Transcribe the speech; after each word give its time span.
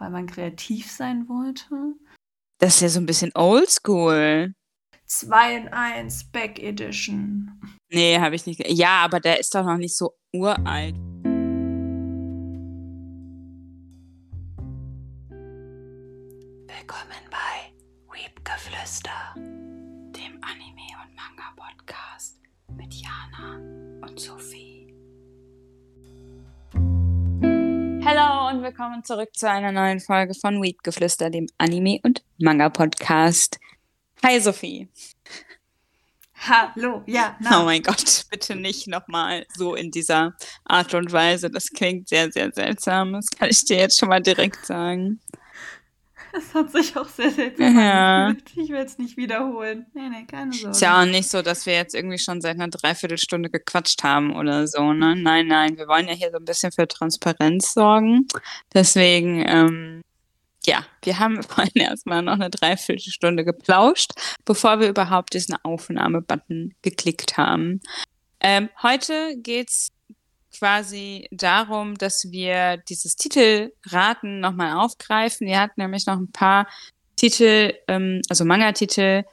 weil 0.00 0.10
man 0.10 0.26
kreativ 0.26 0.90
sein 0.90 1.28
wollte. 1.28 1.94
Das 2.58 2.76
ist 2.76 2.80
ja 2.80 2.88
so 2.88 3.00
ein 3.00 3.06
bisschen 3.06 3.30
oldschool. 3.34 4.54
2 5.04 5.56
in 5.56 5.68
1 5.68 6.30
Back 6.32 6.58
Edition. 6.58 7.50
Nee, 7.90 8.18
habe 8.18 8.34
ich 8.34 8.46
nicht. 8.46 8.66
Ja, 8.66 9.02
aber 9.02 9.20
der 9.20 9.38
ist 9.40 9.54
doch 9.54 9.64
noch 9.64 9.76
nicht 9.76 9.96
so 9.96 10.14
uralt. 10.32 10.94
Willkommen 16.66 17.22
bei 17.30 17.72
Weepgeflüster, 18.12 19.34
dem 19.36 20.40
Anime- 20.42 20.96
und 21.02 21.14
Manga-Podcast 21.16 22.40
mit 22.76 22.94
Jana 22.94 23.56
und 24.06 24.18
Sophie. 24.18 24.79
Hallo 28.12 28.48
und 28.48 28.64
willkommen 28.64 29.04
zurück 29.04 29.28
zu 29.36 29.48
einer 29.48 29.70
neuen 29.70 30.00
Folge 30.00 30.34
von 30.34 30.60
Weepgeflüster, 30.60 31.30
dem 31.30 31.46
Anime- 31.58 32.00
und 32.02 32.24
Manga-Podcast. 32.38 33.60
Hi 34.24 34.40
Sophie. 34.40 34.88
Hallo, 36.34 37.04
ja. 37.06 37.36
Na. 37.38 37.62
Oh 37.62 37.64
mein 37.66 37.84
Gott, 37.84 38.24
bitte 38.28 38.56
nicht 38.56 38.88
nochmal 38.88 39.46
so 39.54 39.76
in 39.76 39.92
dieser 39.92 40.34
Art 40.64 40.92
und 40.94 41.12
Weise. 41.12 41.50
Das 41.50 41.70
klingt 41.70 42.08
sehr, 42.08 42.32
sehr 42.32 42.50
seltsam. 42.50 43.12
Das 43.12 43.30
kann 43.30 43.48
ich 43.48 43.64
dir 43.64 43.76
jetzt 43.76 44.00
schon 44.00 44.08
mal 44.08 44.20
direkt 44.20 44.66
sagen. 44.66 45.20
Das 46.32 46.54
hat 46.54 46.70
sich 46.70 46.96
auch 46.96 47.08
sehr 47.08 47.30
seltsam 47.30 47.76
Ja. 47.78 48.26
angefühlt. 48.26 48.64
Ich 48.64 48.70
will 48.70 48.78
es 48.78 48.98
nicht 48.98 49.16
wiederholen. 49.16 49.86
Nee, 49.94 50.08
nee, 50.08 50.24
keine 50.26 50.52
Sorge. 50.52 50.70
Ist 50.70 50.80
ja 50.80 51.00
auch 51.00 51.06
nicht 51.06 51.28
so, 51.28 51.42
dass 51.42 51.66
wir 51.66 51.74
jetzt 51.74 51.94
irgendwie 51.94 52.18
schon 52.18 52.40
seit 52.40 52.54
einer 52.56 52.68
Dreiviertelstunde 52.68 53.50
gequatscht 53.50 54.02
haben 54.04 54.34
oder 54.36 54.66
so, 54.66 54.92
ne? 54.92 55.16
Nein, 55.16 55.46
nein, 55.48 55.76
wir 55.76 55.88
wollen 55.88 56.06
ja 56.06 56.14
hier 56.14 56.30
so 56.30 56.36
ein 56.36 56.44
bisschen 56.44 56.72
für 56.72 56.86
Transparenz 56.86 57.72
sorgen. 57.74 58.26
Deswegen, 58.72 59.44
ähm, 59.46 60.02
ja, 60.64 60.84
wir 61.02 61.18
haben 61.18 61.42
vorhin 61.42 61.82
erstmal 61.82 62.22
noch 62.22 62.34
eine 62.34 62.50
Dreiviertelstunde 62.50 63.44
geplauscht, 63.44 64.12
bevor 64.44 64.78
wir 64.80 64.88
überhaupt 64.88 65.34
diesen 65.34 65.56
Aufnahme-Button 65.62 66.74
geklickt 66.82 67.36
haben. 67.38 67.80
Ähm, 68.40 68.68
heute 68.82 69.36
geht's 69.38 69.90
quasi 70.56 71.28
darum, 71.30 71.96
dass 71.96 72.30
wir 72.30 72.78
dieses 72.88 73.16
Titelraten 73.16 74.40
nochmal 74.40 74.76
aufgreifen. 74.76 75.46
Ihr 75.46 75.60
habt 75.60 75.78
nämlich 75.78 76.06
noch 76.06 76.16
ein 76.16 76.32
paar 76.32 76.66
Titel, 77.16 77.74
ähm, 77.88 78.22
also 78.28 78.44
Manga-Titel 78.44 79.24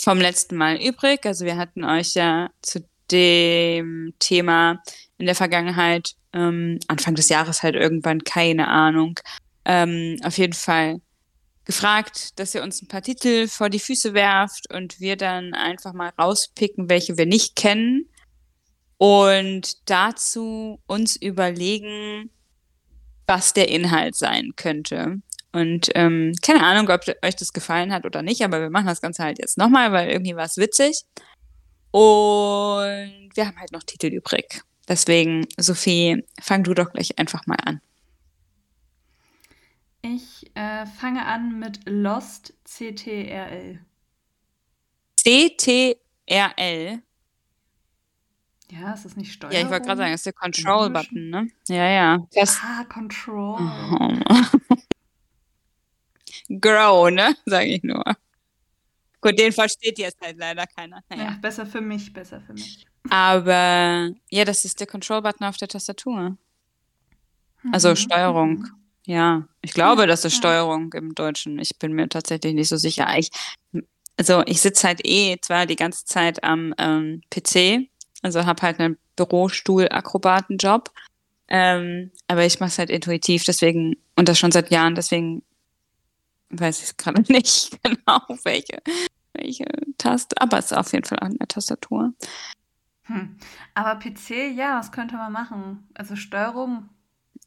vom 0.00 0.20
letzten 0.20 0.56
Mal 0.56 0.76
übrig. 0.76 1.24
Also 1.26 1.44
wir 1.44 1.56
hatten 1.56 1.84
euch 1.84 2.14
ja 2.14 2.50
zu 2.62 2.84
dem 3.10 4.14
Thema 4.18 4.82
in 5.18 5.26
der 5.26 5.34
Vergangenheit, 5.34 6.14
ähm, 6.32 6.78
Anfang 6.88 7.14
des 7.14 7.28
Jahres 7.28 7.62
halt 7.62 7.74
irgendwann, 7.74 8.24
keine 8.24 8.68
Ahnung, 8.68 9.18
ähm, 9.64 10.18
auf 10.24 10.38
jeden 10.38 10.52
Fall 10.52 11.00
gefragt, 11.64 12.38
dass 12.38 12.54
ihr 12.54 12.62
uns 12.62 12.82
ein 12.82 12.88
paar 12.88 13.02
Titel 13.02 13.48
vor 13.48 13.70
die 13.70 13.78
Füße 13.78 14.14
werft 14.14 14.72
und 14.72 15.00
wir 15.00 15.16
dann 15.16 15.54
einfach 15.54 15.92
mal 15.92 16.10
rauspicken, 16.18 16.88
welche 16.88 17.16
wir 17.16 17.26
nicht 17.26 17.56
kennen 17.56 18.08
und 18.98 19.88
dazu 19.90 20.80
uns 20.86 21.16
überlegen, 21.16 22.30
was 23.26 23.52
der 23.52 23.68
Inhalt 23.68 24.16
sein 24.16 24.52
könnte. 24.56 25.20
Und 25.52 25.90
ähm, 25.94 26.32
keine 26.42 26.64
Ahnung, 26.64 26.90
ob 26.90 27.02
euch 27.24 27.36
das 27.36 27.52
gefallen 27.52 27.92
hat 27.92 28.04
oder 28.04 28.22
nicht, 28.22 28.42
aber 28.42 28.60
wir 28.60 28.70
machen 28.70 28.86
das 28.86 29.00
Ganze 29.00 29.22
halt 29.22 29.38
jetzt 29.38 29.56
nochmal, 29.56 29.92
weil 29.92 30.10
irgendwie 30.10 30.34
war 30.34 30.44
es 30.44 30.56
witzig. 30.56 31.02
Und 31.92 33.30
wir 33.34 33.46
haben 33.46 33.58
halt 33.58 33.70
noch 33.70 33.84
Titel 33.84 34.08
übrig. 34.08 34.62
Deswegen, 34.88 35.46
Sophie, 35.56 36.24
fang 36.42 36.64
du 36.64 36.74
doch 36.74 36.92
gleich 36.92 37.18
einfach 37.18 37.46
mal 37.46 37.58
an. 37.64 37.80
Ich 40.02 40.50
äh, 40.54 40.86
fange 40.86 41.24
an 41.24 41.58
mit 41.58 41.80
Lost 41.86 42.52
CTRL. 42.64 43.78
CTRL. 45.16 47.02
Ja, 48.80 48.92
ist 48.92 49.04
das 49.04 49.14
nicht 49.16 49.32
Steuerung? 49.32 49.56
Ja, 49.56 49.62
ich 49.64 49.70
wollte 49.70 49.86
gerade 49.86 49.98
sagen, 49.98 50.12
ist 50.14 50.26
der 50.26 50.32
Control-Button, 50.32 51.30
ne? 51.30 51.48
Ja, 51.68 51.86
ja. 51.88 52.18
Das, 52.34 52.58
Ah, 52.62 52.84
Control. 52.84 53.58
Grow, 56.60 57.10
ne? 57.10 57.36
Sag 57.46 57.66
ich 57.66 57.82
nur. 57.82 58.02
Gut, 59.20 59.38
den 59.38 59.52
versteht 59.52 59.98
jetzt 59.98 60.20
halt 60.20 60.36
leider 60.38 60.66
keiner. 60.66 61.02
Ja, 61.10 61.16
Naja. 61.16 61.38
besser 61.40 61.64
für 61.66 61.80
mich, 61.80 62.12
besser 62.12 62.40
für 62.40 62.52
mich. 62.52 62.84
Aber 63.10 64.10
ja, 64.30 64.44
das 64.44 64.64
ist 64.64 64.80
der 64.80 64.86
Control-Button 64.86 65.46
auf 65.46 65.56
der 65.56 65.68
Tastatur. 65.68 66.36
Also 67.72 67.90
Mhm. 67.90 67.96
Steuerung. 67.96 68.66
Ja, 69.06 69.46
ich 69.62 69.72
glaube, 69.72 70.02
Ja, 70.02 70.06
das 70.06 70.24
ist 70.24 70.32
ja. 70.34 70.38
Steuerung 70.38 70.92
im 70.94 71.14
Deutschen. 71.14 71.58
Ich 71.58 71.78
bin 71.78 71.92
mir 71.92 72.08
tatsächlich 72.08 72.54
nicht 72.54 72.68
so 72.68 72.76
sicher. 72.76 73.06
Ich, 73.18 73.30
also 74.18 74.42
ich 74.46 74.60
sitze 74.60 74.86
halt 74.86 75.00
eh 75.06 75.36
zwar 75.40 75.66
die 75.66 75.76
ganze 75.76 76.04
Zeit 76.06 76.42
am 76.44 76.74
ähm, 76.78 77.20
PC, 77.30 77.88
also 78.24 78.46
habe 78.46 78.62
halt 78.62 78.80
einen 78.80 78.96
Bürostuhl-Akrobatenjob, 79.16 80.90
ähm, 81.48 82.10
aber 82.26 82.46
ich 82.46 82.58
mache 82.58 82.70
es 82.70 82.78
halt 82.78 82.90
intuitiv, 82.90 83.44
deswegen, 83.44 83.96
und 84.16 84.28
das 84.28 84.38
schon 84.38 84.50
seit 84.50 84.70
Jahren, 84.70 84.94
deswegen 84.94 85.42
weiß 86.48 86.78
ich 86.78 86.84
es 86.86 86.96
gerade 86.96 87.22
nicht 87.32 87.78
genau, 87.82 88.20
welche, 88.44 88.82
welche 89.34 89.66
Taste, 89.98 90.40
aber 90.40 90.58
es 90.58 90.66
ist 90.66 90.76
auf 90.76 90.92
jeden 90.92 91.04
Fall 91.04 91.18
an 91.20 91.36
der 91.36 91.48
Tastatur. 91.48 92.14
Hm. 93.02 93.36
Aber 93.74 94.00
PC, 94.00 94.56
ja, 94.56 94.78
was 94.78 94.90
könnte 94.90 95.16
man 95.16 95.30
machen? 95.30 95.86
Also 95.92 96.16
Steuerung, 96.16 96.88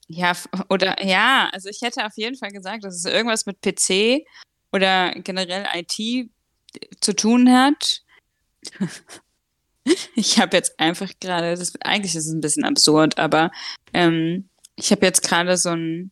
Ja, 0.07 0.33
oder 0.69 1.03
ja, 1.03 1.49
also 1.51 1.69
ich 1.69 1.81
hätte 1.81 2.05
auf 2.05 2.15
jeden 2.17 2.37
Fall 2.37 2.51
gesagt, 2.51 2.83
dass 2.83 2.95
es 2.95 3.05
irgendwas 3.05 3.47
mit 3.47 3.61
PC 3.61 4.27
oder 4.71 5.11
generell 5.15 5.65
IT 5.73 6.29
zu 7.01 7.15
tun 7.15 7.51
hat. 7.51 8.03
Ich 10.15 10.39
habe 10.39 10.55
jetzt 10.57 10.79
einfach 10.79 11.11
gerade, 11.19 11.55
das, 11.55 11.73
eigentlich 11.81 12.15
ist 12.15 12.25
es 12.27 12.33
ein 12.33 12.41
bisschen 12.41 12.63
absurd, 12.65 13.17
aber 13.17 13.51
ähm, 13.93 14.49
ich 14.75 14.91
habe 14.91 15.05
jetzt 15.05 15.21
gerade 15.23 15.57
so 15.57 15.69
ein, 15.69 16.11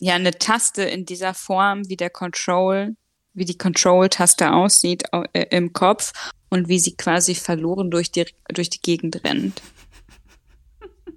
ja, 0.00 0.14
eine 0.14 0.32
Taste 0.32 0.82
in 0.82 1.04
dieser 1.06 1.34
Form, 1.34 1.88
wie 1.88 1.96
der 1.96 2.10
Control, 2.10 2.96
wie 3.32 3.44
die 3.44 3.58
Control-Taste 3.58 4.52
aussieht 4.52 5.12
au- 5.12 5.24
äh, 5.32 5.46
im 5.50 5.72
Kopf 5.72 6.12
und 6.50 6.68
wie 6.68 6.78
sie 6.78 6.96
quasi 6.96 7.34
verloren 7.34 7.90
durch 7.90 8.10
die, 8.12 8.26
durch 8.52 8.70
die 8.70 8.80
Gegend 8.80 9.24
rennt. 9.24 9.60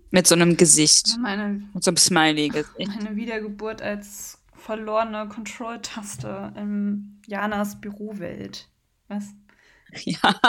Mit 0.09 0.25
so 0.25 0.35
einem 0.35 0.57
Gesicht. 0.57 1.17
meine, 1.21 1.61
Mit 1.73 1.83
so 1.83 1.91
einem 1.91 1.97
Smiley-Gesicht. 1.97 2.87
meine 2.87 3.15
Wiedergeburt 3.15 3.81
als 3.81 4.39
verlorene 4.55 5.27
Control-Taste 5.27 6.53
in 6.55 7.21
Janas 7.27 7.79
Bürowelt. 7.79 8.67
Was? 9.09 9.25
Ja. 10.05 10.39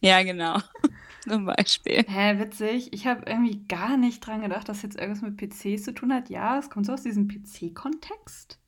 ja, 0.00 0.22
genau. 0.22 0.58
Zum 1.28 1.44
Beispiel. 1.44 2.04
Hä, 2.08 2.38
witzig. 2.38 2.92
Ich 2.92 3.06
habe 3.06 3.24
irgendwie 3.26 3.64
gar 3.68 3.96
nicht 3.96 4.26
dran 4.26 4.40
gedacht, 4.40 4.68
dass 4.68 4.82
jetzt 4.82 4.98
irgendwas 4.98 5.22
mit 5.22 5.36
PCs 5.36 5.84
zu 5.84 5.94
tun 5.94 6.12
hat. 6.12 6.30
Ja, 6.30 6.58
es 6.58 6.70
kommt 6.70 6.86
so 6.86 6.92
aus 6.92 7.02
diesem 7.02 7.28
PC-Kontext. 7.28 8.58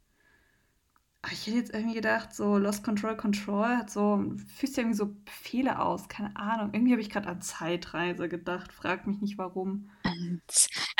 Aber 1.22 1.32
ich 1.32 1.47
hätte 1.47 1.56
jetzt 1.56 1.72
irgendwie 1.72 1.94
gedacht, 1.94 2.34
so 2.34 2.59
Lost 2.59 2.82
Control 2.84 3.16
Control 3.16 3.76
hat 3.76 3.91
so, 3.91 4.25
sich 4.59 4.76
irgendwie 4.76 4.97
so 4.97 5.15
Befehle 5.25 5.81
aus. 5.81 6.09
Keine 6.09 6.37
Ahnung. 6.37 6.71
Irgendwie 6.72 6.92
habe 6.92 7.00
ich 7.00 7.10
gerade 7.10 7.28
an 7.28 7.41
Zeitreise 7.41 8.28
gedacht. 8.28 8.72
Frag 8.72 9.06
mich 9.06 9.21
nicht 9.21 9.38
warum. 9.38 9.91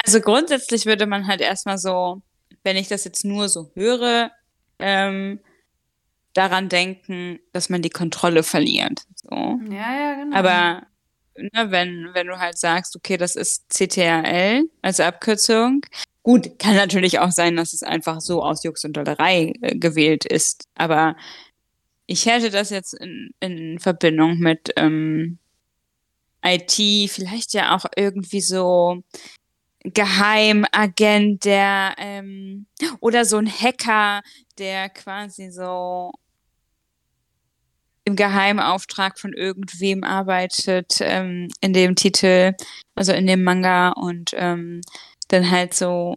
Also 0.05 0.21
grundsätzlich 0.21 0.87
würde 0.87 1.07
man 1.07 1.27
halt 1.27 1.41
erstmal 1.41 1.77
so, 1.77 2.23
wenn 2.63 2.77
ich 2.77 2.89
das 2.89 3.05
jetzt 3.05 3.25
nur 3.25 3.49
so 3.49 3.73
höre, 3.75 4.31
ähm, 4.79 5.41
daran 6.35 6.69
denken, 6.69 7.39
dass 7.53 7.69
man 7.69 7.83
die 7.83 7.91
Kontrolle 7.91 8.43
verliert. 8.43 9.03
So. 9.15 9.61
Ja, 9.71 9.95
ja, 9.95 10.15
genau. 10.15 10.37
Aber 10.37 10.87
ne, 11.37 11.71
wenn, 11.71 12.11
wenn 12.13 12.27
du 12.27 12.39
halt 12.39 12.59
sagst, 12.59 12.97
okay, 12.97 13.17
das 13.17 13.37
ist 13.37 13.69
CTRL 13.69 14.65
als 14.83 15.01
Abkürzung, 15.01 15.83
gut, 16.23 16.59
kann 16.59 16.75
natürlich 16.75 17.19
auch 17.19 17.33
sein, 17.33 17.57
dass 17.57 17.73
es 17.73 17.83
einfach 17.83 18.21
so 18.21 18.43
aus 18.43 18.65
Jux 18.65 18.85
und 18.85 18.97
Dollerei 18.97 19.53
äh, 19.61 19.77
gewählt 19.77 20.25
ist. 20.25 20.65
Aber 20.75 21.17
ich 22.07 22.27
hätte 22.27 22.51
das 22.51 22.71
jetzt 22.71 22.95
in, 22.95 23.31
in 23.41 23.79
Verbindung 23.79 24.39
mit 24.39 24.73
ähm, 24.77 25.39
IT, 26.45 27.11
vielleicht 27.11 27.55
ja 27.55 27.77
auch 27.77 27.85
irgendwie 27.97 28.41
so 28.41 29.03
Geheimagent, 29.85 31.45
der 31.45 31.95
ähm, 31.99 32.67
oder 33.01 33.25
so 33.25 33.39
ein 33.39 33.51
Hacker, 33.51 34.23
der 34.59 34.89
quasi 34.91 35.51
so 35.51 36.13
im 38.05 38.17
Geheimauftrag 38.17 39.19
von 39.19 39.33
irgendwem 39.33 40.03
arbeitet 40.05 40.99
ähm, 41.01 41.49
in 41.61 41.73
dem 41.73 41.95
Titel, 41.95 42.53
also 42.95 43.13
in 43.13 43.27
dem 43.27 43.45
Manga 43.45 43.91
und 43.91 44.33
ähm, 44.35 44.81
dann 45.29 45.51
halt 45.51 45.75
so 45.75 46.17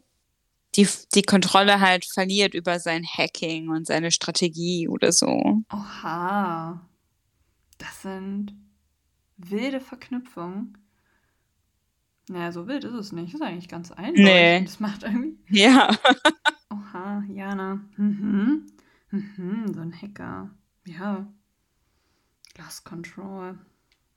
die, 0.75 0.87
die 1.13 1.21
Kontrolle 1.21 1.79
halt 1.79 2.05
verliert 2.05 2.53
über 2.53 2.79
sein 2.79 3.05
Hacking 3.05 3.69
und 3.69 3.87
seine 3.87 4.11
Strategie 4.11 4.87
oder 4.87 5.11
so. 5.11 5.61
Oha. 5.71 6.81
Das 7.77 8.01
sind 8.01 8.53
wilde 9.37 9.79
Verknüpfungen. 9.79 10.77
Naja, 12.27 12.51
so 12.51 12.67
wild 12.67 12.83
ist 12.83 12.93
es 12.93 13.11
nicht. 13.11 13.33
Das 13.33 13.41
ist 13.41 13.45
eigentlich 13.47 13.69
ganz 13.69 13.89
Nee. 13.91 13.95
einleuchtend. 13.97 14.67
Das 14.69 14.79
macht 14.79 15.03
irgendwie. 15.03 15.37
Ja. 15.49 15.95
Oha, 16.71 17.23
Jana. 17.29 17.79
Mhm. 17.97 18.65
Mhm, 19.11 19.73
so 19.73 19.79
ein 19.81 19.93
Hacker. 20.01 20.49
Ja. 20.87 21.27
Lost 22.57 22.85
Control. 22.85 23.57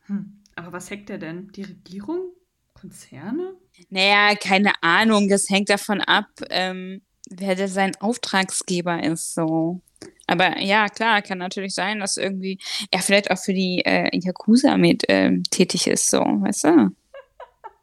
Hm. 0.07 0.41
Aber 0.57 0.73
was 0.73 0.91
hackt 0.91 1.11
er 1.11 1.19
denn? 1.19 1.49
Die 1.53 1.63
Regierung? 1.63 2.33
Konzerne? 2.75 3.57
Naja, 3.91 4.35
keine 4.37 4.73
Ahnung. 4.83 5.29
Das 5.29 5.51
hängt 5.51 5.69
davon 5.69 6.01
ab, 6.01 6.29
ähm, 6.51 7.03
wer 7.31 7.55
der 7.55 7.69
sein 7.69 7.97
Auftragsgeber 8.01 9.03
ist, 9.03 9.35
so. 9.35 9.81
Aber 10.27 10.59
ja, 10.61 10.89
klar, 10.89 11.23
kann 11.23 11.39
natürlich 11.39 11.75
sein, 11.75 12.01
dass 12.01 12.17
irgendwie 12.17 12.59
er 12.91 13.01
vielleicht 13.01 13.31
auch 13.31 13.39
für 13.39 13.55
die 13.55 13.83
äh, 13.85 14.11
Yakuza 14.13 14.77
mit 14.77 15.05
ähm, 15.09 15.43
tätig 15.45 15.87
ist, 15.87 16.11
so, 16.11 16.21
weißt 16.21 16.65
du? 16.65 16.91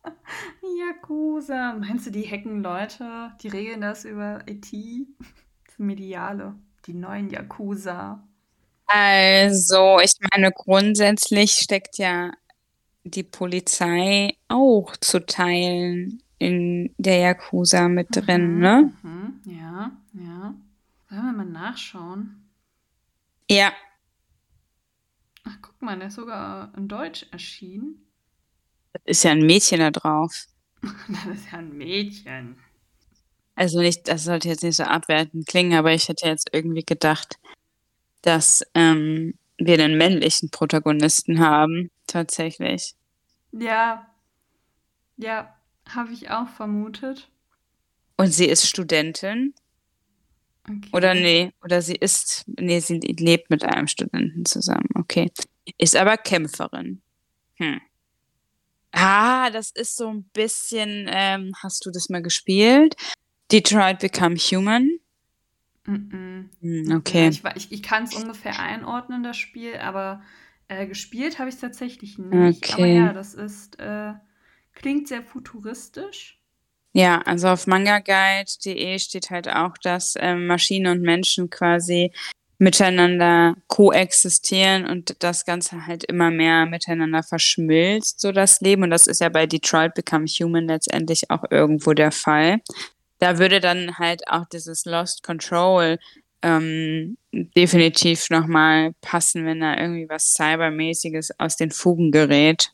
Yakuza. 0.87 1.73
Meinst 1.73 2.07
du, 2.07 2.11
die 2.11 2.29
hacken 2.29 2.61
Leute? 2.61 3.31
Die 3.41 3.47
regeln 3.47 3.81
das 3.81 4.05
über 4.05 4.43
IT? 4.47 4.71
Mediale. 5.77 6.55
Die 6.85 6.93
neuen 6.93 7.29
Yakuza. 7.29 8.25
Also, 8.87 9.99
ich 9.99 10.13
meine, 10.31 10.51
grundsätzlich 10.51 11.53
steckt 11.53 11.97
ja 11.97 12.31
die 13.03 13.23
Polizei 13.23 14.35
auch 14.47 14.95
zu 14.97 15.25
Teilen 15.25 16.21
in 16.39 16.93
der 16.97 17.17
Yakuza 17.19 17.87
mit 17.87 18.07
drin, 18.11 18.55
Mhm, 18.55 18.59
ne? 18.59 18.93
mhm. 19.03 19.41
Ja, 19.45 19.91
ja. 20.13 20.53
Sollen 21.09 21.23
wir 21.25 21.33
mal 21.33 21.45
nachschauen? 21.45 22.49
Ja, 23.49 23.73
Ach, 25.47 25.57
guck 25.61 25.79
mal, 25.81 25.97
der 25.97 26.07
ist 26.07 26.15
sogar 26.15 26.73
in 26.75 26.87
Deutsch 26.87 27.27
erschienen. 27.31 28.07
ist 29.03 29.23
ja 29.23 29.31
ein 29.31 29.45
Mädchen 29.45 29.79
da 29.79 29.91
drauf. 29.91 30.45
Das 31.07 31.25
ist 31.37 31.51
ja 31.51 31.59
ein 31.59 31.77
Mädchen. 31.77 32.57
Also 33.55 33.79
nicht, 33.79 34.07
das 34.07 34.23
sollte 34.23 34.49
jetzt 34.49 34.63
nicht 34.63 34.75
so 34.75 34.83
abwertend 34.83 35.47
klingen, 35.47 35.77
aber 35.77 35.93
ich 35.93 36.09
hätte 36.09 36.27
jetzt 36.27 36.49
irgendwie 36.51 36.83
gedacht, 36.83 37.35
dass 38.25 38.63
ähm, 38.73 39.37
wir 39.57 39.79
einen 39.81 39.97
männlichen 39.97 40.49
Protagonisten 40.49 41.39
haben, 41.39 41.91
tatsächlich. 42.07 42.95
Ja, 43.51 44.07
ja, 45.17 45.53
habe 45.87 46.11
ich 46.11 46.29
auch 46.29 46.49
vermutet. 46.49 47.29
Und 48.17 48.31
sie 48.31 48.45
ist 48.45 48.67
Studentin. 48.67 49.53
Oder 50.91 51.11
Okay. 51.11 51.21
nee, 51.21 51.53
oder 51.63 51.81
sie 51.81 51.95
ist, 51.95 52.43
nee, 52.47 52.79
sie 52.79 52.97
lebt 52.99 53.49
mit 53.49 53.63
einem 53.63 53.87
Studenten 53.87 54.45
zusammen. 54.45 54.89
Okay. 54.95 55.31
Ist 55.77 55.95
aber 55.95 56.17
Kämpferin. 56.17 57.01
Hm. 57.55 57.79
Ah, 58.91 59.49
das 59.51 59.71
ist 59.71 59.95
so 59.95 60.09
ein 60.09 60.23
bisschen, 60.33 61.07
ähm, 61.09 61.53
hast 61.61 61.85
du 61.85 61.91
das 61.91 62.09
mal 62.09 62.21
gespielt? 62.21 62.95
Detroit 63.51 63.99
Become 63.99 64.37
Human? 64.37 64.89
Mhm. 65.85 66.09
Hm, 66.11 66.49
Mhm. 66.61 66.89
Ja, 66.89 66.97
okay. 66.97 67.29
ich, 67.29 67.43
ich, 67.55 67.71
ich 67.71 67.83
kann 67.83 68.03
es 68.03 68.13
ungefähr 68.13 68.59
einordnen, 68.59 69.23
das 69.23 69.37
Spiel, 69.37 69.77
aber 69.77 70.21
äh, 70.67 70.87
gespielt 70.87 71.39
habe 71.39 71.49
ich 71.49 71.55
es 71.55 71.61
tatsächlich 71.61 72.17
nicht. 72.17 72.73
Aber 72.73 72.85
ja, 72.85 73.05
Okay. 73.05 73.13
das 73.13 73.33
ist, 73.33 73.79
äh, 73.79 74.13
klingt 74.73 75.07
sehr 75.07 75.21
futuristisch. 75.23 76.39
Ja, 76.93 77.21
also 77.23 77.49
auf 77.49 77.67
mangaguide.de 77.67 78.99
steht 78.99 79.29
halt 79.29 79.49
auch, 79.49 79.77
dass 79.83 80.15
ähm, 80.17 80.47
Maschine 80.47 80.91
und 80.91 81.01
Menschen 81.01 81.49
quasi 81.49 82.11
miteinander 82.57 83.55
koexistieren 83.67 84.85
und 84.87 85.21
das 85.21 85.43
Ganze 85.43 85.87
halt 85.87 86.05
immer 86.05 86.31
mehr 86.31 86.65
miteinander 86.65 87.21
verschmilzt, 87.21 88.21
so 88.21 88.31
das 88.31 88.61
Leben. 88.61 88.83
Und 88.83 88.91
das 88.91 89.07
ist 89.07 89.19
ja 89.19 89.27
bei 89.27 89.45
Detroit 89.45 89.93
Become 89.93 90.25
Human 90.25 90.67
letztendlich 90.67 91.29
auch 91.29 91.43
irgendwo 91.49 91.91
der 91.93 92.11
Fall. 92.13 92.61
Da 93.19 93.39
würde 93.39 93.59
dann 93.59 93.97
halt 93.97 94.27
auch 94.29 94.45
dieses 94.47 94.85
Lost 94.85 95.23
Control 95.23 95.97
ähm, 96.41 97.17
definitiv 97.33 98.29
nochmal 98.29 98.93
passen, 99.01 99.45
wenn 99.45 99.61
da 99.61 99.77
irgendwie 99.77 100.07
was 100.09 100.33
Cybermäßiges 100.33 101.39
aus 101.39 101.55
den 101.57 101.71
Fugen 101.71 102.11
gerät. 102.11 102.71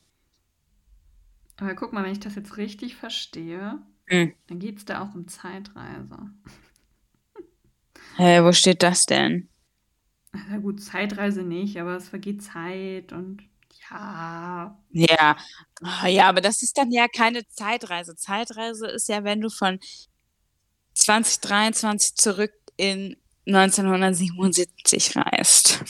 Aber 1.57 1.75
guck 1.75 1.93
mal, 1.93 2.03
wenn 2.03 2.11
ich 2.11 2.19
das 2.19 2.35
jetzt 2.35 2.57
richtig 2.57 2.95
verstehe, 2.97 3.79
Hm. 4.07 4.33
dann 4.47 4.59
geht 4.59 4.77
es 4.79 4.85
da 4.85 5.01
auch 5.03 5.15
um 5.15 5.27
Zeitreise. 5.27 6.17
Äh, 8.17 8.41
wo 8.43 8.53
steht 8.53 8.83
das 8.83 9.05
denn? 9.05 9.49
Na 10.33 10.57
gut, 10.59 10.81
Zeitreise 10.81 11.43
nicht, 11.43 11.77
aber 11.79 11.95
es 11.95 12.09
vergeht 12.09 12.41
Zeit 12.43 13.11
und 13.13 13.43
ja. 13.89 14.77
Ja, 14.93 15.37
Ah, 15.83 16.07
ja, 16.07 16.27
aber 16.29 16.41
das 16.41 16.61
ist 16.63 16.77
dann 16.77 16.91
ja 16.91 17.07
keine 17.07 17.47
Zeitreise. 17.47 18.15
Zeitreise 18.15 18.87
ist 18.87 19.09
ja, 19.09 19.23
wenn 19.23 19.41
du 19.41 19.49
von 19.49 19.79
2023 20.93 22.15
zurück 22.15 22.53
in 22.77 23.17
1977 23.47 25.15
reist. 25.15 25.83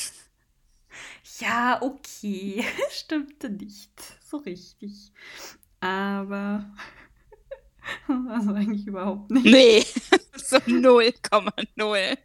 Ja, 1.40 1.82
okay. 1.82 2.64
Stimmte 2.92 3.50
nicht 3.50 3.92
so 4.30 4.38
richtig. 4.38 5.12
Aber 5.80 6.72
also 8.30 8.54
eigentlich 8.54 8.88
überhaupt 8.88 9.32
nicht. 9.32 9.46
Nee, 9.46 9.84
so 10.36 10.58
0,0. 10.58 12.18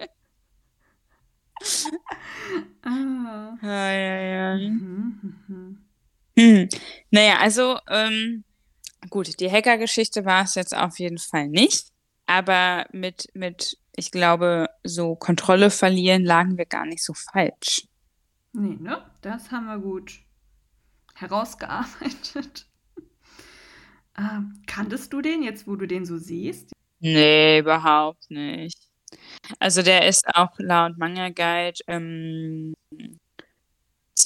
Ah. 2.83 3.57
Ja, 3.63 3.93
ja, 3.93 4.21
ja. 4.21 4.57
Mhm, 4.57 5.35
mhm. 5.49 5.79
Hm. 6.39 6.69
Naja, 7.11 7.39
also, 7.39 7.79
ähm, 7.89 8.45
gut, 9.09 9.41
die 9.41 9.51
Hacker-Geschichte 9.51 10.25
war 10.27 10.45
es 10.45 10.55
jetzt 10.55 10.77
auf 10.77 10.99
jeden 10.99 11.19
Fall 11.19 11.49
nicht. 11.49 11.89
Aber 12.27 12.87
mit, 12.93 13.29
mit, 13.35 13.79
ich 13.95 14.11
glaube, 14.11 14.69
so 14.83 15.15
Kontrolle 15.15 15.71
verlieren 15.71 16.25
lagen 16.25 16.59
wir 16.59 16.67
gar 16.67 16.87
nicht 16.87 17.05
so 17.05 17.15
falsch. 17.15 17.87
Nee, 18.53 18.77
ne? 18.81 19.05
Das 19.21 19.51
haben 19.51 19.67
wir 19.67 19.79
gut 19.79 20.21
herausgearbeitet. 21.15 22.67
Ah, 24.15 24.43
kanntest 24.67 25.13
du 25.13 25.21
den 25.21 25.43
jetzt, 25.43 25.67
wo 25.67 25.77
du 25.77 25.87
den 25.87 26.05
so 26.05 26.19
siehst? 26.19 26.73
Nee, 27.01 27.59
überhaupt 27.59 28.31
nicht. 28.31 28.79
Also 29.59 29.83
der 29.83 30.09
ist 30.09 30.27
auch 30.35 30.59
laut 30.59 30.99
Manga 30.99 31.29
Guide 31.29 31.79
ähm, 31.87 32.75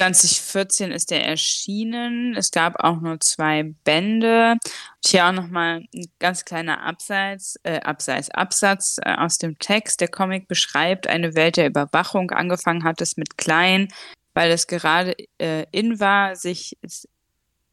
2014 0.00 0.92
ist 0.92 1.10
der 1.10 1.26
erschienen. 1.26 2.34
Es 2.34 2.50
gab 2.50 2.82
auch 2.82 3.02
nur 3.02 3.20
zwei 3.20 3.74
Bände. 3.84 4.56
Hier 5.04 5.26
auch 5.26 5.32
nochmal 5.32 5.84
ein 5.94 6.06
ganz 6.18 6.46
kleiner 6.46 6.82
Abseits, 6.82 7.56
äh, 7.64 7.80
Abseits, 7.80 8.30
Absatz 8.30 8.96
äh, 9.04 9.14
aus 9.16 9.36
dem 9.36 9.58
Text. 9.58 10.00
Der 10.00 10.08
Comic 10.08 10.48
beschreibt 10.48 11.06
eine 11.06 11.34
Welt 11.34 11.58
der 11.58 11.66
Überwachung. 11.66 12.30
Angefangen 12.30 12.82
hat 12.82 13.02
es 13.02 13.18
mit 13.18 13.36
klein, 13.36 13.88
weil 14.32 14.50
es 14.50 14.66
gerade 14.66 15.14
äh, 15.38 15.66
in 15.70 16.00
war, 16.00 16.34
sich 16.34 16.78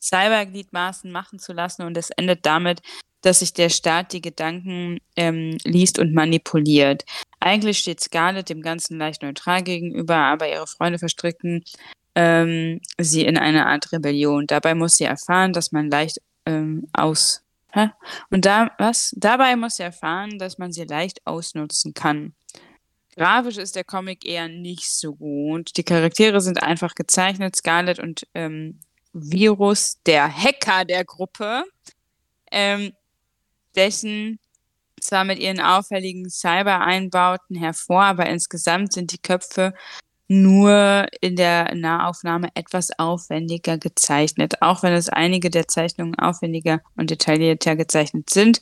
Cybergliedmaßen 0.02 1.10
machen 1.10 1.40
zu 1.40 1.54
lassen 1.54 1.84
und 1.84 1.96
es 1.96 2.10
endet 2.10 2.46
damit, 2.46 2.82
dass 3.22 3.40
sich 3.40 3.54
der 3.54 3.70
Staat 3.70 4.12
die 4.12 4.22
Gedanken 4.22 5.00
ähm, 5.16 5.58
liest 5.64 5.98
und 5.98 6.14
manipuliert. 6.14 7.06
Eigentlich 7.40 7.80
steht 7.80 8.02
Scarlett 8.02 8.50
dem 8.50 8.62
Ganzen 8.62 8.98
leicht 8.98 9.22
neutral 9.24 9.64
gegenüber, 9.64 10.18
aber 10.18 10.50
ihre 10.50 10.68
Freunde 10.68 11.00
verstricken 11.00 11.64
ähm, 12.18 12.82
sie 12.98 13.26
in 13.26 13.38
eine 13.38 13.68
Art 13.68 13.92
Rebellion. 13.92 14.48
Dabei 14.48 14.74
muss 14.74 14.98
sie 14.98 15.04
erfahren, 15.04 15.54
dass 15.54 15.72
man 15.72 15.92
leicht 15.92 16.20
ähm, 16.48 16.88
aus 16.92 17.44
hä? 17.74 17.92
und 18.32 18.44
da 18.44 18.72
was? 18.80 19.14
Dabei 19.16 19.56
muss 19.56 19.76
sie 19.76 19.84
erfahren, 19.84 20.40
dass 20.40 20.58
man 20.58 20.72
sie 20.72 20.86
leicht 20.86 21.22
ausnutzen 21.26 21.94
kann. 21.94 22.34
Grafisch 23.16 23.58
ist 23.58 23.76
der 23.76 23.84
Comic 23.84 24.26
eher 24.26 24.48
nicht 24.48 24.92
so 24.92 25.14
gut. 25.14 25.78
Die 25.78 25.84
Charaktere 25.84 26.42
sind 26.42 26.64
einfach 26.64 26.96
gezeichnet. 26.96 27.56
Scarlett 27.56 28.00
und 28.00 28.28
ähm, 28.34 28.80
Virus, 29.14 30.00
der 30.08 30.28
Hacker 30.28 30.86
der 30.86 31.06
Gruppe, 31.06 31.66
ähm, 32.52 32.94
stechen 33.72 34.40
zwar 35.00 35.24
mit 35.24 35.38
ihren 35.38 35.60
auffälligen 35.60 36.32
Cyber-Einbauten 36.32 37.56
hervor, 37.56 38.04
aber 38.04 38.26
insgesamt 38.28 38.94
sind 38.94 39.12
die 39.12 39.20
Köpfe 39.20 39.76
nur 40.28 41.08
in 41.22 41.36
der 41.36 41.74
Nahaufnahme 41.74 42.50
etwas 42.54 42.98
aufwendiger 43.00 43.78
gezeichnet. 43.78 44.62
Auch 44.62 44.84
wenn 44.84 44.94
es 44.94 45.10
einige 45.10 45.50
der 45.50 45.68
Zeichnungen 45.68 46.16
aufwendiger 46.16 46.82
und 46.96 47.10
detaillierter 47.10 47.76
gezeichnet 47.76 48.30
sind, 48.30 48.60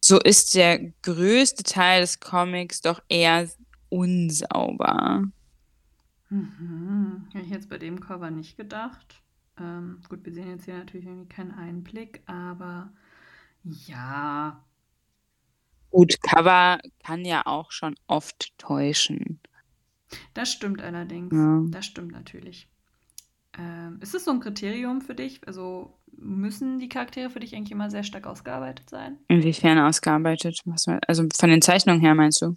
so 0.00 0.18
ist 0.18 0.54
der 0.54 0.92
größte 1.02 1.62
Teil 1.62 2.00
des 2.00 2.18
Comics 2.18 2.80
doch 2.80 3.00
eher 3.08 3.48
unsauber. 3.88 5.24
Mhm. 6.30 7.28
Hätte 7.32 7.44
ich 7.44 7.50
jetzt 7.50 7.68
bei 7.68 7.78
dem 7.78 8.00
Cover 8.00 8.30
nicht 8.30 8.56
gedacht. 8.56 9.22
Ähm, 9.60 10.00
gut, 10.08 10.24
wir 10.24 10.32
sehen 10.32 10.48
jetzt 10.48 10.64
hier 10.64 10.78
natürlich 10.78 11.06
irgendwie 11.06 11.28
keinen 11.28 11.52
Einblick, 11.52 12.22
aber 12.26 12.90
ja. 13.64 14.64
Gut, 15.90 16.22
Cover 16.22 16.78
kann 17.04 17.24
ja 17.26 17.42
auch 17.44 17.70
schon 17.70 17.96
oft 18.06 18.56
täuschen. 18.56 19.40
Das 20.34 20.50
stimmt 20.50 20.82
allerdings. 20.82 21.34
Ja. 21.34 21.62
Das 21.70 21.86
stimmt 21.86 22.12
natürlich. 22.12 22.68
Ähm, 23.58 23.98
ist 24.00 24.14
es 24.14 24.24
so 24.24 24.30
ein 24.30 24.40
Kriterium 24.40 25.00
für 25.00 25.14
dich? 25.14 25.46
Also 25.46 25.98
müssen 26.16 26.78
die 26.78 26.88
Charaktere 26.88 27.30
für 27.30 27.40
dich 27.40 27.54
eigentlich 27.54 27.72
immer 27.72 27.90
sehr 27.90 28.02
stark 28.02 28.26
ausgearbeitet 28.26 28.88
sein? 28.88 29.18
Inwiefern 29.28 29.78
ausgearbeitet? 29.78 30.60
Was, 30.64 30.86
also 31.06 31.26
von 31.34 31.50
den 31.50 31.62
Zeichnungen 31.62 32.00
her 32.00 32.14
meinst 32.14 32.40
du? 32.42 32.56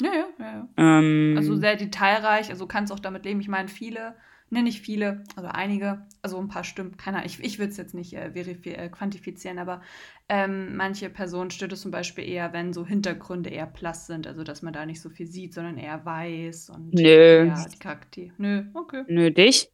Ja, 0.00 0.10
ja, 0.12 0.26
ja. 0.38 0.68
ja. 0.78 0.98
Ähm, 0.98 1.34
Also 1.36 1.56
sehr 1.56 1.76
detailreich, 1.76 2.50
also 2.50 2.66
kannst 2.66 2.92
auch 2.92 3.00
damit 3.00 3.24
leben. 3.24 3.40
Ich 3.40 3.48
meine, 3.48 3.68
viele, 3.68 4.16
ne, 4.50 4.62
nicht 4.62 4.80
viele, 4.80 5.24
also 5.36 5.48
einige, 5.48 6.06
also 6.22 6.38
ein 6.38 6.48
paar 6.48 6.64
stimmt, 6.64 6.98
keiner, 6.98 7.24
ich, 7.24 7.42
ich 7.42 7.58
würde 7.58 7.72
es 7.72 7.76
jetzt 7.76 7.94
nicht 7.94 8.14
äh, 8.14 8.28
äh, 8.28 8.88
quantifizieren, 8.88 9.58
aber 9.58 9.82
ähm, 10.28 10.76
manche 10.76 11.10
Personen 11.10 11.50
stört 11.50 11.72
es 11.72 11.82
zum 11.82 11.90
Beispiel 11.90 12.28
eher, 12.28 12.52
wenn 12.52 12.72
so 12.72 12.86
Hintergründe 12.86 13.50
eher 13.50 13.66
blass 13.66 14.06
sind, 14.06 14.26
also 14.26 14.44
dass 14.44 14.62
man 14.62 14.72
da 14.72 14.86
nicht 14.86 15.00
so 15.00 15.10
viel 15.10 15.26
sieht, 15.26 15.54
sondern 15.54 15.78
eher 15.78 16.04
weiß 16.04 16.70
und 16.70 16.94
Nö. 16.94 17.46
ja, 17.46 17.66
die 17.68 17.78
Charaktere. 17.78 18.32
Nö, 18.38 18.64
okay. 18.74 19.04
nö, 19.08 19.30
dich? 19.30 19.70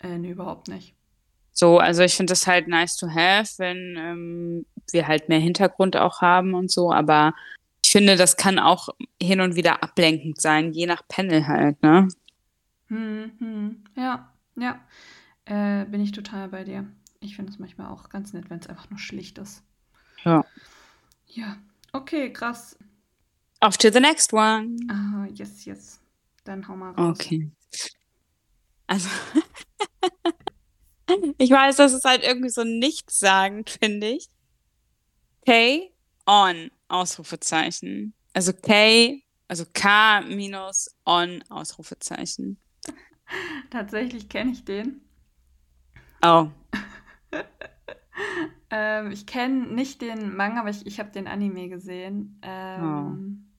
Äh, 0.00 0.18
nö, 0.18 0.30
überhaupt 0.30 0.68
nicht. 0.68 0.94
So, 1.52 1.78
also 1.78 2.02
ich 2.02 2.14
finde 2.14 2.32
das 2.32 2.46
halt 2.46 2.68
nice 2.68 2.96
to 2.96 3.08
have, 3.08 3.48
wenn 3.56 3.96
ähm, 3.96 4.66
wir 4.92 5.08
halt 5.08 5.30
mehr 5.30 5.38
Hintergrund 5.38 5.96
auch 5.96 6.20
haben 6.20 6.52
und 6.52 6.70
so, 6.70 6.92
aber 6.92 7.32
ich 7.82 7.92
finde, 7.92 8.16
das 8.16 8.36
kann 8.36 8.58
auch 8.58 8.88
hin 9.22 9.40
und 9.40 9.54
wieder 9.54 9.82
ablenkend 9.82 10.40
sein, 10.40 10.72
je 10.72 10.86
nach 10.86 11.06
Panel 11.08 11.46
halt, 11.46 11.82
ne? 11.82 12.08
Hm, 12.88 13.32
hm, 13.38 13.84
ja, 13.96 14.32
ja. 14.56 14.80
Äh, 15.44 15.84
bin 15.86 16.00
ich 16.00 16.12
total 16.12 16.48
bei 16.48 16.64
dir. 16.64 16.86
Ich 17.20 17.36
finde 17.36 17.52
es 17.52 17.58
manchmal 17.58 17.88
auch 17.88 18.08
ganz 18.08 18.32
nett, 18.32 18.50
wenn 18.50 18.58
es 18.58 18.66
einfach 18.66 18.90
nur 18.90 18.98
schlicht 18.98 19.38
ist. 19.38 19.62
Ja. 20.24 20.44
Ja, 21.26 21.56
okay, 21.92 22.32
krass. 22.32 22.78
Off 23.60 23.76
to 23.78 23.90
the 23.90 24.00
next 24.00 24.32
one. 24.32 24.76
Ah, 24.88 25.26
yes, 25.34 25.64
yes. 25.64 26.00
Dann 26.44 26.66
hau 26.68 26.76
mal 26.76 26.92
raus. 26.92 27.18
Okay. 27.18 27.50
Also, 28.86 29.08
ich 31.38 31.50
weiß, 31.50 31.76
das 31.76 31.92
ist 31.92 32.04
halt 32.04 32.22
irgendwie 32.22 32.50
so 32.50 32.62
nichtssagend, 32.62 33.70
finde 33.70 34.08
ich. 34.08 34.28
K 35.44 35.90
on, 36.26 36.70
Ausrufezeichen. 36.88 38.14
Also 38.32 38.52
K, 38.52 39.22
also 39.48 39.64
K 39.72 40.20
minus 40.22 40.94
on, 41.04 41.42
Ausrufezeichen. 41.48 42.58
Tatsächlich 43.70 44.28
kenne 44.28 44.52
ich 44.52 44.64
den. 44.64 45.00
Oh, 46.22 46.48
Ähm, 48.70 49.12
ich 49.12 49.26
kenne 49.26 49.66
nicht 49.68 50.02
den 50.02 50.34
Manga, 50.36 50.60
aber 50.60 50.70
ich, 50.70 50.86
ich 50.86 50.98
habe 50.98 51.10
den 51.10 51.28
Anime 51.28 51.68
gesehen. 51.68 52.40
Ähm, 52.42 53.52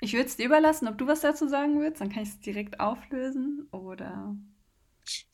Ich 0.00 0.12
würde 0.12 0.26
es 0.26 0.36
dir 0.36 0.46
überlassen, 0.46 0.88
ob 0.88 0.98
du 0.98 1.06
was 1.06 1.20
dazu 1.20 1.48
sagen 1.48 1.80
willst. 1.80 2.00
Dann 2.00 2.10
kann 2.10 2.24
ich 2.24 2.30
es 2.30 2.40
direkt 2.40 2.80
auflösen. 2.80 3.68
Oder. 3.70 4.36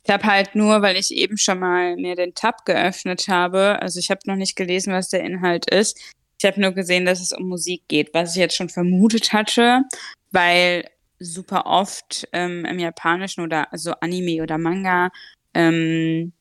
Ich 0.05 0.11
habe 0.11 0.25
halt 0.25 0.55
nur, 0.55 0.83
weil 0.83 0.97
ich 0.97 1.11
eben 1.13 1.39
schon 1.39 1.61
mal 1.61 1.97
mir 1.97 2.15
den 2.15 2.35
Tab 2.35 2.65
geöffnet 2.67 3.27
habe, 3.29 3.81
also 3.81 3.99
ich 3.99 4.11
habe 4.11 4.21
noch 4.27 4.37
nicht 4.37 4.57
gelesen, 4.57 4.93
was 4.93 5.09
der 5.09 5.25
Inhalt 5.25 5.71
ist. 5.71 5.99
Ich 6.39 6.45
habe 6.47 6.61
nur 6.61 6.73
gesehen, 6.73 7.07
dass 7.07 7.21
es 7.21 7.33
um 7.33 7.49
Musik 7.49 7.83
geht, 7.89 8.13
was 8.15 8.33
ich 8.33 8.41
jetzt 8.41 8.57
schon 8.57 8.69
vermutet 8.69 9.33
hatte, 9.33 9.83
weil 10.31 10.85
super 11.21 11.67
oft 11.67 12.27
ähm, 12.33 12.65
im 12.65 12.79
Japanischen 12.79 13.43
oder 13.43 13.73
also 13.73 13.93
Anime 14.01 14.43
oder 14.43 14.59
Manga 14.59 15.11
ähm, 15.55 16.33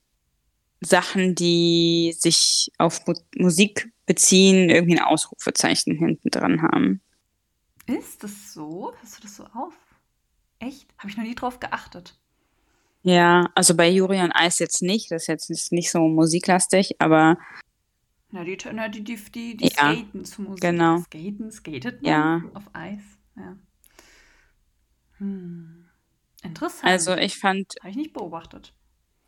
Sachen, 0.81 1.35
die 1.35 2.15
sich 2.17 2.71
auf 2.77 3.05
Mu 3.05 3.13
Musik 3.35 3.91
beziehen, 4.05 4.69
irgendwie 4.69 4.97
ein 4.97 5.03
Ausrufezeichen 5.05 5.95
hinten 5.97 6.29
dran 6.31 6.61
haben. 6.61 7.01
Ist 7.85 8.23
das 8.23 8.53
so? 8.53 8.93
Hast 9.01 9.17
du 9.17 9.21
das 9.23 9.35
so 9.35 9.43
auf? 9.53 9.73
Echt? 10.59 10.87
Habe 10.97 11.09
ich 11.09 11.17
noch 11.17 11.23
nie 11.25 11.35
drauf 11.35 11.59
geachtet. 11.59 12.17
Ja, 13.03 13.49
also 13.55 13.75
bei 13.75 13.89
Yuri 13.89 14.19
on 14.19 14.31
Ice 14.37 14.63
jetzt 14.63 14.81
nicht, 14.81 15.09
das 15.11 15.23
ist 15.23 15.27
jetzt 15.27 15.49
nicht- 15.49 15.71
nicht 15.71 15.91
so 15.91 15.99
musiklastig, 16.07 16.95
aber 17.01 17.37
Na, 18.31 18.43
die, 18.43 18.57
na, 18.73 18.87
die, 18.89 19.03
die, 19.03 19.15
die, 19.15 19.57
die 19.57 19.65
Ja, 19.65 19.71
skaten 19.93 20.23
zu 20.25 20.41
Musik. 20.43 20.61
genau. 20.61 20.99
Skaten, 20.99 21.51
skatet 21.51 22.01
man 22.03 22.11
Ja. 22.11 22.41
auf 22.53 22.63
Eis? 22.73 22.99
Ja. 23.35 23.57
Hm. 25.19 25.85
Interessant. 26.43 26.85
also 26.85 27.15
ich 27.15 27.37
fand 27.37 27.75
Habe 27.79 27.89
ich 27.89 27.97
nicht 27.97 28.13
beobachtet. 28.13 28.73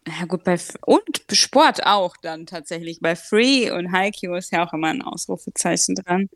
Ja 0.08 0.26
gut, 0.26 0.44
bei 0.44 0.54
F 0.54 0.76
und 0.86 1.22
Sport 1.32 1.86
auch 1.86 2.16
dann 2.22 2.48
tatsächlich. 2.48 3.00
Bei 3.02 3.16
Free 3.16 3.70
und 3.70 3.92
Haikyuu 3.92 4.36
ist 4.36 4.52
ja 4.52 4.66
auch 4.66 4.74
immer 4.74 4.88
ein 4.88 5.04
Ausrufezeichen 5.04 5.96
dran. 5.96 6.30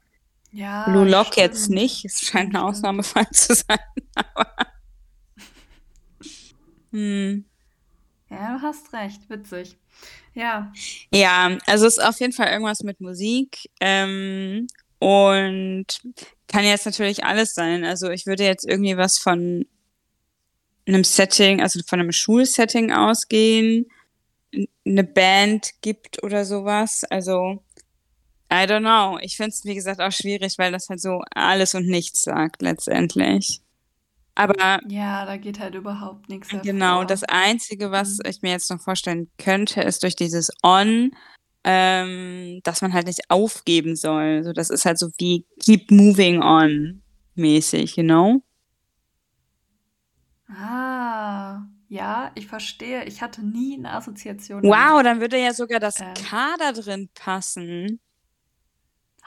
Ja, 0.51 0.85
Blue 0.85 1.07
Lock 1.07 1.37
jetzt 1.37 1.69
nicht. 1.69 2.05
Es 2.05 2.21
scheint 2.21 2.55
ein. 2.55 2.61
Ausnahmefall 2.61 3.27
zu 3.31 3.55
sein. 3.55 3.79
Aber 4.15 4.55
hm. 6.91 7.45
Ja, 8.29 8.57
du 8.57 8.61
hast 8.61 8.93
recht. 8.93 9.29
Witzig. 9.29 9.77
Ja. 10.33 10.71
Ja, 11.11 11.57
also 11.65 11.85
es 11.87 11.97
ist 11.97 12.03
auf 12.03 12.19
jeden 12.19 12.33
Fall 12.33 12.47
irgendwas 12.47 12.83
mit 12.83 13.01
Musik. 13.01 13.69
Ähm, 13.79 14.67
und 14.99 15.85
kann 16.47 16.63
jetzt 16.63 16.85
natürlich 16.85 17.23
alles 17.23 17.53
sein. 17.53 17.83
Also 17.83 18.09
ich 18.09 18.25
würde 18.25 18.43
jetzt 18.43 18.67
irgendwie 18.67 18.97
was 18.97 19.17
von 19.17 19.65
einem 20.87 21.03
Setting, 21.03 21.61
also 21.61 21.79
von 21.87 21.99
einem 21.99 22.11
Schulsetting 22.11 22.91
ausgehen, 22.91 23.87
eine 24.85 25.03
Band 25.03 25.71
gibt 25.81 26.21
oder 26.23 26.45
sowas. 26.45 27.03
Also, 27.09 27.63
I 28.51 28.65
don't 28.67 28.81
know. 28.81 29.17
Ich 29.21 29.35
finde 29.37 29.49
es, 29.49 29.65
wie 29.65 29.75
gesagt, 29.75 29.99
auch 29.99 30.11
schwierig, 30.11 30.57
weil 30.57 30.71
das 30.71 30.87
halt 30.89 31.01
so 31.01 31.21
alles 31.33 31.73
und 31.75 31.87
nichts 31.87 32.21
sagt 32.21 32.61
letztendlich. 32.61 33.61
Aber 34.35 34.79
Ja, 34.87 35.25
da 35.25 35.37
geht 35.37 35.59
halt 35.59 35.75
überhaupt 35.75 36.29
nichts 36.29 36.51
hervor. 36.51 36.65
Genau, 36.71 37.03
das 37.03 37.23
Einzige, 37.23 37.91
was 37.91 38.17
Mhm. 38.19 38.29
ich 38.29 38.41
mir 38.41 38.51
jetzt 38.51 38.69
noch 38.69 38.81
vorstellen 38.81 39.29
könnte, 39.37 39.81
ist 39.81 40.03
durch 40.03 40.15
dieses 40.15 40.51
On, 40.63 41.11
ähm, 41.65 42.61
dass 42.63 42.81
man 42.81 42.93
halt 42.93 43.07
nicht 43.07 43.21
aufgeben 43.29 43.95
soll. 43.95 44.43
So, 44.43 44.53
das 44.53 44.69
ist 44.69 44.85
halt 44.85 44.99
so 44.99 45.09
wie 45.17 45.45
keep 45.59 45.89
moving 45.89 46.41
on 46.41 47.01
mäßig, 47.33 47.97
you 47.97 48.03
know? 48.03 48.43
Ah, 50.47 51.63
ja, 51.89 52.31
ich 52.35 52.45
verstehe. 52.45 53.03
Ich 53.05 53.21
hatte 53.21 53.43
nie 53.43 53.77
eine 53.77 53.91
Assoziation. 53.93 54.61
Wow, 54.61 55.01
dann 55.01 55.19
würde 55.19 55.41
ja 55.41 55.53
sogar 55.53 55.79
das 55.79 55.99
Ähm. 55.99 56.13
K 56.13 56.55
da 56.59 56.71
drin 56.71 57.09
passen. 57.15 57.99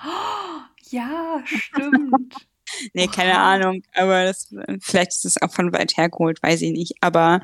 Oh, 0.05 0.61
ja, 0.91 1.43
stimmt. 1.45 2.35
Nee, 2.93 3.07
keine 3.09 3.33
Oha. 3.33 3.55
Ahnung, 3.55 3.83
aber 3.95 4.25
das, 4.25 4.55
vielleicht 4.83 5.13
ist 5.13 5.25
es 5.25 5.41
auch 5.41 5.51
von 5.51 5.73
weit 5.73 5.97
hergeholt, 5.97 6.43
weiß 6.43 6.61
ich 6.61 6.71
nicht. 6.71 6.95
Aber 7.01 7.41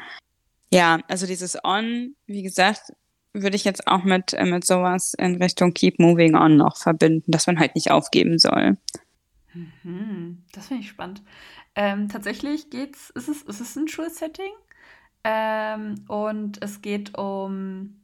ja, 0.71 1.01
also 1.09 1.27
dieses 1.27 1.57
On, 1.65 2.15
wie 2.27 2.43
gesagt, 2.43 2.93
würde 3.35 3.57
ich 3.57 3.65
jetzt 3.65 3.87
auch 3.87 4.05
mit, 4.05 4.33
äh, 4.33 4.45
mit 4.45 4.65
sowas 4.65 5.15
in 5.19 5.37
Richtung 5.37 5.75
Keep 5.75 5.99
Moving 5.99 6.37
On 6.37 6.57
noch 6.57 6.77
verbinden, 6.77 7.31
dass 7.31 7.47
man 7.47 7.59
halt 7.59 7.75
nicht 7.75 7.91
aufgeben 7.91 8.39
soll. 8.39 8.79
Mhm, 9.83 10.45
das 10.53 10.69
finde 10.69 10.83
ich 10.83 10.89
spannend. 10.89 11.23
Ähm, 11.75 12.09
tatsächlich 12.09 12.71
geht's, 12.71 13.11
ist 13.11 13.29
es, 13.29 13.43
ist 13.43 13.61
es 13.61 13.77
ein 13.77 13.89
Schulsetting? 13.89 14.53
Ähm, 15.25 16.05
und 16.09 16.63
es 16.63 16.83
geht 16.83 17.19
um, 17.19 18.01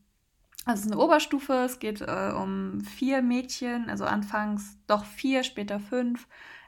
also 0.65 0.81
es 0.81 0.87
ist 0.87 0.93
eine 0.93 1.01
Oberstufe, 1.01 1.53
es 1.65 1.79
geht 1.79 2.01
äh, 2.01 2.33
um 2.35 2.81
vier 2.81 3.23
Mädchen, 3.23 3.89
also 3.89 4.05
anfangs 4.05 4.79
doch 4.87 5.05
vier, 5.05 5.45
später 5.45 5.79
fünf. 5.79 6.27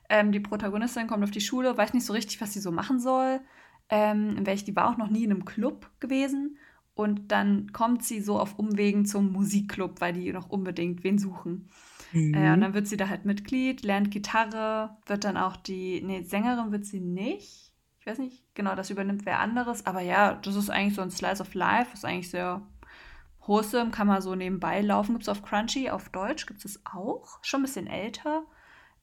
Ähm, 0.09 0.31
die 0.31 0.41
Protagonistin 0.41 1.07
kommt 1.07 1.25
auf 1.25 1.31
die 1.31 1.41
Schule, 1.41 1.77
weiß 1.77 1.95
nicht 1.95 2.07
so 2.07 2.13
richtig, 2.13 2.41
was 2.41 2.53
sie 2.53 2.61
so 2.61 2.71
machen 2.71 3.01
soll. 3.01 3.41
Ähm, 3.89 4.47
welche, 4.47 4.65
die 4.65 4.77
war 4.77 4.89
auch 4.89 4.99
noch 4.99 5.11
nie 5.11 5.25
in 5.25 5.33
einem 5.33 5.45
Club 5.45 5.91
gewesen. 6.01 6.59
Und 6.95 7.33
dann 7.33 7.73
kommt 7.73 8.05
sie 8.05 8.21
so 8.21 8.39
auf 8.39 8.59
Umwegen 8.59 9.07
zum 9.07 9.33
Musikclub, 9.33 10.01
weil 10.01 10.13
die 10.13 10.33
noch 10.33 10.51
unbedingt 10.51 11.05
wen 11.05 11.19
suchen. 11.19 11.69
Äh, 12.33 12.53
und 12.53 12.61
Mhm. 12.61 12.61
dann 12.61 12.75
wird 12.75 12.87
sie 12.87 12.97
da 12.97 13.09
halt 13.09 13.25
Mitglied, 13.25 13.83
lernt 13.83 14.11
Gitarre, 14.11 14.97
wird 15.07 15.25
dann 15.25 15.37
auch 15.37 15.57
die, 15.57 16.03
nee, 16.03 16.23
Sängerin 16.23 16.73
wird 16.73 16.87
sie 16.87 17.01
nicht. 17.01 17.73
Ich 18.01 18.07
weiß 18.07 18.19
nicht, 18.19 18.45
genau, 18.55 18.75
das 18.75 18.91
übernimmt 18.91 19.27
wer 19.27 19.39
anderes. 19.41 19.87
Aber 19.87 20.01
ja, 20.01 20.35
das 20.35 20.57
ist 20.57 20.71
eigentlich 20.71 20.95
so 20.97 21.03
ein 21.03 21.11
Slice 21.11 21.41
of 21.43 21.55
Life, 21.55 21.93
ist 21.95 22.05
eigentlich 22.05 22.31
sehr 22.31 22.63
wholesome, 23.47 23.91
kann 23.91 24.07
man 24.07 24.23
so 24.23 24.35
nebenbei 24.35 24.81
laufen. 24.81 25.13
Gibt 25.13 25.23
es 25.25 25.29
auf 25.29 25.43
Crunchy, 25.43 25.91
auf 25.91 26.09
Deutsch 26.11 26.47
gibt 26.47 26.65
es 26.65 26.81
auch, 26.87 27.39
schon 27.43 27.61
ein 27.61 27.65
bisschen 27.65 27.87
älter. 27.87 28.45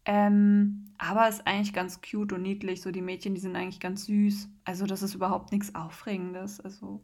Ähm, 0.06 0.86
aber 0.98 1.28
ist 1.30 1.46
eigentlich 1.48 1.74
ganz 1.74 2.02
cute 2.02 2.34
und 2.34 2.42
niedlich. 2.44 2.82
So 2.82 2.92
die 2.92 3.02
Mädchen, 3.02 3.36
die 3.36 3.42
sind 3.42 3.56
eigentlich 3.56 3.80
ganz 3.80 4.06
süß. 4.06 4.50
Also 4.66 4.86
das 4.86 5.04
ist 5.04 5.16
überhaupt 5.16 5.52
nichts 5.52 5.76
Aufregendes. 5.76 6.60
Also 6.60 7.04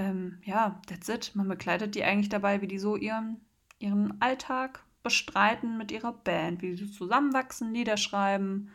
ähm, 0.00 0.38
ja, 0.44 0.80
that's 0.88 1.08
it. 1.08 1.32
Man 1.34 1.48
begleitet 1.48 1.94
die 1.94 2.04
eigentlich 2.04 2.28
dabei, 2.28 2.60
wie 2.62 2.68
die 2.68 2.78
so 2.78 2.96
ihren, 2.96 3.40
ihren 3.78 4.20
Alltag 4.22 4.84
bestreiten 5.02 5.78
mit 5.78 5.92
ihrer 5.92 6.12
Band, 6.12 6.62
wie 6.62 6.74
sie 6.76 6.90
zusammenwachsen, 6.90 7.72
Lieder 7.74 7.96
schreiben. 7.96 8.70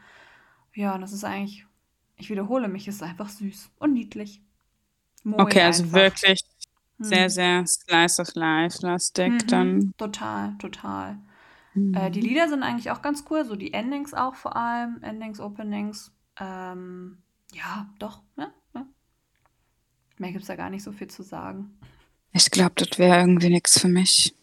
Ja, 0.76 0.96
und 0.96 1.02
das 1.02 1.14
ist 1.14 1.24
eigentlich, 1.26 1.66
ich 2.18 2.30
wiederhole 2.30 2.68
mich, 2.70 2.88
es 2.88 2.96
ist 2.98 3.04
einfach 3.04 3.30
süß 3.30 3.72
und 3.80 3.94
niedlich. 3.94 4.42
Moi 5.24 5.40
Okay, 5.40 5.62
also 5.64 5.92
einfach. 5.92 5.94
wirklich 5.94 6.42
sehr, 7.02 7.30
Hm. 7.30 7.30
sehr 7.30 7.66
Slice 7.68 8.22
of 8.22 8.36
Life 8.36 8.80
lastig 8.82 9.34
Mhm, 9.34 9.48
dann. 9.48 9.94
Total, 9.98 10.56
total. 10.60 11.18
Äh, 11.94 12.12
die 12.12 12.22
Mhm. 12.22 12.22
Lieder 12.22 12.50
sind 12.50 12.64
eigentlich 12.64 12.92
auch 12.92 13.02
ganz 13.02 13.26
cool, 13.30 13.46
so 13.46 13.56
die 13.56 13.74
Endings 13.74 14.14
auch 14.14 14.36
vor 14.36 14.56
allem, 14.56 15.02
Endings, 15.04 15.40
Openings. 15.40 16.14
Ähm, 16.40 17.24
ja, 17.54 17.90
doch, 18.00 18.24
ja, 18.38 18.54
ja. 20.18 20.22
Mehr 20.22 20.32
gibt's 20.32 20.48
da 20.48 20.56
gar 20.56 20.70
nicht 20.70 20.84
so 20.84 20.92
viel 20.92 21.08
zu 21.08 21.24
sagen. 21.24 21.78
Ich 22.32 22.50
glaube, 22.52 22.74
das 22.76 22.98
wäre 22.98 23.20
irgendwie 23.20 23.50
nichts 23.50 23.80
für 23.80 23.88
mich. 23.88 24.34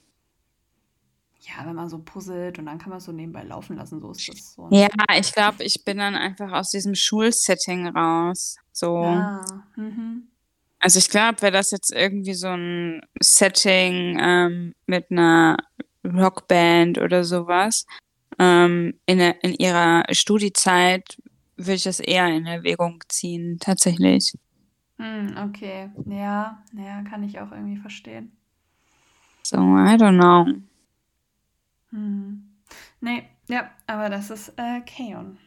Ja, 1.41 1.67
wenn 1.67 1.75
man 1.75 1.89
so 1.89 1.99
puzzelt 1.99 2.59
und 2.59 2.67
dann 2.67 2.79
kann 2.79 2.91
man 2.91 2.99
es 2.99 3.05
so 3.05 3.13
nebenbei 3.13 3.43
laufen 3.43 3.77
lassen, 3.77 4.01
so 4.01 4.13
ist 4.13 4.29
das 4.29 4.55
so. 4.55 4.69
Ja, 4.71 4.89
ich 5.19 5.33
glaube, 5.33 5.65
ich 5.65 5.85
bin 5.85 5.99
dann 5.99 6.15
einfach 6.15 6.53
aus 6.53 6.71
diesem 6.71 6.95
Schulsetting 6.95 7.89
raus. 7.89 8.57
So. 8.73 8.97
Ah, 8.97 9.45
mhm. 9.77 10.29
Also 10.79 10.99
ich 10.99 11.11
glaube, 11.11 11.43
wäre 11.43 11.53
das 11.53 11.71
jetzt 11.71 11.93
irgendwie 11.93 12.35
so 12.35 12.49
ein 12.49 13.03
Setting 13.21 14.19
ähm, 14.21 14.75
mit 14.87 15.11
einer 15.11 15.57
Rockband 16.05 16.99
oder 16.99 17.25
sowas 17.25 17.87
ähm, 18.39 18.95
in, 19.07 19.19
der, 19.19 19.43
in 19.45 19.55
ihrer 19.55 20.05
Studiezeit, 20.11 21.17
würde 21.57 21.75
ich 21.75 21.85
das 21.85 22.01
eher 22.01 22.27
in 22.29 22.47
Erwägung 22.47 23.03
ziehen, 23.09 23.59
tatsächlich. 23.61 24.33
Hm, 25.03 25.35
okay. 25.37 25.91
Ja, 26.07 26.63
ja, 26.75 27.03
kann 27.03 27.25
ich 27.25 27.41
auch 27.41 27.51
irgendwie 27.51 27.77
verstehen. 27.77 28.31
So, 29.43 29.57
I 29.57 29.97
don't 29.97 30.17
know. 30.17 30.47
Hm. 31.91 32.49
Nee, 33.01 33.25
ja, 33.49 33.69
aber 33.89 34.09
das 34.09 34.31
ist 34.31 34.51
äh, 34.57 34.81
Kaon. 34.83 35.39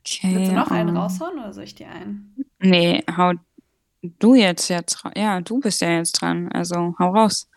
Okay. 0.00 0.34
Willst 0.34 0.50
du 0.50 0.54
noch 0.54 0.70
einen 0.70 0.94
raushauen 0.94 1.38
oder 1.38 1.54
soll 1.54 1.64
ich 1.64 1.74
dir 1.74 1.88
einen? 1.88 2.36
Nee, 2.58 3.02
hau 3.16 3.32
du 4.02 4.34
jetzt 4.34 4.68
jetzt 4.68 5.02
Ja, 5.16 5.40
du 5.40 5.58
bist 5.60 5.80
ja 5.80 5.88
jetzt 5.96 6.12
dran. 6.20 6.52
Also 6.52 6.94
hau 6.98 7.14
raus. 7.14 7.50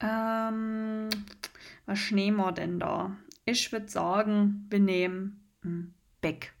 Ähm, 0.00 1.08
was 1.86 2.10
nehmen 2.10 2.38
wir 2.38 2.50
denn 2.50 2.80
da? 2.80 3.16
Ich 3.44 3.70
würde 3.70 3.88
sagen, 3.88 4.66
wir 4.68 4.80
nehmen 4.80 5.48
hm, 5.62 5.94
Beck. 6.20 6.52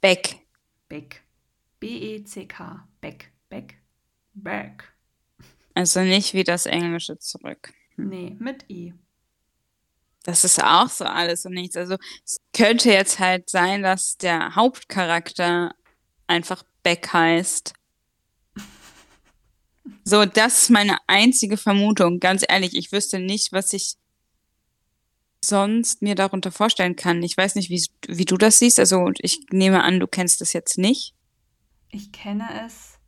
Beck. 0.00 0.45
Beck. 0.88 1.22
B-E-C-K. 1.80 2.86
Beck. 3.00 3.32
Beck. 3.48 3.76
Beck. 4.34 4.92
Also 5.74 6.00
nicht 6.00 6.34
wie 6.34 6.44
das 6.44 6.66
Englische 6.66 7.18
zurück. 7.18 7.72
Nee, 7.96 8.36
mit 8.38 8.64
I. 8.70 8.94
Das 10.22 10.44
ist 10.44 10.62
auch 10.62 10.88
so 10.88 11.04
alles 11.04 11.44
und 11.46 11.52
nichts. 11.52 11.76
Also 11.76 11.96
es 12.24 12.38
könnte 12.52 12.90
jetzt 12.90 13.18
halt 13.18 13.48
sein, 13.48 13.82
dass 13.82 14.16
der 14.16 14.56
Hauptcharakter 14.56 15.74
einfach 16.26 16.64
Beck 16.82 17.12
heißt. 17.12 17.72
So, 20.02 20.24
das 20.24 20.62
ist 20.62 20.70
meine 20.70 20.98
einzige 21.06 21.56
Vermutung. 21.56 22.18
Ganz 22.18 22.44
ehrlich, 22.48 22.76
ich 22.76 22.90
wüsste 22.90 23.20
nicht, 23.20 23.52
was 23.52 23.72
ich 23.72 23.94
sonst 25.46 26.02
mir 26.02 26.14
darunter 26.14 26.50
vorstellen 26.52 26.96
kann. 26.96 27.22
Ich 27.22 27.36
weiß 27.36 27.54
nicht, 27.54 27.70
wie, 27.70 27.84
wie 28.08 28.24
du 28.24 28.36
das 28.36 28.58
siehst. 28.58 28.78
Also 28.78 29.10
ich 29.18 29.46
nehme 29.50 29.82
an, 29.82 30.00
du 30.00 30.06
kennst 30.06 30.40
das 30.40 30.52
jetzt 30.52 30.78
nicht. 30.78 31.14
Ich 31.90 32.12
kenne 32.12 32.46
es 32.66 32.98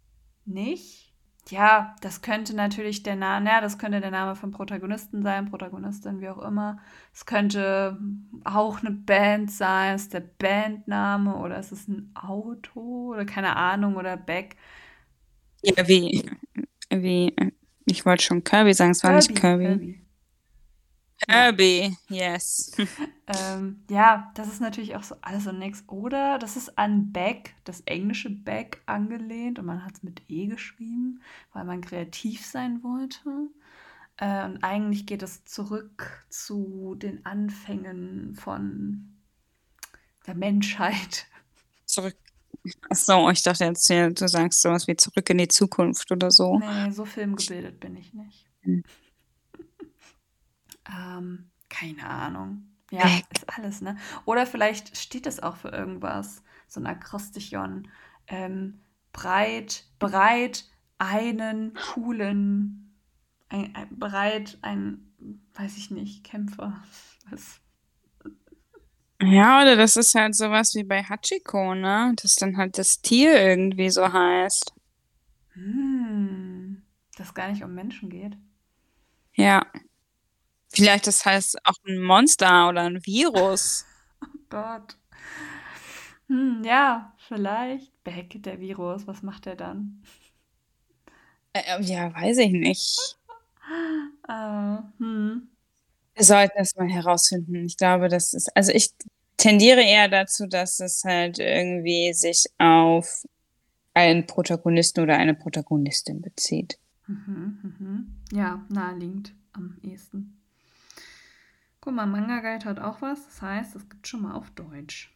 nicht. 0.45 1.09
Ja, 1.51 1.97
das 2.03 2.21
könnte 2.21 2.55
natürlich 2.55 3.03
der 3.03 3.17
Name, 3.17 3.49
ja, 3.49 3.61
das 3.63 3.79
könnte 3.79 4.01
der 4.01 4.11
Name 4.11 4.37
vom 4.37 4.51
Protagonisten 4.51 5.23
sein, 5.23 5.49
Protagonistin, 5.51 6.21
wie 6.21 6.29
auch 6.29 6.43
immer. 6.43 6.79
Es 7.15 7.25
könnte 7.25 7.99
auch 8.45 8.81
eine 8.81 8.91
Band 8.91 9.51
sein, 9.51 9.97
ist 9.97 10.13
der 10.13 10.21
Bandname 10.21 11.37
oder 11.37 11.59
ist 11.59 11.73
es 11.73 11.89
ein 11.89 12.11
Auto 12.15 13.13
oder 13.13 13.25
keine 13.25 13.57
Ahnung 13.57 13.97
oder 13.97 14.19
Beck. 14.19 14.57
Ja, 15.63 15.89
wie, 15.89 16.31
wie, 16.91 17.35
ich 17.87 18.05
wollte 18.05 18.25
schon 18.25 18.45
Kirby 18.45 18.75
sagen, 18.75 18.91
es 18.91 19.03
war 19.03 19.15
nicht 19.15 19.35
Kirby. 19.35 19.65
Kirby. 19.65 20.08
Kirby, 21.27 21.97
yes. 22.09 22.73
Ähm, 23.31 23.85
ja, 23.91 24.33
das 24.37 24.49
ist 24.49 24.63
natürlich 24.63 24.97
auch 24.97 25.03
so 25.03 25.15
alles 25.21 25.47
und 25.47 25.59
nix. 25.59 25.85
Oder 25.87 26.39
das 26.39 26.57
ist 26.57 26.79
an 26.79 27.13
Beck, 27.13 27.55
das 27.65 27.83
englische 27.83 28.31
Beck, 28.31 28.81
angelehnt 28.87 29.59
und 29.59 29.67
man 29.67 29.85
hat 29.85 29.97
es 29.97 30.03
mit 30.03 30.23
E 30.29 30.47
geschrieben, 30.47 31.21
weil 31.53 31.65
man 31.65 31.83
kreativ 31.83 32.47
sein 32.47 32.83
wollte. 32.83 33.51
Äh, 34.17 34.47
und 34.47 34.65
eigentlich 34.65 35.05
geht 35.05 35.23
es 35.23 35.45
zurück 35.45 36.25
zu 36.31 36.95
den 36.95 37.27
Anfängen 37.27 38.35
von 38.35 39.15
der 40.27 40.35
Menschheit. 40.35 41.27
Zurück. 41.85 42.17
Achso, 42.89 43.29
ich 43.31 43.43
dachte 43.43 43.65
jetzt, 43.65 43.91
du 43.91 44.27
sagst 44.27 44.63
sowas 44.63 44.87
wie 44.87 44.97
zurück 44.97 45.29
in 45.29 45.39
die 45.39 45.49
Zukunft 45.49 46.11
oder 46.11 46.31
so. 46.31 46.59
Nee, 46.59 46.91
so 46.93 47.05
filmgebildet 47.05 47.79
bin 47.79 47.95
ich 47.97 48.15
nicht. 48.15 48.47
Hm. 48.63 48.83
Ähm, 50.89 51.51
keine 51.69 52.09
Ahnung. 52.09 52.69
Ja, 52.91 53.05
Beck. 53.05 53.27
ist 53.35 53.59
alles, 53.59 53.81
ne? 53.81 53.97
Oder 54.25 54.47
vielleicht 54.47 54.97
steht 54.97 55.27
es 55.27 55.43
auch 55.43 55.57
für 55.57 55.69
irgendwas. 55.69 56.43
So 56.67 56.81
ein 56.81 56.87
Akrostichon. 56.87 57.89
Ähm, 58.27 58.81
breit, 59.13 59.85
bereit, 59.99 60.65
einen 60.99 61.75
coolen, 61.75 62.95
ein, 63.49 63.75
ein, 63.75 63.99
bereit, 63.99 64.59
ein, 64.63 65.13
weiß 65.55 65.77
ich 65.77 65.91
nicht, 65.91 66.25
Kämpfer. 66.25 66.83
Was? 67.31 67.61
Ja, 69.21 69.63
oder 69.63 69.77
das 69.77 69.97
ist 69.97 70.15
halt 70.15 70.37
sowas 70.37 70.75
wie 70.75 70.85
bei 70.85 71.03
Hachiko, 71.03 71.75
ne? 71.75 72.15
Dass 72.23 72.37
dann 72.37 72.57
halt 72.57 72.79
das 72.79 73.01
Tier 73.01 73.39
irgendwie 73.41 73.91
so 73.91 74.13
heißt. 74.13 74.73
Hm, 75.55 76.83
dass 77.17 77.35
gar 77.35 77.51
nicht 77.51 77.65
um 77.65 77.75
Menschen 77.75 78.11
geht. 78.11 78.37
Ja. 79.35 79.67
Vielleicht 80.71 81.07
das 81.07 81.25
heißt 81.25 81.59
auch 81.65 81.77
ein 81.87 82.01
Monster 82.01 82.69
oder 82.69 82.83
ein 82.83 83.05
Virus. 83.05 83.85
Oh 84.21 84.27
Gott. 84.51 84.97
Hm, 86.27 86.63
ja, 86.65 87.15
vielleicht. 87.29 88.03
Beck, 88.03 88.43
der 88.43 88.59
Virus, 88.59 89.07
was 89.07 89.23
macht 89.23 89.47
er 89.47 89.55
dann? 89.55 90.03
Äh, 91.53 91.81
ja, 91.83 92.13
weiß 92.15 92.39
ich 92.39 92.53
nicht. 92.53 92.99
Äh, 94.29 94.79
hm. 94.99 95.49
Wir 96.15 96.25
sollten 96.25 96.59
es 96.59 96.75
mal 96.75 96.89
herausfinden. 96.89 97.65
Ich 97.67 97.77
glaube, 97.77 98.09
das 98.09 98.35
ist, 98.35 98.55
also 98.57 98.73
ich 98.73 98.93
tendiere 99.37 99.83
eher 99.83 100.09
dazu, 100.09 100.47
dass 100.47 100.81
es 100.81 101.05
halt 101.05 101.39
irgendwie 101.39 102.13
sich 102.13 102.47
auf 102.59 103.27
einen 103.95 104.27
Protagonisten 104.27 105.01
oder 105.03 105.17
eine 105.17 105.35
Protagonistin 105.35 106.21
bezieht. 106.21 106.79
Mhm, 107.07 107.59
mhm. 107.63 108.21
Ja, 108.33 108.65
naheliegend 108.69 109.35
am 109.53 109.79
ehesten. 109.83 110.38
Guck 111.81 111.95
mal, 111.95 112.07
Manga 112.07 112.41
Guide 112.41 112.65
hat 112.65 112.81
auch 112.81 113.01
was. 113.03 113.25
Das 113.27 113.43
heißt, 113.43 113.77
es 113.77 113.89
gibt 113.89 114.07
schon 114.09 114.23
mal 114.23 114.35
auf 114.35 114.51
Deutsch. 114.51 115.15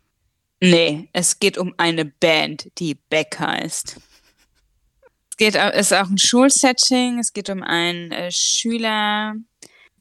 Nee, 0.60 1.08
es 1.12 1.40
geht 1.40 1.58
um 1.58 1.74
eine 1.76 2.04
Band, 2.04 2.70
die 2.78 2.94
Beck 2.94 3.38
heißt. 3.38 3.96
Es 5.30 5.36
geht, 5.36 5.56
ist 5.56 5.92
auch 5.92 6.08
ein 6.08 6.18
Schulsetting. 6.18 7.18
Es 7.18 7.32
geht 7.32 7.50
um 7.50 7.62
einen 7.64 8.12
äh, 8.12 8.30
Schüler, 8.30 9.34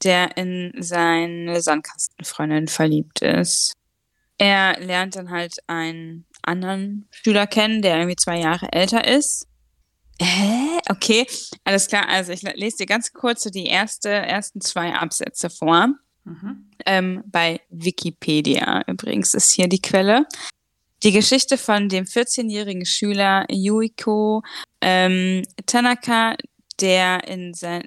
der 0.04 0.38
in 0.38 0.72
seine 0.78 1.62
Sandkastenfreundin 1.62 2.68
verliebt 2.68 3.22
ist. 3.22 3.74
Er 4.38 4.80
lernt 4.80 5.16
dann 5.16 5.32
halt 5.32 5.58
einen 5.68 6.26
anderen 6.44 7.08
Schüler 7.12 7.48
kennen, 7.48 7.82
der 7.82 7.98
irgendwie 7.98 8.16
zwei 8.16 8.40
Jahre 8.40 8.72
älter 8.72 9.08
ist. 9.08 9.48
Hä? 10.20 10.80
Okay, 10.90 11.26
alles 11.64 11.88
klar. 11.88 12.08
Also 12.08 12.32
ich 12.32 12.44
le- 12.44 12.54
lese 12.56 12.78
dir 12.78 12.86
ganz 12.86 13.14
kurz 13.14 13.44
so 13.44 13.50
die 13.50 13.66
erste, 13.66 14.10
ersten 14.10 14.62
zwei 14.62 14.94
Absätze 14.94 15.50
vor. 15.50 15.96
Mhm. 16.24 16.70
Ähm, 16.86 17.24
bei 17.26 17.62
Wikipedia 17.70 18.84
übrigens 18.88 19.34
ist 19.34 19.54
hier 19.54 19.68
die 19.68 19.82
Quelle. 19.82 20.26
Die 21.04 21.12
Geschichte 21.12 21.58
von 21.58 21.90
dem 21.90 22.06
14-jährigen 22.06 22.86
Schüler 22.86 23.46
Yuiko 23.50 24.44
ähm, 24.82 25.44
Tanaka, 25.66 26.36
der 26.80 27.28
in, 27.28 27.56
sein, 27.56 27.84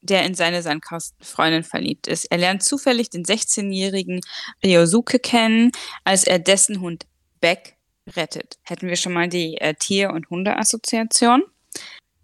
der 0.00 0.24
in 0.24 0.34
seine 0.34 0.62
Sandkastenfreundin 0.62 1.64
verliebt 1.64 2.06
ist. 2.06 2.24
Er 2.26 2.38
lernt 2.38 2.62
zufällig 2.62 3.10
den 3.10 3.24
16-jährigen 3.24 4.20
Ryosuke 4.64 5.18
kennen, 5.18 5.70
als 6.04 6.24
er 6.24 6.38
dessen 6.38 6.80
Hund 6.80 7.06
Beck 7.40 7.76
rettet. 8.16 8.58
Hätten 8.62 8.88
wir 8.88 8.96
schon 8.96 9.12
mal 9.12 9.28
die 9.28 9.58
äh, 9.58 9.74
Tier- 9.74 10.10
und 10.10 10.30
Hundeassoziation, 10.30 11.42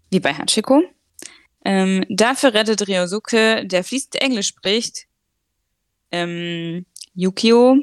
wie 0.09 0.19
bei 0.19 0.33
Hachiko. 0.33 0.83
Ähm, 1.63 2.05
dafür 2.09 2.53
rettet 2.53 2.87
Ryosuke, 2.87 3.65
der 3.67 3.83
fließend 3.83 4.15
Englisch 4.15 4.47
spricht, 4.47 5.06
ähm, 6.11 6.85
Yukio 7.13 7.81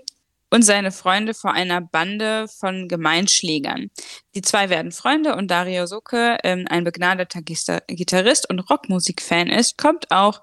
und 0.51 0.63
seine 0.63 0.93
Freunde 0.93 1.35
vor 1.35 1.53
einer 1.53 1.81
Bande 1.81 2.47
von 2.49 2.87
Gemeinschlägern. 2.87 3.91
Die 4.37 4.43
zwei 4.43 4.71
werden 4.71 4.93
Freunde 4.93 5.35
und 5.35 5.51
da 5.51 5.63
Ryosuke 5.63 6.39
ähm, 6.45 6.67
ein 6.69 6.85
begnadeter 6.85 7.43
Gitarrist 7.43 8.49
und 8.49 8.61
Rockmusikfan 8.61 9.49
ist, 9.49 9.77
kommt 9.77 10.13
auch 10.13 10.43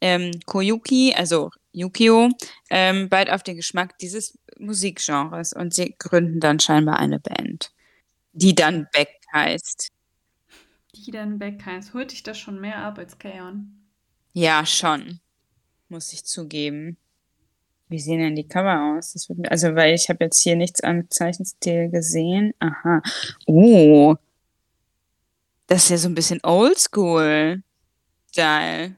ähm, 0.00 0.30
Koyuki, 0.46 1.14
also 1.16 1.50
Yukio, 1.72 2.30
ähm, 2.70 3.08
bald 3.08 3.30
auf 3.30 3.42
den 3.42 3.56
Geschmack 3.56 3.98
dieses 3.98 4.38
Musikgenres 4.58 5.52
und 5.52 5.74
sie 5.74 5.96
gründen 5.98 6.38
dann 6.38 6.60
scheinbar 6.60 7.00
eine 7.00 7.18
Band, 7.18 7.72
die 8.32 8.54
dann 8.54 8.86
Beck 8.92 9.10
heißt. 9.32 9.88
Die 10.94 11.10
dann 11.10 11.38
Beck 11.38 11.64
heißt. 11.66 11.92
Holt 11.94 12.12
dich 12.12 12.22
das 12.22 12.38
schon 12.38 12.60
mehr 12.60 12.78
ab 12.78 12.98
als 12.98 13.18
Kaon? 13.18 13.84
Ja, 14.32 14.64
schon, 14.64 15.18
muss 15.88 16.12
ich 16.12 16.24
zugeben. 16.24 16.96
Wie 17.90 17.98
sehen 17.98 18.20
denn 18.20 18.36
die 18.36 18.46
Cover 18.46 18.96
aus? 18.96 19.28
Wird, 19.28 19.50
also, 19.50 19.74
weil 19.74 19.94
ich 19.94 20.08
habe 20.08 20.24
jetzt 20.24 20.40
hier 20.40 20.54
nichts 20.54 20.80
am 20.82 21.10
Zeichenstil 21.10 21.90
gesehen. 21.90 22.54
Aha. 22.60 23.02
Oh. 23.46 24.14
Das 25.66 25.82
ist 25.82 25.90
ja 25.90 25.96
so 25.96 26.08
ein 26.08 26.14
bisschen 26.14 26.40
oldschool. 26.44 27.62
Style. 28.30 28.94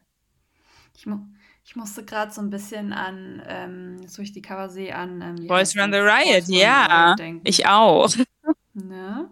Ich, 0.94 1.06
mu 1.06 1.20
ich 1.64 1.74
musste 1.74 2.04
gerade 2.04 2.32
so 2.32 2.42
ein 2.42 2.50
bisschen 2.50 2.92
an, 2.92 3.42
ähm, 3.46 4.00
wo 4.14 4.20
ich 4.20 4.32
die 4.32 4.42
Cover 4.42 4.68
sehe, 4.68 4.94
an 4.94 5.22
ähm, 5.22 5.46
Boys 5.46 5.74
Run 5.74 5.90
the 5.90 5.98
Riot, 5.98 6.48
ja. 6.48 7.16
Ich 7.44 7.66
auch. 7.66 8.14
Ne? 8.74 9.30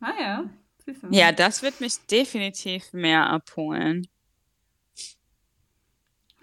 Ah 0.00 0.12
ja. 0.20 0.44
Ja, 1.10 1.32
das 1.32 1.62
wird 1.62 1.80
mich 1.80 2.06
definitiv 2.06 2.92
mehr 2.92 3.28
abholen. 3.28 4.06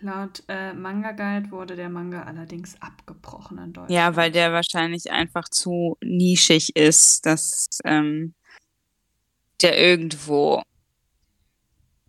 Laut 0.02 0.44
äh, 0.48 0.74
Manga 0.74 1.12
Guide 1.12 1.52
wurde 1.52 1.76
der 1.76 1.90
Manga 1.90 2.24
allerdings 2.24 2.82
abgebrochen 2.82 3.58
in 3.58 3.74
Deutschland. 3.74 3.92
Ja, 3.92 4.16
weil 4.16 4.32
der 4.32 4.54
wahrscheinlich 4.54 5.12
einfach 5.12 5.50
zu 5.50 5.98
nischig 6.02 6.76
ist, 6.76 7.26
dass 7.26 7.68
ähm, 7.84 8.34
der 9.62 9.78
irgendwo, 9.78 10.62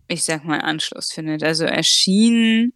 ich 0.07 0.23
sag 0.23 0.45
mal, 0.45 0.61
Anschluss 0.61 1.13
findet. 1.13 1.43
Also 1.43 1.65
erschienen 1.65 2.73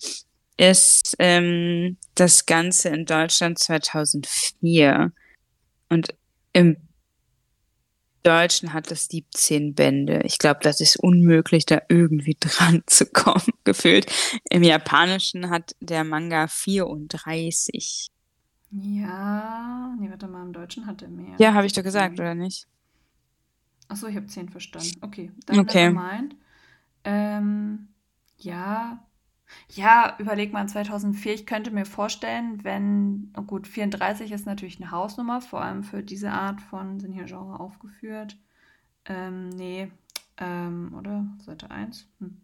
ist 0.57 1.15
ähm, 1.21 1.97
das 2.15 2.47
Ganze 2.47 2.89
in 2.89 3.07
Deutschland 3.07 3.59
2004 3.59 5.13
und 5.91 6.15
im 6.53 6.77
Deutschen 8.25 8.73
hat 8.73 8.91
es 8.91 9.07
17 9.07 9.75
Bände. 9.75 10.23
Ich 10.25 10.39
glaube, 10.39 10.61
das 10.63 10.81
ist 10.81 10.97
unmöglich, 10.97 11.67
da 11.67 11.83
irgendwie 11.89 12.37
dran 12.41 12.83
zu 12.87 13.07
kommen, 13.07 13.53
gefühlt. 13.65 14.11
Im 14.51 14.63
Japanischen 14.63 15.51
hat 15.51 15.77
der 15.81 16.05
Manga 16.05 16.49
34. 16.49 18.11
Ja, 18.71 19.95
nee, 20.01 20.11
warte 20.11 20.27
mal, 20.27 20.43
im 20.43 20.53
Deutschen 20.53 20.87
hat 20.87 21.03
er 21.03 21.09
mehr. 21.09 21.37
Ja, 21.39 21.55
habe 21.55 21.67
ich 21.67 21.73
doch 21.75 21.83
gesagt, 21.83 22.19
oder 22.19 22.35
nicht? 22.35 22.67
Achso, 23.89 24.07
ich 24.09 24.17
habe 24.17 24.27
10 24.27 24.49
verstanden. 24.49 24.99
Okay, 25.03 25.31
dann 25.47 25.61
okay. 25.61 25.91
meint. 25.91 26.35
Ähm, 27.05 27.89
ja, 28.39 29.07
ja, 29.73 30.17
überleg 30.19 30.53
mal, 30.53 30.67
2004, 30.69 31.35
ich 31.35 31.47
könnte 31.47 31.71
mir 31.71 31.85
vorstellen, 31.87 32.63
wenn, 32.63 33.33
oh 33.37 33.43
gut, 33.43 33.67
34 33.67 34.33
ist 34.33 34.47
natürlich 34.47 34.81
eine 34.81 34.91
Hausnummer, 34.91 35.41
vor 35.41 35.63
allem 35.63 35.83
für 35.83 36.03
diese 36.03 36.31
Art 36.31 36.61
von, 36.61 37.01
sind 37.01 37.13
hier 37.13 37.25
Genre 37.25 37.59
aufgeführt. 37.61 38.37
Ähm, 39.07 39.49
nee, 39.51 39.91
ähm, 40.39 40.95
oder? 40.99 41.27
Seite 41.45 41.71
1? 41.71 42.09
Hm. 42.21 42.41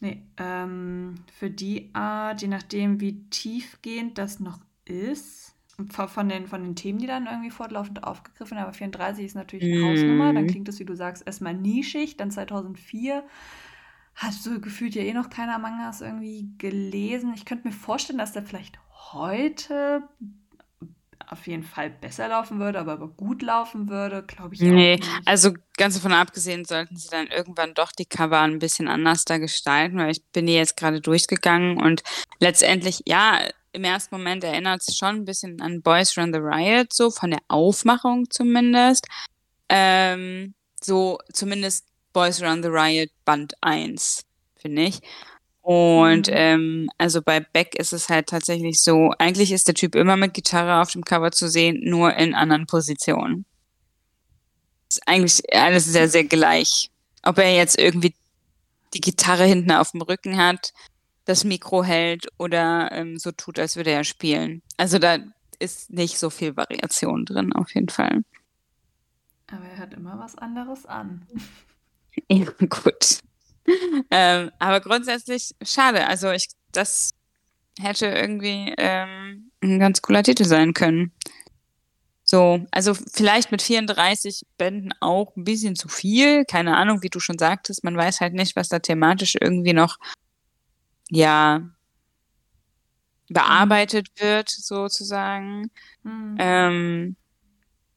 Nee, 0.00 0.22
ähm, 0.36 1.16
für 1.32 1.50
die 1.50 1.90
Art, 1.92 2.42
je 2.42 2.48
nachdem, 2.48 3.00
wie 3.00 3.28
tiefgehend 3.30 4.16
das 4.18 4.38
noch 4.38 4.60
ist, 4.84 5.54
von 5.88 6.28
den, 6.28 6.46
von 6.48 6.62
den 6.62 6.74
Themen, 6.74 6.98
die 6.98 7.06
dann 7.06 7.26
irgendwie 7.26 7.50
fortlaufend 7.50 8.02
aufgegriffen 8.02 8.56
werden, 8.56 8.64
aber 8.64 8.72
34 8.72 9.24
ist 9.24 9.36
natürlich 9.36 9.64
eine 9.64 9.80
mm. 9.80 9.90
Hausnummer, 9.90 10.32
dann 10.32 10.48
klingt 10.48 10.66
das, 10.66 10.80
wie 10.80 10.84
du 10.84 10.96
sagst, 10.96 11.24
erstmal 11.24 11.54
nischig, 11.54 12.16
dann 12.16 12.32
2004 12.32 13.22
hat 14.18 14.34
so 14.34 14.60
gefühlt 14.60 14.96
ja 14.96 15.02
eh 15.02 15.14
noch 15.14 15.30
keiner 15.30 15.58
Mangas 15.58 16.00
irgendwie 16.00 16.50
gelesen. 16.58 17.32
Ich 17.34 17.44
könnte 17.44 17.68
mir 17.68 17.72
vorstellen, 17.72 18.18
dass 18.18 18.32
der 18.32 18.42
vielleicht 18.42 18.78
heute 19.12 20.02
auf 21.28 21.46
jeden 21.46 21.62
Fall 21.62 21.90
besser 21.90 22.26
laufen 22.28 22.58
würde, 22.58 22.80
aber 22.80 22.96
gut 23.08 23.42
laufen 23.42 23.88
würde, 23.88 24.22
glaube 24.22 24.54
ich 24.54 24.60
nee, 24.60 24.98
also 25.26 25.52
ganz 25.76 25.94
davon 25.94 26.12
abgesehen, 26.12 26.64
sollten 26.64 26.96
sie 26.96 27.08
dann 27.10 27.26
irgendwann 27.26 27.74
doch 27.74 27.92
die 27.92 28.06
Cover 28.06 28.40
ein 28.40 28.58
bisschen 28.58 28.88
anders 28.88 29.24
da 29.24 29.36
gestalten, 29.38 29.98
weil 29.98 30.10
ich 30.10 30.24
bin 30.32 30.46
die 30.46 30.54
jetzt 30.54 30.76
gerade 30.76 31.00
durchgegangen 31.00 31.82
und 31.82 32.02
letztendlich, 32.40 33.02
ja, 33.06 33.40
im 33.72 33.84
ersten 33.84 34.14
Moment 34.14 34.42
erinnert 34.42 34.82
es 34.86 34.96
schon 34.96 35.16
ein 35.16 35.24
bisschen 35.26 35.60
an 35.60 35.82
Boys 35.82 36.16
Run 36.16 36.32
the 36.32 36.40
Riot, 36.40 36.92
so 36.92 37.10
von 37.10 37.30
der 37.30 37.40
Aufmachung 37.48 38.30
zumindest. 38.30 39.06
Ähm, 39.68 40.54
so 40.82 41.18
zumindest 41.32 41.87
Boys 42.18 42.42
Run 42.42 42.64
the 42.64 42.68
Riot 42.68 43.10
Band 43.24 43.54
1, 43.60 44.24
finde 44.56 44.82
ich. 44.82 44.98
Und 45.60 46.26
mhm. 46.26 46.34
ähm, 46.34 46.90
also 46.98 47.22
bei 47.22 47.38
Beck 47.38 47.76
ist 47.76 47.92
es 47.92 48.08
halt 48.08 48.26
tatsächlich 48.26 48.82
so, 48.82 49.12
eigentlich 49.20 49.52
ist 49.52 49.68
der 49.68 49.76
Typ 49.76 49.94
immer 49.94 50.16
mit 50.16 50.34
Gitarre 50.34 50.82
auf 50.82 50.90
dem 50.90 51.04
Cover 51.04 51.30
zu 51.30 51.48
sehen, 51.48 51.78
nur 51.84 52.16
in 52.16 52.34
anderen 52.34 52.66
Positionen. 52.66 53.44
Ist 54.88 55.06
eigentlich 55.06 55.54
alles 55.54 55.84
sehr, 55.84 56.08
sehr 56.08 56.24
gleich. 56.24 56.90
Ob 57.22 57.38
er 57.38 57.54
jetzt 57.54 57.78
irgendwie 57.78 58.16
die 58.94 59.00
Gitarre 59.00 59.44
hinten 59.44 59.70
auf 59.70 59.92
dem 59.92 60.02
Rücken 60.02 60.38
hat, 60.38 60.72
das 61.24 61.44
Mikro 61.44 61.84
hält 61.84 62.26
oder 62.36 62.90
ähm, 62.90 63.16
so 63.16 63.30
tut, 63.30 63.60
als 63.60 63.76
würde 63.76 63.92
er 63.92 64.02
spielen. 64.02 64.60
Also 64.76 64.98
da 64.98 65.18
ist 65.60 65.90
nicht 65.90 66.18
so 66.18 66.30
viel 66.30 66.56
Variation 66.56 67.24
drin, 67.24 67.52
auf 67.52 67.72
jeden 67.76 67.90
Fall. 67.90 68.24
Aber 69.52 69.66
er 69.66 69.78
hat 69.78 69.94
immer 69.94 70.18
was 70.18 70.36
anderes 70.36 70.84
an. 70.84 71.24
Ja, 72.30 72.44
gut. 72.68 73.20
Ähm, 74.10 74.50
aber 74.58 74.80
grundsätzlich 74.80 75.54
schade. 75.62 76.06
Also 76.06 76.30
ich, 76.30 76.48
das 76.72 77.10
hätte 77.78 78.06
irgendwie 78.06 78.74
ähm, 78.76 79.50
ein 79.62 79.78
ganz 79.78 80.02
cooler 80.02 80.22
Titel 80.22 80.44
sein 80.44 80.74
können. 80.74 81.12
So, 82.24 82.66
also 82.72 82.92
vielleicht 82.94 83.52
mit 83.52 83.62
34 83.62 84.42
Bänden 84.58 84.92
auch 85.00 85.34
ein 85.36 85.44
bisschen 85.44 85.76
zu 85.76 85.88
viel. 85.88 86.44
Keine 86.44 86.76
Ahnung, 86.76 87.02
wie 87.02 87.08
du 87.08 87.20
schon 87.20 87.38
sagtest, 87.38 87.84
man 87.84 87.96
weiß 87.96 88.20
halt 88.20 88.34
nicht, 88.34 88.54
was 88.54 88.68
da 88.68 88.80
thematisch 88.80 89.36
irgendwie 89.40 89.72
noch, 89.72 89.96
ja, 91.08 91.62
bearbeitet 93.30 94.08
wird, 94.18 94.50
sozusagen. 94.50 95.70
Mhm. 96.02 96.36
Ähm, 96.38 97.16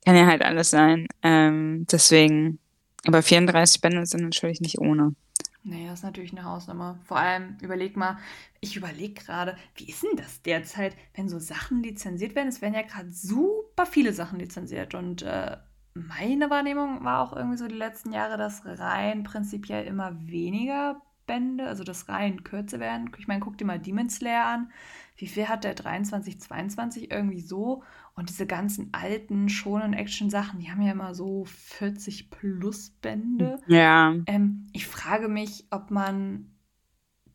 kann 0.06 0.16
ja 0.16 0.26
halt 0.28 0.44
alles 0.44 0.70
sein. 0.70 1.08
Ähm, 1.24 1.86
deswegen 1.92 2.60
aber 3.06 3.22
34 3.22 3.82
Bände 3.82 4.06
sind 4.06 4.24
natürlich 4.24 4.62
nicht 4.62 4.80
ohne. 4.80 5.16
Naja, 5.64 5.90
das 5.90 6.00
ist 6.00 6.06
natürlich 6.06 6.32
eine 6.32 6.44
Hausnummer. 6.44 6.98
Vor 7.06 7.18
allem, 7.18 7.58
überleg 7.62 7.96
mal, 7.96 8.18
ich 8.62 8.76
überlege 8.76 9.14
gerade, 9.14 9.56
wie 9.76 9.90
ist 9.90 10.02
denn 10.02 10.16
das 10.16 10.42
derzeit, 10.42 10.96
wenn 11.16 11.30
so 11.30 11.38
Sachen 11.38 11.84
lizenziert 11.84 12.36
werden? 12.36 12.48
Es 12.48 12.62
werden 12.62 12.74
ja 12.74 12.82
gerade 12.82 13.12
super 13.12 13.86
viele 13.86 14.12
Sachen 14.12 14.40
lizenziert. 14.40 14.96
Und 14.96 15.22
äh, 15.22 15.58
meine 15.94 16.50
Wahrnehmung 16.50 17.04
war 17.04 17.22
auch 17.22 17.36
irgendwie 17.36 17.58
so 17.58 17.68
die 17.68 17.76
letzten 17.76 18.12
Jahre, 18.12 18.38
dass 18.38 18.64
rein 18.66 19.24
prinzipiell 19.24 19.86
immer 19.86 20.16
weniger 20.28 21.02
Bände, 21.28 21.68
also 21.68 21.84
das 21.84 22.10
rein 22.10 22.44
kürzer 22.44 22.80
werden. 22.80 23.12
Ich 23.20 23.28
meine, 23.28 23.42
guck 23.42 23.58
dir 23.58 23.66
mal 23.66 23.80
Demon 23.80 24.10
Slayer 24.10 24.46
an. 24.46 24.72
Wie 25.16 25.28
viel 25.28 25.48
hat 25.48 25.64
der 25.64 25.76
23, 25.76 26.40
22 26.40 27.12
irgendwie 27.12 27.42
so? 27.42 27.84
Und 28.14 28.30
diese 28.30 28.46
ganzen 28.46 28.90
alten 28.94 29.48
schonen 29.50 29.94
Action-Sachen, 29.94 30.60
die 30.60 30.70
haben 30.70 30.82
ja 30.82 30.92
immer 30.92 31.16
so 31.16 31.46
40 31.46 32.30
plus 32.30 32.90
Bände. 32.90 33.60
Ja. 33.68 34.16
Ähm, 34.26 34.68
ich 34.74 34.86
frage 34.86 35.28
mich, 35.28 35.66
ob 35.72 35.92
man, 35.92 36.52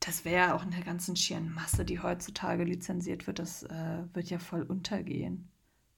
das 0.00 0.24
wäre 0.24 0.48
ja 0.48 0.54
auch 0.54 0.62
in 0.62 0.70
der 0.70 0.84
ganzen 0.84 1.16
schieren 1.16 1.52
Masse, 1.52 1.84
die 1.84 2.00
heutzutage 2.00 2.64
lizenziert 2.64 3.26
wird, 3.26 3.38
das 3.38 3.62
äh, 3.62 4.02
wird 4.12 4.28
ja 4.28 4.38
voll 4.38 4.62
untergehen. 4.62 5.48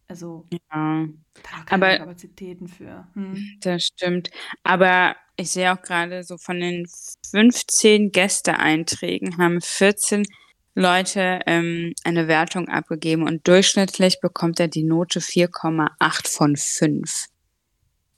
Also, 0.06 0.46
ja. 0.50 0.58
da 0.70 1.62
keine 1.66 1.86
Aber, 1.86 1.98
Kapazitäten 1.98 2.66
für. 2.66 3.06
Hm. 3.12 3.58
Das 3.60 3.84
stimmt. 3.84 4.30
Aber 4.62 5.16
ich 5.36 5.50
sehe 5.50 5.72
auch 5.72 5.82
gerade 5.82 6.24
so 6.24 6.38
von 6.38 6.58
den 6.58 6.86
15 7.30 8.10
Gästeeinträgen 8.10 9.36
haben 9.36 9.60
14 9.60 10.24
Leute 10.78 11.40
ähm, 11.46 11.92
eine 12.04 12.28
Wertung 12.28 12.68
abgegeben 12.68 13.24
und 13.24 13.48
durchschnittlich 13.48 14.20
bekommt 14.20 14.60
er 14.60 14.68
die 14.68 14.84
Note 14.84 15.18
4,8 15.18 16.28
von 16.28 16.56
5. 16.56 17.26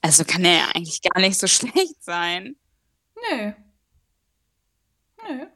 Also 0.02 0.24
kann 0.24 0.44
er 0.44 0.52
ja 0.52 0.68
eigentlich 0.74 1.00
gar 1.00 1.20
nicht 1.22 1.38
so 1.38 1.46
schlecht 1.48 2.02
sein. 2.02 2.56
Nö. 3.16 3.52
Nö. 5.26 5.46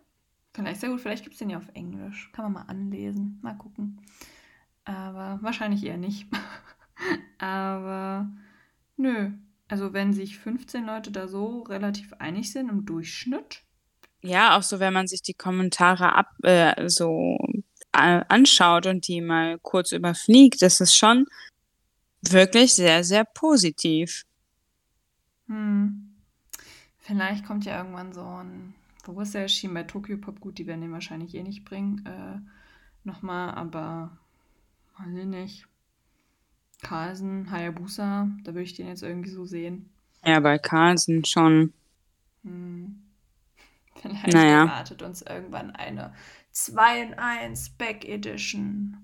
Vielleicht 0.55 0.81
sehr 0.81 0.89
gut. 0.89 1.03
Vielleicht 1.03 1.25
gibt 1.25 1.35
es 1.35 1.41
den 1.41 1.51
ja 1.51 1.59
auf 1.59 1.69
Englisch. 1.75 2.31
Kann 2.33 2.45
man 2.45 2.53
mal 2.55 2.73
anlesen. 2.73 3.39
Mal 3.43 3.55
gucken. 3.55 4.01
Aber 4.85 5.41
wahrscheinlich 5.43 5.85
eher 5.85 5.99
nicht. 5.99 6.27
Aber 7.39 8.31
nö. 8.97 9.33
Also 9.69 9.93
wenn 9.93 10.15
sich 10.15 10.39
15 10.39 10.87
Leute 10.87 11.11
da 11.11 11.29
so 11.29 11.61
relativ 11.63 12.15
einig 12.15 12.51
sind 12.51 12.71
im 12.71 12.87
Durchschnitt, 12.87 13.63
ja, 14.25 14.57
auch 14.57 14.63
so, 14.63 14.81
wenn 14.81 14.95
man 14.95 15.07
sich 15.07 15.21
die 15.21 15.35
Kommentare 15.35 16.15
ab, 16.15 16.33
äh, 16.43 16.89
so 16.89 17.37
äh, 17.93 18.25
anschaut 18.29 18.87
und 18.87 19.07
die 19.07 19.21
mal 19.21 19.59
kurz 19.59 19.93
überfliegt, 19.93 20.63
das 20.63 20.81
ist 20.81 20.97
schon 20.97 21.27
wirklich 22.23 22.75
sehr, 22.75 23.05
sehr 23.05 23.25
positiv. 23.25 24.25
Hm. 25.47 26.15
Vielleicht 27.01 27.45
kommt 27.45 27.67
ja 27.67 27.77
irgendwann 27.77 28.15
so 28.15 28.25
ein, 28.25 28.75
wo 29.05 29.21
ist 29.21 29.35
der 29.35 29.43
erschienen? 29.43 29.75
Bei 29.75 29.83
Tokyo 29.83 30.17
Pop, 30.17 30.41
gut, 30.41 30.57
die 30.57 30.67
werden 30.67 30.81
den 30.81 30.93
wahrscheinlich 30.93 31.35
eh 31.35 31.43
nicht 31.43 31.67
bringen, 31.67 32.03
äh, 32.07 32.39
nochmal, 33.07 33.55
aber 33.55 34.17
weiß 34.99 35.15
ich 35.15 35.27
nicht. 35.27 35.67
Carlsen, 36.81 37.51
Hayabusa, 37.51 38.29
da 38.43 38.55
würde 38.55 38.63
ich 38.63 38.75
den 38.75 38.89
jetzt 38.89 39.03
irgendwie 39.03 39.31
so 39.31 39.45
sehen. 39.45 39.91
Ja, 40.25 40.41
bei 40.41 40.59
Carlsen 40.59 41.27
schon. 41.27 41.75
Hm. 42.43 43.04
Vielleicht 44.01 44.35
naja. 44.35 44.63
erwartet 44.63 45.03
uns 45.03 45.23
irgendwann 45.23 45.71
eine 45.73 46.15
2 46.53 47.03
in 47.03 47.15
1 47.15 47.71
Back 47.71 48.05
Edition. 48.05 48.97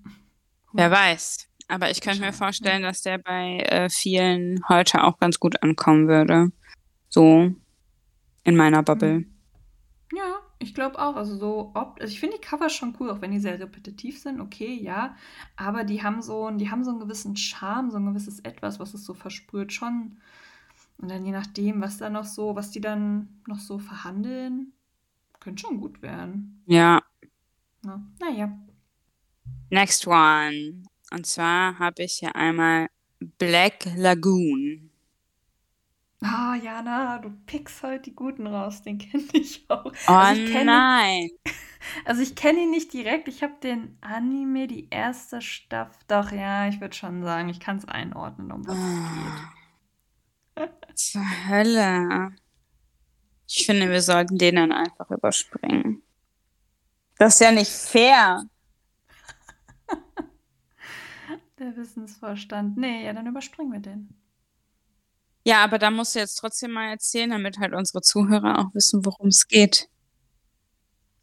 Wer 0.73 0.91
weiß. 0.91 1.47
Aber 1.67 1.89
ich 1.89 2.01
könnte 2.01 2.21
mir 2.21 2.33
vorstellen, 2.33 2.83
dass 2.83 3.01
der 3.01 3.17
bei 3.17 3.59
äh, 3.59 3.89
vielen 3.89 4.61
heute 4.67 5.03
auch 5.03 5.17
ganz 5.19 5.39
gut 5.39 5.61
ankommen 5.63 6.07
würde. 6.07 6.51
So 7.09 7.53
in 8.43 8.55
meiner 8.55 8.83
Bubble. 8.83 9.15
Hm. 9.15 9.31
Ja, 10.13 10.39
ich 10.59 10.73
glaube 10.73 10.99
auch. 10.99 11.15
Also 11.15 11.37
so 11.37 11.71
ob, 11.73 11.99
also 12.01 12.11
ich 12.11 12.19
finde 12.19 12.37
die 12.37 12.45
Cover 12.45 12.69
schon 12.69 12.95
cool, 12.99 13.09
auch 13.09 13.21
wenn 13.21 13.31
die 13.31 13.39
sehr 13.39 13.59
repetitiv 13.59 14.19
sind, 14.19 14.41
okay, 14.41 14.73
ja. 14.73 15.15
Aber 15.55 15.83
die 15.83 16.03
haben 16.03 16.21
so, 16.21 16.49
die 16.51 16.69
haben 16.69 16.83
so 16.83 16.91
einen 16.91 16.99
gewissen 16.99 17.35
Charme, 17.37 17.91
so 17.91 17.97
ein 17.97 18.05
gewisses 18.05 18.39
Etwas, 18.41 18.79
was 18.79 18.93
es 18.93 19.05
so 19.05 19.13
versprüht 19.13 19.71
schon. 19.71 20.17
Und 20.97 21.09
dann 21.09 21.25
je 21.25 21.31
nachdem, 21.31 21.81
was 21.81 21.97
da 21.97 22.09
noch 22.09 22.25
so, 22.25 22.55
was 22.55 22.71
die 22.71 22.81
dann 22.81 23.41
noch 23.47 23.59
so 23.59 23.79
verhandeln, 23.79 24.73
könnte 25.41 25.63
schon 25.63 25.81
gut 25.81 26.01
werden. 26.01 26.63
Ja. 26.65 27.01
Ja. 27.83 28.01
Naja. 28.19 28.57
Next 29.69 30.07
one. 30.07 30.83
Und 31.11 31.25
zwar 31.25 31.77
habe 31.77 32.03
ich 32.03 32.13
hier 32.13 32.35
einmal 32.35 32.87
Black 33.37 33.85
Lagoon. 33.97 34.89
Ah, 36.23 36.55
Jana, 36.55 37.17
du 37.17 37.31
pickst 37.47 37.81
heute 37.81 38.03
die 38.03 38.15
Guten 38.15 38.45
raus, 38.45 38.83
den 38.83 38.99
kenne 38.99 39.23
ich 39.33 39.65
auch. 39.69 39.85
Oh 39.85 39.91
also 40.07 40.41
ich 40.41 40.53
nein. 40.53 41.23
Ihn, 41.23 41.51
also 42.05 42.21
ich 42.21 42.35
kenne 42.35 42.61
ihn 42.61 42.69
nicht 42.69 42.93
direkt, 42.93 43.27
ich 43.27 43.41
habe 43.41 43.55
den 43.63 43.97
Anime, 44.01 44.67
die 44.67 44.87
erste 44.91 45.41
Staffel, 45.41 45.97
doch 46.07 46.31
ja, 46.31 46.67
ich 46.67 46.79
würde 46.79 46.95
schon 46.95 47.23
sagen, 47.23 47.49
ich 47.49 47.59
kann 47.59 47.77
es 47.77 47.85
einordnen, 47.85 48.51
um 48.51 48.67
was 48.67 48.77
oh. 48.77 50.61
es 50.61 50.69
geht. 50.69 50.95
Zur 50.95 51.47
Hölle. 51.49 52.35
Ich 53.53 53.65
finde, 53.65 53.89
wir 53.89 54.01
sollten 54.01 54.37
den 54.37 54.55
dann 54.55 54.71
einfach 54.71 55.11
überspringen. 55.11 56.01
Das 57.17 57.33
ist 57.33 57.41
ja 57.41 57.51
nicht 57.51 57.69
fair. 57.69 58.45
Der 61.59 61.75
Wissensvorstand. 61.75 62.77
Nee, 62.77 63.05
ja, 63.05 63.11
dann 63.11 63.27
überspringen 63.27 63.73
wir 63.73 63.81
den. 63.81 64.15
Ja, 65.43 65.63
aber 65.63 65.79
da 65.79 65.91
musst 65.91 66.15
du 66.15 66.19
jetzt 66.19 66.35
trotzdem 66.35 66.71
mal 66.71 66.91
erzählen, 66.91 67.29
damit 67.29 67.59
halt 67.59 67.73
unsere 67.73 68.01
Zuhörer 68.01 68.59
auch 68.59 68.73
wissen, 68.73 69.05
worum 69.05 69.27
es 69.27 69.47
geht. 69.47 69.89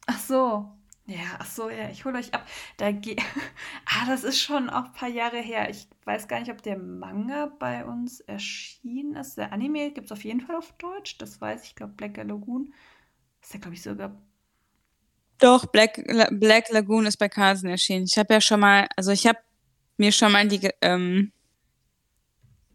Ach 0.07 0.19
so. 0.19 0.78
Ja, 1.09 1.38
ach 1.38 1.47
so, 1.47 1.71
ja, 1.71 1.88
ich 1.88 2.05
hole 2.05 2.18
euch 2.18 2.35
ab. 2.35 2.47
Da 2.77 2.92
geht. 2.92 3.23
ah, 3.87 4.05
das 4.07 4.25
ist 4.25 4.42
schon 4.42 4.68
auch 4.68 4.85
ein 4.85 4.92
paar 4.92 5.09
Jahre 5.09 5.38
her. 5.38 5.71
Ich 5.71 5.88
weiß 6.05 6.29
gar 6.29 6.38
nicht, 6.38 6.51
ob 6.51 6.62
der 6.62 6.77
Manga 6.77 7.47
bei 7.59 7.87
uns 7.87 8.21
erschienen 8.21 9.16
ist. 9.16 9.38
Der 9.38 9.51
Anime 9.55 9.90
gibt 9.90 10.07
es 10.07 10.12
auf 10.12 10.23
jeden 10.23 10.42
Fall 10.42 10.57
auf 10.57 10.73
Deutsch. 10.73 11.16
Das 11.16 11.40
weiß 11.40 11.62
ich. 11.62 11.71
Ich 11.71 11.77
glaube, 11.77 11.94
Black 11.94 12.18
Lagoon 12.18 12.75
ist 13.40 13.55
der, 13.55 13.61
glaube 13.61 13.75
ich, 13.75 13.83
sogar. 13.83 14.21
Doch, 15.38 15.64
Black, 15.64 15.99
Black 16.33 16.68
Lagoon 16.68 17.07
ist 17.07 17.16
bei 17.16 17.31
Carlsen 17.31 17.71
erschienen. 17.71 18.05
Ich 18.05 18.18
habe 18.18 18.35
ja 18.35 18.42
schon 18.42 18.61
mal, 18.61 18.87
also 18.94 19.11
ich 19.11 19.27
habe 19.27 19.38
mir 19.97 20.12
schon 20.12 20.33
mal 20.33 20.47
die 20.47 20.68
ähm, 20.83 21.33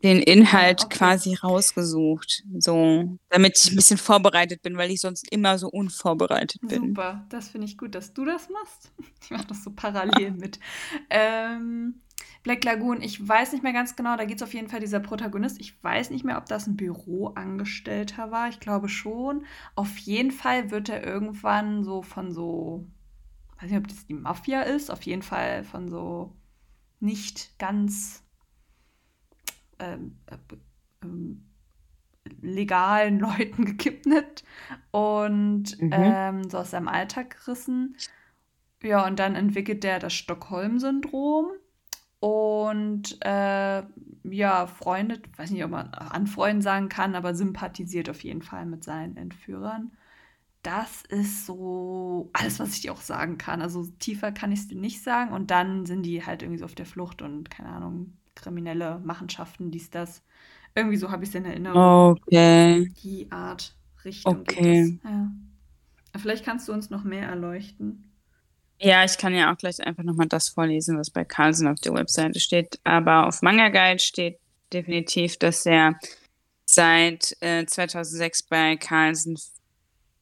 den 0.04 0.20
Inhalt 0.20 0.82
ah, 0.82 0.86
okay. 0.86 0.98
quasi 0.98 1.34
rausgesucht, 1.36 2.44
so 2.60 3.18
damit 3.30 3.58
ich 3.58 3.72
ein 3.72 3.78
bisschen 3.78 3.98
vorbereitet 3.98 4.62
bin, 4.62 4.78
weil 4.78 4.92
ich 4.92 5.00
sonst 5.00 5.32
immer 5.32 5.58
so 5.58 5.70
unvorbereitet 5.70 6.62
bin. 6.62 6.88
Super, 6.88 7.26
das 7.30 7.48
finde 7.48 7.68
ich 7.68 7.78
gut, 7.78 7.96
dass 7.96 8.14
du 8.14 8.26
das 8.26 8.50
machst. 8.50 8.92
Ich 9.24 9.32
mache 9.32 9.48
das 9.48 9.64
so 9.64 9.72
parallel 9.72 10.32
mit. 10.38 10.60
Ähm, 11.10 12.02
Black 12.44 12.66
Lagoon, 12.66 13.02
ich 13.02 13.26
weiß 13.26 13.54
nicht 13.54 13.64
mehr 13.64 13.72
ganz 13.72 13.96
genau, 13.96 14.18
da 14.18 14.26
geht 14.26 14.36
es 14.38 14.44
auf 14.44 14.54
jeden 14.54 14.68
Fall 14.68 14.82
dieser 14.82 15.00
Protagonist. 15.00 15.62
Ich 15.62 15.82
weiß 15.82 16.10
nicht 16.10 16.26
mehr, 16.26 16.38
ob 16.38 16.46
das 16.48 16.68
ein 16.68 16.76
Büroangestellter 16.76 18.32
war. 18.32 18.50
Ich 18.50 18.60
glaube 18.60 18.90
schon. 18.90 19.46
Auf 19.76 19.98
jeden 20.00 20.32
Fall 20.32 20.70
wird 20.70 20.90
er 20.90 21.06
irgendwann 21.06 21.86
so 21.86 22.02
von 22.02 22.34
so, 22.34 22.86
weiß 23.62 23.72
nicht, 23.72 23.80
ob 23.80 23.88
das 23.88 24.06
die 24.08 24.14
Mafia 24.14 24.64
ist, 24.64 24.92
auf 24.92 25.04
jeden 25.04 25.22
Fall 25.22 25.64
von 25.64 25.88
so 25.88 26.36
nicht 27.00 27.58
ganz 27.60 28.23
ähm, 29.80 30.18
äh, 30.28 30.38
ähm, 31.04 31.46
legalen 32.42 33.20
Leuten 33.38 33.66
gekidnappt 33.66 34.44
und 34.92 35.82
mhm. 35.82 35.90
ähm, 35.92 36.50
so 36.50 36.60
aus 36.60 36.72
seinem 36.72 36.88
Alltag 36.88 37.38
gerissen. 37.38 37.96
Ja, 38.82 39.06
und 39.06 39.20
dann 39.20 39.36
entwickelt 39.36 39.84
der 39.84 40.00
das 40.00 40.14
Stockholm-Syndrom 40.14 41.52
und 42.20 43.18
äh, 43.26 43.84
ja, 44.24 44.68
freundet, 44.68 45.38
weiß 45.38 45.52
nicht, 45.52 45.64
ob 45.64 45.72
man 45.72 45.94
anfreunden 45.94 46.62
sagen 46.62 46.90
kann, 46.90 47.16
aber 47.16 47.36
sympathisiert 47.36 48.10
auf 48.10 48.24
jeden 48.24 48.42
Fall 48.42 48.66
mit 48.66 48.84
seinen 48.84 49.18
Entführern. 49.18 49.92
Das 50.64 51.04
ist 51.10 51.46
so 51.46 52.30
alles, 52.32 52.60
was 52.60 52.76
ich 52.76 52.82
dir 52.82 52.94
auch 52.94 53.02
sagen 53.02 53.38
kann. 53.38 53.62
Also 53.62 53.86
tiefer 54.00 54.32
kann 54.32 54.54
ich 54.54 54.60
es 54.60 54.68
dir 54.70 54.80
nicht 54.80 55.04
sagen. 55.04 55.34
Und 55.34 55.52
dann 55.52 55.86
sind 55.86 56.04
die 56.04 56.26
halt 56.26 56.42
irgendwie 56.42 56.60
so 56.60 56.66
auf 56.66 56.76
der 56.76 56.86
Flucht 56.86 57.22
und 57.22 57.50
keine 57.50 57.70
Ahnung, 57.70 58.14
kriminelle 58.36 59.00
Machenschaften, 59.04 59.72
dies, 59.72 59.90
das. 59.90 60.22
Irgendwie 60.76 60.98
so 60.98 61.12
habe 61.12 61.24
ich 61.24 61.30
es 61.30 61.36
in 61.36 61.46
Erinnerung. 61.46 62.18
Okay. 62.18 62.92
Die 63.04 63.32
Art 63.32 63.76
Richtung. 64.04 64.40
Okay. 64.42 65.00
Ja. 65.04 65.32
Vielleicht 66.20 66.46
kannst 66.46 66.68
du 66.68 66.74
uns 66.74 66.90
noch 66.90 67.04
mehr 67.04 67.28
erleuchten. 67.28 68.12
Ja, 68.80 69.04
ich 69.06 69.18
kann 69.18 69.34
ja 69.34 69.52
auch 69.52 69.58
gleich 69.58 69.80
einfach 69.86 70.04
nochmal 70.04 70.28
das 70.28 70.50
vorlesen, 70.50 70.98
was 70.98 71.10
bei 71.10 71.24
Carlsen 71.24 71.68
auf 71.68 71.80
der 71.80 71.94
Webseite 71.94 72.40
steht. 72.40 72.80
Aber 72.84 73.28
auf 73.28 73.42
Manga 73.42 73.70
Guide 73.70 74.00
steht 74.00 74.40
definitiv, 74.74 75.38
dass 75.38 75.66
er 75.66 75.98
seit 76.66 77.36
äh, 77.42 77.66
2006 77.66 78.44
bei 78.44 78.76
Carlsen 78.76 79.38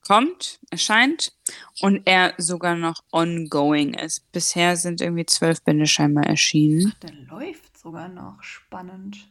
kommt, 0.01 0.59
erscheint 0.69 1.33
und 1.81 2.01
er 2.05 2.33
sogar 2.37 2.75
noch 2.75 3.03
ongoing 3.11 3.93
ist. 3.93 4.31
Bisher 4.31 4.75
sind 4.75 5.01
irgendwie 5.01 5.25
zwölf 5.25 5.61
Bände 5.63 5.85
scheinbar 5.85 6.25
erschienen. 6.25 6.93
Ach, 6.93 6.99
der 6.99 7.13
läuft 7.29 7.70
sogar 7.81 8.07
noch 8.07 8.43
spannend. 8.43 9.29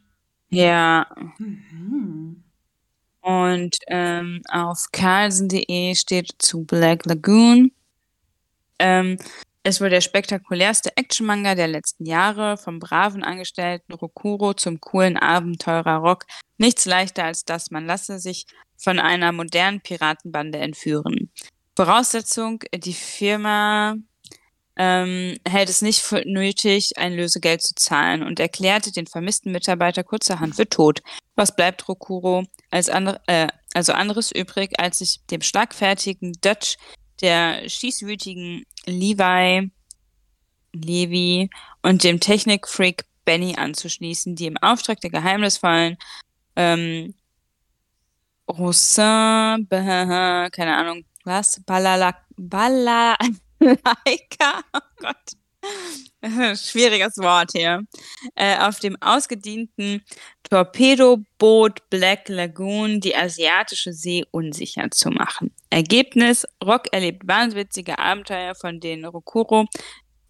Ja. 0.49 1.07
Mhm. 1.39 2.43
Und 3.21 3.77
ähm, 3.87 4.43
auf 4.51 4.87
carlsen.de 4.93 5.95
steht 5.95 6.33
zu 6.39 6.65
Black 6.65 7.07
Lagoon. 7.07 7.71
Ähm, 8.79 9.19
es 9.63 9.81
wurde 9.81 9.91
der 9.91 10.01
spektakulärste 10.01 10.97
Action-Manga 10.97 11.55
der 11.55 11.69
letzten 11.69 12.07
Jahre, 12.07 12.57
vom 12.57 12.79
braven 12.79 13.23
Angestellten 13.23 13.93
Rokuro 13.93 14.55
zum 14.55 14.81
coolen 14.81 15.19
Abenteurer 15.19 15.97
Rock. 15.97 16.25
Nichts 16.57 16.87
leichter 16.87 17.25
als 17.25 17.45
das, 17.45 17.71
man 17.71 17.85
lasse 17.85 18.19
sich 18.19 18.47
von 18.79 18.99
einer 18.99 19.33
modernen 19.33 19.83
Piratenbande 19.83 20.59
entführen. 20.59 21.31
Voraussetzung, 21.77 22.61
die 22.75 22.95
Firma 22.95 23.97
ähm, 24.83 25.37
hält 25.47 25.69
es 25.69 25.83
nicht 25.83 26.01
für 26.01 26.23
nötig, 26.25 26.97
ein 26.97 27.13
Lösegeld 27.13 27.61
zu 27.61 27.75
zahlen 27.75 28.23
und 28.23 28.41
erklärte 28.41 28.91
den 28.91 29.07
vermissten 29.07 29.53
Mitarbeiter 29.53 30.03
kurzerhand 30.03 30.57
für 30.57 30.67
tot. 30.67 31.03
Was 31.37 31.55
bleibt 31.55 31.87
Rokuro 31.87 32.45
als 32.71 32.89
andre, 32.89 33.21
äh, 33.27 33.49
also 33.75 33.93
anderes 33.93 34.33
übrig, 34.33 34.81
als 34.81 35.01
sich 35.01 35.21
dem 35.31 35.43
schlagfertigen 35.43 36.33
Dutch, 36.41 36.79
der 37.21 37.69
schießwütigen 37.69 38.65
Levi, 38.87 39.71
Levi 40.73 41.51
und 41.83 42.03
dem 42.03 42.19
Technikfreak 42.19 43.05
Benny 43.27 43.57
anzuschließen, 43.57 44.35
die 44.35 44.47
im 44.47 44.57
Auftrag 44.57 44.99
der 45.03 45.11
geheimnisvollen 45.11 45.99
ähm, 46.57 47.13
Roussin, 48.49 49.69
keine 49.71 50.75
Ahnung, 50.75 51.05
was, 51.25 51.63
Balala, 51.67 52.17
Balala, 52.39 53.19
Laika, 53.61 54.63
oh 54.73 54.81
Gott, 54.99 55.37
schwieriges 56.59 57.19
Wort 57.19 57.53
hier, 57.53 57.85
äh, 58.35 58.59
auf 58.59 58.79
dem 58.81 58.97
ausgedienten 59.01 60.03
Torpedoboot 60.49 61.89
Black 61.91 62.29
Lagoon 62.29 63.01
die 63.01 63.15
asiatische 63.15 63.93
See 63.93 64.25
unsicher 64.31 64.91
zu 64.91 65.11
machen. 65.11 65.55
Ergebnis, 65.71 66.47
Rock 66.65 66.93
erlebt 66.93 67.27
wahnwitzige 67.27 67.99
Abenteuer, 67.99 68.55
von 68.55 68.81
denen 68.81 69.05
Rokuro 69.05 69.67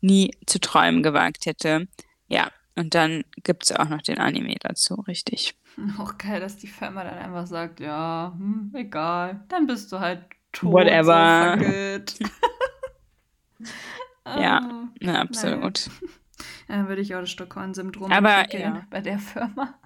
nie 0.01 0.33
zu 0.47 0.61
träumen 0.61 1.03
gewagt 1.03 1.47
hätte. 1.47 1.87
Ja, 2.29 2.51
und 2.77 2.95
dann 2.95 3.25
gibt 3.43 3.65
es 3.65 3.73
auch 3.73 3.89
noch 3.89 4.03
den 4.03 4.19
Anime 4.19 4.57
dazu, 4.61 4.95
richtig. 5.07 5.55
Auch 5.99 6.19
geil, 6.19 6.41
dass 6.41 6.57
die 6.57 6.67
Firma 6.67 7.05
dann 7.05 7.19
einfach 7.19 7.47
sagt, 7.47 7.81
ja, 7.81 8.33
hm, 8.37 8.73
egal, 8.75 9.45
dann 9.49 9.67
bist 9.67 9.93
du 9.93 10.01
halt 10.01 10.25
tot. 10.53 10.73
Whatever. 10.73 11.57
So 11.59 12.25
oh, 14.25 14.41
ja, 14.41 14.85
absolut. 15.15 15.87
Naja. 15.87 16.11
Dann 16.69 16.89
würde 16.89 17.03
ich 17.03 17.15
auch 17.15 17.21
das 17.21 17.31
Stockholm-Syndrom 17.31 18.11
entwickeln 18.11 18.75
ja. 18.77 18.87
bei 18.91 19.01
der 19.01 19.19
Firma. 19.19 19.79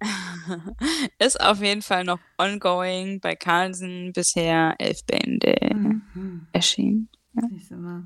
Ist 1.18 1.40
auf 1.40 1.60
jeden 1.60 1.82
Fall 1.82 2.04
noch 2.04 2.20
ongoing. 2.38 3.20
Bei 3.20 3.34
Carlsen 3.34 4.12
bisher 4.12 4.74
elf 4.78 5.04
Bände 5.06 5.56
mhm. 5.74 6.46
erschienen. 6.52 7.08
Ja. 7.32 8.02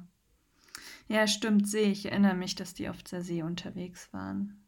ja, 1.09 1.27
stimmt, 1.27 1.69
See. 1.69 1.91
Ich 1.91 2.07
erinnere 2.07 2.35
mich, 2.35 2.55
dass 2.55 2.75
die 2.75 2.89
auf 2.89 3.03
der 3.03 3.23
See 3.23 3.43
unterwegs 3.43 4.09
waren. 4.13 4.65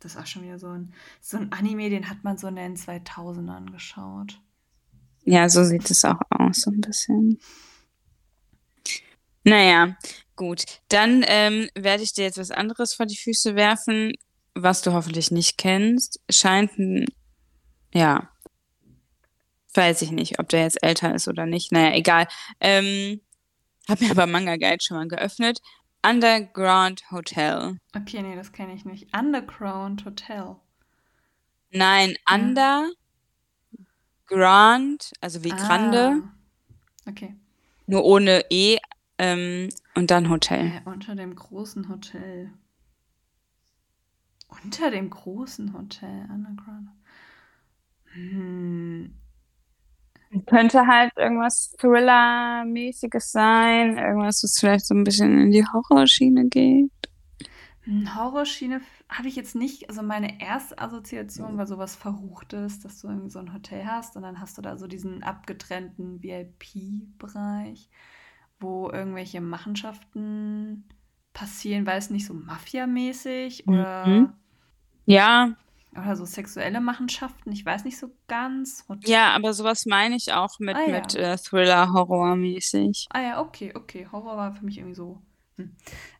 Das 0.00 0.14
ist 0.14 0.20
auch 0.20 0.26
schon 0.26 0.42
wieder 0.42 0.58
so 0.58 0.68
ein, 0.68 0.92
so 1.20 1.38
ein 1.38 1.50
Anime, 1.52 1.88
den 1.88 2.10
hat 2.10 2.22
man 2.22 2.36
so 2.36 2.46
in 2.48 2.56
den 2.56 2.76
2000ern 2.76 3.70
geschaut. 3.72 4.40
Ja, 5.24 5.48
so 5.48 5.64
sieht 5.64 5.90
es 5.90 6.04
auch 6.04 6.20
aus, 6.30 6.60
so 6.60 6.70
ein 6.70 6.80
bisschen. 6.80 7.38
Naja, 9.46 9.96
gut. 10.34 10.64
Dann 10.88 11.24
ähm, 11.28 11.70
werde 11.76 12.02
ich 12.02 12.12
dir 12.12 12.24
jetzt 12.24 12.36
was 12.36 12.50
anderes 12.50 12.94
vor 12.94 13.06
die 13.06 13.16
Füße 13.16 13.54
werfen, 13.54 14.12
was 14.54 14.82
du 14.82 14.92
hoffentlich 14.92 15.30
nicht 15.30 15.56
kennst. 15.56 16.20
Scheint 16.28 16.76
ein, 16.78 17.06
ja, 17.94 18.28
weiß 19.72 20.02
ich 20.02 20.10
nicht, 20.10 20.40
ob 20.40 20.48
der 20.48 20.62
jetzt 20.62 20.82
älter 20.82 21.14
ist 21.14 21.28
oder 21.28 21.46
nicht. 21.46 21.70
Naja, 21.70 21.94
egal. 21.94 22.26
Ähm, 22.58 23.20
hab 23.88 24.00
mir 24.00 24.10
aber 24.10 24.26
Manga 24.26 24.56
Guide 24.56 24.82
schon 24.82 24.96
mal 24.96 25.06
geöffnet. 25.06 25.60
Underground 26.04 27.08
Hotel. 27.12 27.78
Okay, 27.94 28.22
nee, 28.22 28.34
das 28.34 28.50
kenne 28.50 28.74
ich 28.74 28.84
nicht. 28.84 29.16
Underground 29.16 30.04
Hotel. 30.04 30.56
Nein, 31.70 32.16
Under 32.28 32.90
Grand, 34.26 35.12
also 35.20 35.44
wie 35.44 35.50
Grande. 35.50 36.22
Ah, 36.24 37.10
okay. 37.10 37.36
Nur 37.86 38.04
ohne 38.04 38.44
E 38.50 38.78
ähm, 39.18 39.68
und 39.94 40.10
dann 40.10 40.28
Hotel. 40.28 40.66
Äh, 40.66 40.80
unter 40.84 41.14
dem 41.14 41.34
großen 41.34 41.88
Hotel. 41.88 42.50
Unter 44.62 44.90
dem 44.90 45.10
großen 45.10 45.72
Hotel, 45.72 46.28
Underground. 46.30 46.90
Hm. 48.12 49.14
Könnte 50.46 50.86
halt 50.86 51.12
irgendwas 51.16 51.74
Thriller-mäßiges 51.78 53.32
sein, 53.32 53.96
irgendwas, 53.96 54.42
was 54.42 54.58
vielleicht 54.58 54.86
so 54.86 54.94
ein 54.94 55.04
bisschen 55.04 55.40
in 55.40 55.50
die 55.50 55.64
Horrorschiene 55.64 56.48
geht. 56.48 56.90
Hm, 57.86 58.16
Horrorschiene 58.16 58.80
habe 59.08 59.28
ich 59.28 59.36
jetzt 59.36 59.54
nicht, 59.54 59.88
also 59.88 60.02
meine 60.02 60.40
erste 60.40 60.78
Assoziation 60.78 61.56
war 61.56 61.66
sowas 61.66 61.94
Verruchtes, 61.94 62.80
dass 62.80 63.00
du 63.00 63.08
irgendwie 63.08 63.30
so 63.30 63.38
ein 63.38 63.54
Hotel 63.54 63.86
hast 63.86 64.16
und 64.16 64.22
dann 64.22 64.40
hast 64.40 64.58
du 64.58 64.62
da 64.62 64.76
so 64.76 64.88
diesen 64.88 65.22
abgetrennten 65.22 66.22
VIP-Bereich, 66.22 67.88
wo 68.60 68.90
irgendwelche 68.90 69.40
Machenschaften 69.40 70.84
passieren, 71.32 71.86
weiß 71.86 72.10
nicht, 72.10 72.26
so 72.26 72.34
Mafia-mäßig 72.34 73.68
oder, 73.68 74.06
Mhm. 74.06 74.32
Ja, 75.04 75.54
oder 75.92 76.16
so 76.16 76.24
sexuelle 76.24 76.80
Machenschaften, 76.80 77.52
ich 77.52 77.64
weiß 77.64 77.84
nicht 77.84 77.98
so 77.98 78.10
ganz. 78.28 78.84
Hotel. 78.88 79.08
ja, 79.10 79.34
aber 79.34 79.54
sowas 79.54 79.86
meine 79.86 80.16
ich 80.16 80.32
auch 80.32 80.58
mit, 80.58 80.76
Ah 80.76 80.86
mit 80.88 81.14
ja. 81.14 81.32
äh, 81.32 81.36
Thriller-Horror-mäßig. 81.38 83.06
Ah 83.10 83.20
ja, 83.20 83.40
okay, 83.40 83.72
okay. 83.74 84.06
Horror 84.10 84.36
war 84.36 84.54
für 84.54 84.64
mich 84.64 84.78
irgendwie 84.78 84.94
so. 84.96 85.22
Hm. 85.56 85.74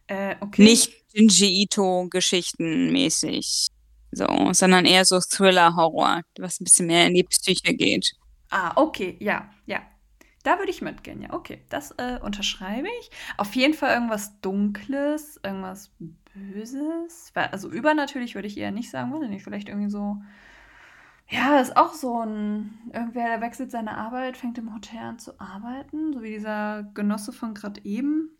Äh, 0.07 0.37
okay. 0.41 0.63
Nicht 0.63 0.93
Junji 1.13 1.63
Ito-Geschichten 1.63 2.93
mäßig. 2.93 3.69
So, 4.13 4.27
sondern 4.53 4.87
eher 4.87 5.05
so 5.05 5.19
Thriller-Horror, 5.21 6.23
was 6.39 6.61
ein 6.61 6.65
bisschen 6.65 6.87
mehr 6.87 7.07
in 7.07 7.15
die 7.15 7.25
Psyche 7.25 7.75
geht. 7.75 8.13
Ah, 8.51 8.73
okay, 8.77 9.17
ja, 9.21 9.51
ja. 9.67 9.83
Da 10.47 10.59
würde 10.61 10.71
ich 10.71 10.81
mitgehen, 10.81 11.21
ja, 11.23 11.33
okay. 11.33 11.59
Das 11.71 11.91
äh, 11.99 12.21
unterschreibe 12.23 12.87
ich. 13.01 13.11
Auf 13.37 13.57
jeden 13.57 13.75
Fall 13.75 13.95
irgendwas 13.95 14.41
Dunkles, 14.43 15.41
irgendwas 15.43 15.91
Böses. 16.35 17.33
Also 17.35 17.69
übernatürlich 17.69 18.37
würde 18.37 18.47
ich 18.47 18.57
eher 18.57 18.71
nicht 18.71 18.89
sagen, 18.91 19.13
weiß 19.13 19.23
ich 19.25 19.29
nicht. 19.29 19.43
Vielleicht 19.43 19.69
irgendwie 19.69 19.91
so. 19.91 20.23
Ja, 21.29 21.59
ist 21.59 21.77
auch 21.77 21.95
so 21.95 22.21
ein. 22.23 22.79
Irgendwer, 22.93 23.27
der 23.27 23.41
wechselt 23.41 23.73
seine 23.73 23.97
Arbeit, 23.99 24.37
fängt 24.37 24.57
im 24.59 24.73
Hotel 24.73 25.01
an 25.01 25.19
zu 25.19 25.41
arbeiten, 25.41 26.13
so 26.13 26.23
wie 26.23 26.35
dieser 26.35 26.85
Genosse 26.95 27.33
von 27.33 27.53
gerade 27.53 27.85
eben. 27.85 28.31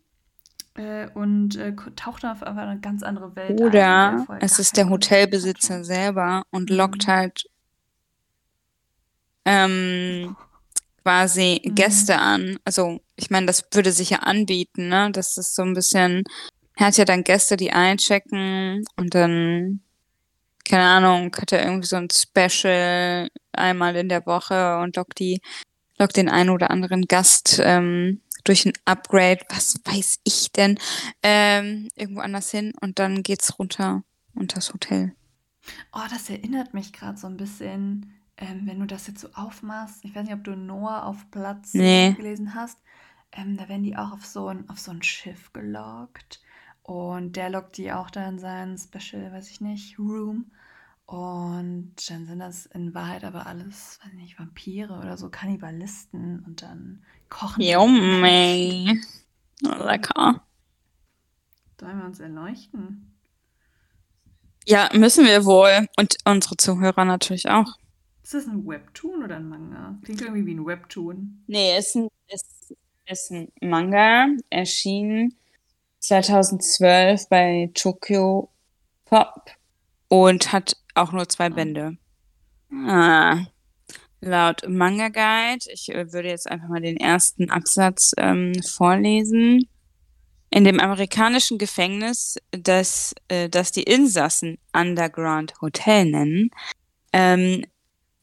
Äh, 0.75 1.09
und 1.13 1.57
äh, 1.57 1.75
taucht 1.97 2.23
dann 2.23 2.31
auf 2.31 2.43
einmal 2.43 2.69
eine 2.69 2.79
ganz 2.79 3.03
andere 3.03 3.35
Welt 3.35 3.61
ein. 3.61 3.67
Oder 3.67 3.79
er 3.79 4.17
vorher 4.19 4.43
es 4.43 4.59
ist 4.59 4.77
der 4.77 4.89
Hotelbesitzer 4.89 5.83
selber 5.83 6.43
und 6.51 6.69
lockt 6.69 7.05
Mhm. 7.05 7.11
halt 7.11 7.49
ähm, 9.43 10.37
quasi 11.07 11.61
Mhm. 11.63 11.75
Gäste 11.75 12.17
an. 12.19 12.59
Also, 12.65 12.99
ich 13.15 13.29
meine, 13.29 13.45
das 13.45 13.63
würde 13.71 13.91
sich 13.93 14.09
ja 14.09 14.19
anbieten, 14.19 14.89
ne? 14.89 15.09
Das 15.13 15.37
ist 15.37 15.55
so 15.55 15.61
ein 15.63 15.73
bisschen, 15.73 16.23
er 16.75 16.87
hat 16.87 16.97
ja 16.97 17.05
dann 17.05 17.23
Gäste, 17.23 17.55
die 17.55 17.71
einchecken 17.71 18.83
und 18.97 19.15
dann, 19.15 19.81
keine 20.65 20.83
Ahnung, 20.83 21.33
hat 21.39 21.53
er 21.53 21.63
irgendwie 21.65 21.87
so 21.87 21.95
ein 21.95 22.09
Special 22.11 23.29
einmal 23.53 23.95
in 23.95 24.09
der 24.09 24.25
Woche 24.25 24.79
und 24.79 24.97
lockt 24.97 25.19
die, 25.19 25.41
lockt 25.97 26.17
den 26.17 26.29
einen 26.29 26.49
oder 26.49 26.71
anderen 26.71 27.03
Gast 27.07 27.61
ähm, 27.63 28.21
durch 28.43 28.65
ein 28.65 28.73
Upgrade, 28.85 29.41
was 29.49 29.75
weiß 29.85 30.19
ich 30.25 30.51
denn, 30.51 30.77
ähm, 31.23 31.87
irgendwo 31.95 32.21
anders 32.21 32.51
hin 32.51 32.73
und 32.81 32.99
dann 32.99 33.23
geht's 33.23 33.57
runter 33.59 34.03
unter 34.35 34.55
das 34.55 34.73
Hotel. 34.73 35.13
Oh, 35.93 36.05
das 36.09 36.29
erinnert 36.29 36.73
mich 36.73 36.93
gerade 36.93 37.17
so 37.17 37.27
ein 37.27 37.37
bisschen, 37.37 38.13
ähm, 38.37 38.61
wenn 38.65 38.79
du 38.79 38.85
das 38.85 39.07
jetzt 39.07 39.21
so 39.21 39.29
aufmachst. 39.33 40.03
Ich 40.05 40.15
weiß 40.15 40.23
nicht, 40.25 40.33
ob 40.33 40.43
du 40.43 40.55
Noah 40.55 41.03
auf 41.05 41.29
Platz 41.31 41.73
Nee. 41.73 42.13
gelesen 42.13 42.53
hast. 42.55 42.79
Ähm, 43.31 43.57
da 43.57 43.67
werden 43.69 43.83
die 43.83 43.97
auch 43.97 44.11
auf 44.13 44.25
so 44.25 44.47
ein, 44.47 44.69
auf 44.69 44.79
so 44.79 44.91
ein 44.91 45.03
Schiff 45.03 45.51
gelockt. 45.53 46.41
Und 46.83 47.35
der 47.35 47.49
lockt 47.49 47.77
die 47.77 47.91
auch 47.91 48.09
da 48.09 48.27
in 48.29 48.39
seinen 48.39 48.77
Special, 48.77 49.31
weiß 49.33 49.49
ich 49.51 49.61
nicht, 49.61 49.99
Room. 49.99 50.51
Und 51.05 51.93
dann 52.09 52.25
sind 52.25 52.39
das 52.39 52.65
in 52.67 52.93
Wahrheit 52.93 53.23
aber 53.23 53.47
alles, 53.47 53.99
weiß 54.03 54.13
ich 54.13 54.19
nicht, 54.19 54.39
Vampire 54.39 54.99
oder 54.99 55.17
so 55.17 55.29
Kannibalisten. 55.29 56.43
Und 56.45 56.61
dann 56.61 57.03
kochen 57.29 57.61
Yummy. 57.63 58.99
Menschen. 59.61 59.85
Lecker. 59.85 60.41
Sollen 61.79 61.99
wir 61.99 62.05
uns 62.05 62.19
erleuchten? 62.19 63.13
Ja, 64.65 64.89
müssen 64.93 65.25
wir 65.25 65.45
wohl. 65.45 65.87
Und 65.97 66.17
unsere 66.25 66.57
Zuhörer 66.57 67.05
natürlich 67.05 67.49
auch. 67.49 67.77
Ist 68.27 68.33
das 68.33 68.47
ein 68.47 68.67
Webtoon 68.67 69.23
oder 69.23 69.37
ein 69.37 69.47
Manga? 69.47 69.97
Klingt 70.03 70.19
irgendwie 70.21 70.45
wie 70.45 70.55
ein 70.55 70.65
Webtoon. 70.65 71.45
Nee, 71.47 71.77
ist 71.77 71.95
ein, 71.95 72.09
ist, 72.27 72.75
ist 73.05 73.31
ein 73.31 73.47
Manga, 73.61 74.27
erschien 74.49 75.33
2012 75.99 77.29
bei 77.29 77.71
Tokyo 77.73 78.49
Pop 79.05 79.49
und 80.09 80.51
hat 80.51 80.75
auch 80.93 81.13
nur 81.13 81.29
zwei 81.29 81.45
Ah. 81.45 81.49
Bände. 81.51 81.97
Ah. 82.73 83.45
Laut 84.19 84.67
Manga 84.67 85.07
Guide, 85.07 85.63
ich 85.71 85.87
äh, 85.87 86.11
würde 86.11 86.27
jetzt 86.27 86.51
einfach 86.51 86.67
mal 86.67 86.81
den 86.81 86.97
ersten 86.97 87.49
Absatz 87.49 88.11
ähm, 88.17 88.61
vorlesen. 88.61 89.69
In 90.49 90.65
dem 90.65 90.81
amerikanischen 90.81 91.57
Gefängnis, 91.57 92.35
das, 92.51 93.15
äh, 93.29 93.47
das 93.47 93.71
die 93.71 93.83
Insassen 93.83 94.57
Underground 94.73 95.61
Hotel 95.61 96.11
nennen, 96.11 96.51
ähm, 97.13 97.63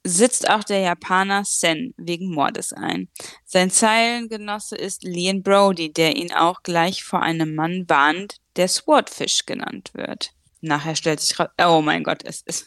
sitzt 0.04 0.48
auch 0.48 0.62
der 0.62 0.80
Japaner 0.80 1.44
Sen 1.44 1.94
wegen 1.96 2.30
Mordes 2.30 2.72
ein. 2.72 3.08
Sein 3.44 3.70
Zeilengenosse 3.70 4.76
ist 4.76 5.02
Leon 5.02 5.42
Brody, 5.42 5.92
der 5.92 6.16
ihn 6.16 6.32
auch 6.32 6.62
gleich 6.62 7.04
vor 7.04 7.22
einem 7.22 7.54
Mann 7.54 7.84
warnt, 7.88 8.36
der 8.56 8.68
Swordfish 8.68 9.46
genannt 9.46 9.90
wird. 9.94 10.32
Nachher 10.60 10.94
stellt 10.94 11.20
sich 11.20 11.38
raus, 11.38 11.48
oh 11.58 11.80
mein 11.80 12.04
Gott, 12.04 12.22
es 12.24 12.42
ist. 12.42 12.66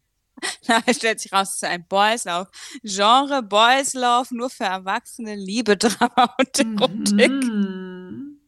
Nachher 0.66 0.94
stellt 0.94 1.20
sich 1.20 1.32
raus, 1.32 1.50
es 1.50 1.54
ist 1.56 1.64
ein 1.64 1.86
Boys 1.86 2.24
Love. 2.24 2.50
Genre 2.82 3.42
Boys 3.42 3.94
Love, 3.94 4.34
nur 4.34 4.50
für 4.50 4.64
Erwachsene, 4.64 5.36
Liebe, 5.36 5.76
Drama 5.76 6.34
und 6.38 6.58
Erotik. 6.58 7.30
Mhm. 7.30 8.38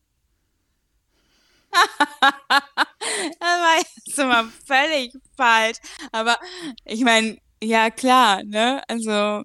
das 2.21 3.41
war 3.41 3.79
jetzt 3.79 4.19
immer 4.19 4.45
völlig 4.67 5.13
falsch. 5.37 5.79
Aber 6.13 6.39
ich 6.85 7.01
meine, 7.01 7.39
ja 7.65 7.91
klar, 7.91 8.43
ne? 8.45 8.83
Also, 8.89 9.43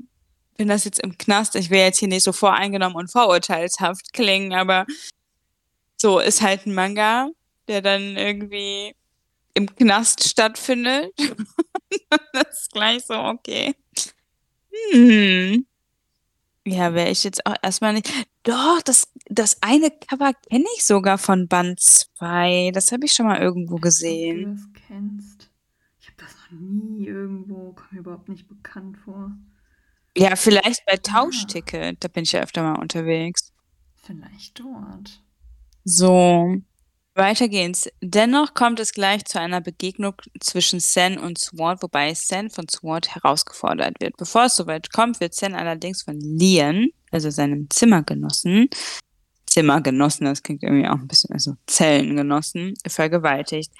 wenn 0.58 0.68
das 0.68 0.84
jetzt 0.86 1.00
im 1.00 1.18
Knast, 1.18 1.56
ich 1.56 1.70
will 1.70 1.80
jetzt 1.80 2.00
hier 2.00 2.08
nicht 2.08 2.24
so 2.24 2.34
voreingenommen 2.34 2.98
und 2.98 3.12
vorurteilshaft 3.12 4.14
klingen, 4.14 4.54
aber 4.54 4.86
so 5.98 6.20
ist 6.20 6.42
halt 6.42 6.66
ein 6.66 6.74
Manga, 6.74 7.30
der 7.68 7.82
dann 7.82 8.18
irgendwie 8.18 8.96
im 9.54 9.74
Knast 9.76 10.24
stattfindet. 10.28 11.12
das 12.34 12.62
ist 12.62 12.72
gleich 12.72 13.06
so, 13.06 13.16
okay. 13.16 13.76
Hm. 14.92 15.66
Ja, 16.66 16.94
wäre 16.94 17.10
ich 17.10 17.24
jetzt 17.24 17.46
auch 17.46 17.56
erstmal 17.62 17.94
nicht. 17.94 18.12
Doch, 18.44 18.82
das, 18.84 19.08
das 19.28 19.58
eine 19.62 19.92
Cover 19.92 20.34
kenne 20.50 20.66
ich 20.76 20.86
sogar 20.86 21.18
von 21.18 21.48
Band 21.48 21.80
2. 21.80 22.72
Das 22.74 22.92
habe 22.92 23.06
ich 23.06 23.14
schon 23.14 23.26
mal 23.28 23.42
irgendwo 23.42 23.76
Ob 23.76 23.82
du 23.82 23.86
gesehen. 23.86 24.72
das 24.74 24.84
kennst. 24.88 25.39
Das 26.30 26.52
noch 26.52 26.60
nie 26.60 27.08
irgendwo, 27.08 27.74
kommt 27.74 27.92
mir 27.92 28.00
überhaupt 28.00 28.30
nicht 28.30 28.48
bekannt 28.48 28.98
vor. 28.98 29.32
Ja, 30.16 30.36
vielleicht 30.36 30.86
bei 30.86 30.98
Tauschticket. 30.98 32.04
Da 32.04 32.08
bin 32.08 32.24
ich 32.24 32.34
ja 32.34 32.42
öfter 32.42 32.62
mal 32.64 32.80
unterwegs. 32.80 33.52
vielleicht 34.04 34.60
dort. 34.60 35.24
So, 35.86 36.62
weiter 37.16 37.48
geht's. 37.48 37.90
Dennoch 38.02 38.54
kommt 38.54 38.80
es 38.80 38.94
gleich 38.94 39.26
zu 39.26 39.40
einer 39.40 39.62
Begegnung 39.62 40.14
zwischen 40.40 40.80
Sen 40.80 41.18
und 41.18 41.38
Sword, 41.38 41.82
wobei 41.82 42.14
Sen 42.14 42.50
von 42.50 42.68
Sword 42.70 43.16
herausgefordert 43.16 44.00
wird. 44.00 44.18
Bevor 44.18 44.46
es 44.46 44.56
soweit 44.56 44.92
kommt, 44.92 45.20
wird 45.20 45.34
Sen 45.34 45.56
allerdings 45.56 46.04
von 46.04 46.20
Lian, 46.20 46.90
also 47.12 47.30
seinem 47.30 47.70
Zimmergenossen, 47.70 48.70
Zimmergenossen, 49.48 50.26
das 50.26 50.44
klingt 50.44 50.64
irgendwie 50.64 50.88
auch 50.88 51.00
ein 51.00 51.08
bisschen, 51.08 51.34
also 51.34 51.56
Zellengenossen, 51.66 52.76
vergewaltigt. 52.88 53.72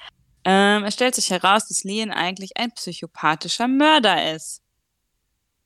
Ähm, 0.44 0.84
es 0.84 0.94
stellt 0.94 1.14
sich 1.14 1.30
heraus, 1.30 1.68
dass 1.68 1.84
Lian 1.84 2.10
eigentlich 2.10 2.56
ein 2.56 2.72
psychopathischer 2.72 3.68
Mörder 3.68 4.34
ist. 4.34 4.62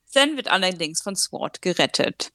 Sen 0.05 0.37
wird 0.37 0.49
allerdings 0.49 1.03
von 1.03 1.17
Sword 1.17 1.63
gerettet. 1.63 2.33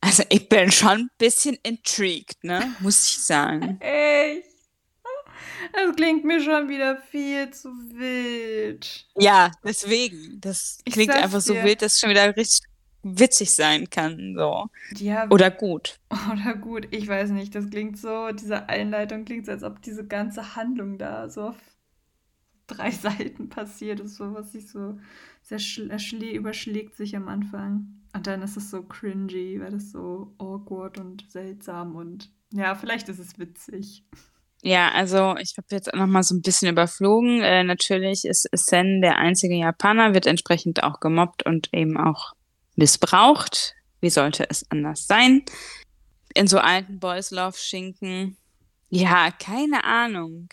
Also 0.00 0.22
ich 0.28 0.48
bin 0.48 0.70
schon 0.70 0.90
ein 0.90 1.10
bisschen 1.16 1.58
intrigued, 1.62 2.42
ne? 2.42 2.74
Muss 2.80 3.08
ich 3.08 3.24
sagen. 3.24 3.78
Echt? 3.80 4.48
Das 5.72 5.96
klingt 5.96 6.24
mir 6.24 6.42
schon 6.42 6.68
wieder 6.68 7.00
viel 7.10 7.50
zu 7.50 7.68
wild. 7.68 9.06
Ja, 9.16 9.50
deswegen. 9.64 10.40
Das 10.40 10.78
klingt 10.90 11.12
einfach 11.12 11.40
so 11.40 11.54
dir. 11.54 11.64
wild, 11.64 11.82
dass 11.82 11.94
es 11.94 12.00
schon 12.00 12.10
wieder 12.10 12.36
richtig 12.36 12.60
witzig 13.04 13.50
sein 13.54 13.88
kann. 13.90 14.34
So. 14.36 14.66
Ja, 14.96 15.28
Oder 15.30 15.50
gut. 15.50 16.00
oder 16.32 16.54
gut, 16.56 16.88
ich 16.90 17.06
weiß 17.06 17.30
nicht. 17.30 17.54
Das 17.54 17.70
klingt 17.70 17.98
so, 17.98 18.30
diese 18.32 18.68
Einleitung 18.68 19.24
klingt 19.24 19.46
so, 19.46 19.52
als 19.52 19.62
ob 19.62 19.82
diese 19.82 20.06
ganze 20.06 20.56
Handlung 20.56 20.98
da 20.98 21.28
so 21.28 21.48
auf 21.48 21.56
drei 22.66 22.90
Seiten 22.92 23.48
passiert 23.48 24.00
ist, 24.00 24.16
so 24.16 24.34
was 24.34 24.52
sich 24.52 24.68
so 24.68 24.98
sehr 25.42 25.58
schl 25.58 25.90
erschlä 25.90 26.34
überschlägt 26.34 26.96
sich 26.96 27.14
am 27.16 27.28
Anfang. 27.28 28.00
Und 28.14 28.26
dann 28.26 28.42
ist 28.42 28.56
es 28.56 28.70
so 28.70 28.82
cringy, 28.82 29.60
weil 29.60 29.72
das 29.72 29.90
so 29.90 30.34
awkward 30.38 30.98
und 30.98 31.30
seltsam 31.30 31.96
und 31.96 32.30
ja, 32.52 32.76
vielleicht 32.76 33.08
ist 33.08 33.18
es 33.18 33.36
witzig. 33.38 34.04
Ja, 34.62 34.92
also 34.92 35.36
ich 35.38 35.54
habe 35.58 35.66
jetzt 35.72 35.92
noch 35.92 36.06
mal 36.06 36.22
so 36.22 36.34
ein 36.34 36.40
bisschen 36.40 36.70
überflogen. 36.70 37.42
Äh, 37.42 37.64
natürlich 37.64 38.24
ist 38.24 38.48
Sen 38.52 39.02
der 39.02 39.18
einzige 39.18 39.56
Japaner, 39.56 40.14
wird 40.14 40.26
entsprechend 40.26 40.82
auch 40.84 41.00
gemobbt 41.00 41.44
und 41.44 41.68
eben 41.74 41.98
auch 41.98 42.32
missbraucht. 42.76 43.74
Wie 44.00 44.10
sollte 44.10 44.48
es 44.50 44.70
anders 44.70 45.06
sein? 45.06 45.44
In 46.34 46.46
so 46.46 46.58
alten 46.58 46.98
Boys 46.98 47.30
Love 47.30 47.56
Schinken. 47.56 48.36
Ja, 48.90 49.30
keine 49.30 49.84
Ahnung. 49.84 50.48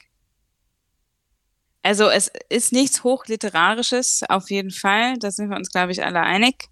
Also 1.84 2.10
es 2.10 2.32
ist 2.50 2.72
nichts 2.72 3.04
Hochliterarisches, 3.04 4.22
auf 4.30 4.52
jeden 4.52 4.72
Fall. 4.72 5.18
Da 5.18 5.32
sind 5.32 5.50
wir 5.50 5.58
uns, 5.58 5.72
glaube 5.72 5.92
ich, 5.92 6.04
alle 6.04 6.22
einig. 6.22 6.70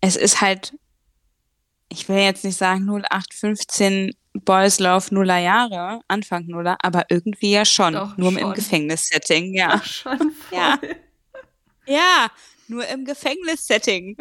Es 0.00 0.16
ist 0.16 0.40
halt, 0.40 0.74
ich 1.90 2.08
will 2.08 2.18
jetzt 2.18 2.44
nicht 2.44 2.56
sagen 2.56 2.86
0815 2.88 4.12
Boys 4.32 4.78
Love 4.78 5.14
Nuller 5.14 5.38
Jahre, 5.38 6.00
Anfang 6.08 6.46
Nuller, 6.46 6.78
aber 6.82 7.04
irgendwie 7.10 7.50
ja 7.52 7.64
schon. 7.64 7.94
Doch, 7.94 8.16
Nur 8.16 8.30
im 8.30 8.38
schon. 8.38 8.54
Gefängnissetting, 8.54 9.54
ja. 9.54 9.74
Ach, 9.74 9.84
schon 9.84 10.18
voll. 10.18 10.58
Ja. 10.58 10.78
Ja, 11.86 12.30
nur 12.70 12.86
im 12.88 13.04
Gefängnissetting. 13.04 14.16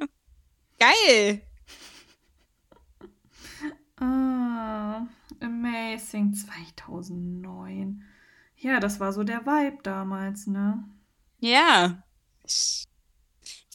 Geil. 0.80 1.41
Ah, 3.97 5.08
Amazing 5.41 6.34
2009. 6.34 8.04
Ja, 8.58 8.80
das 8.80 9.00
war 9.00 9.14
so 9.14 9.24
der 9.24 9.45
Vibe 9.45 9.80
damals, 9.84 10.47
ne? 10.47 10.84
Ja. 11.39 12.04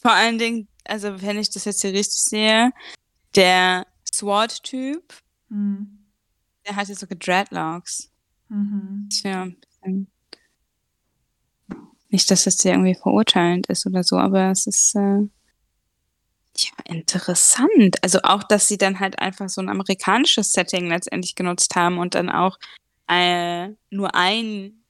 Vor 0.01 0.12
allen 0.12 0.39
Dingen, 0.39 0.68
also 0.85 1.20
wenn 1.22 1.39
ich 1.39 1.51
das 1.51 1.64
jetzt 1.64 1.81
hier 1.83 1.93
richtig 1.93 2.20
sehe, 2.22 2.70
der 3.35 3.87
SWAT-Typ, 4.12 5.14
Hm. 5.49 5.99
der 6.66 6.77
hatte 6.77 6.95
sogar 6.95 7.18
Dreadlocks. 7.18 8.11
Mhm. 8.49 9.09
Tja, 9.11 9.43
ein 9.43 9.57
bisschen. 9.61 10.11
Nicht, 12.15 12.31
dass 12.31 12.45
das 12.45 12.65
irgendwie 12.65 12.95
verurteilend 12.95 13.67
ist 13.67 13.87
oder 13.87 14.05
so, 14.05 14.17
aber 14.19 14.53
es 14.53 14.69
ist 14.69 14.95
äh, 14.95 15.19
ja 15.19 16.71
interessant. 16.85 17.97
Also 18.05 18.21
auch, 18.23 18.45
dass 18.45 18.69
sie 18.69 18.79
dann 18.79 19.01
halt 19.01 19.19
einfach 19.19 19.49
so 19.49 19.61
ein 19.61 19.69
amerikanisches 19.69 20.53
Setting 20.53 20.87
letztendlich 20.87 21.35
genutzt 21.35 21.75
haben 21.75 21.99
und 21.99 22.15
dann 22.15 22.31
auch 22.31 22.57
äh, 23.09 23.71
nur 23.91 24.15
ein 24.15 24.85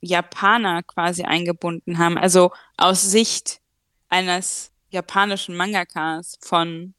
Japaner 0.00 0.82
quasi 0.82 1.22
eingebunden 1.22 1.98
haben. 1.98 2.18
Also 2.18 2.50
aus 2.76 3.02
Sicht 3.02 3.60
eines 4.08 4.72
japanischen 4.90 5.54
Mangakas 5.54 6.36
von 6.40 6.94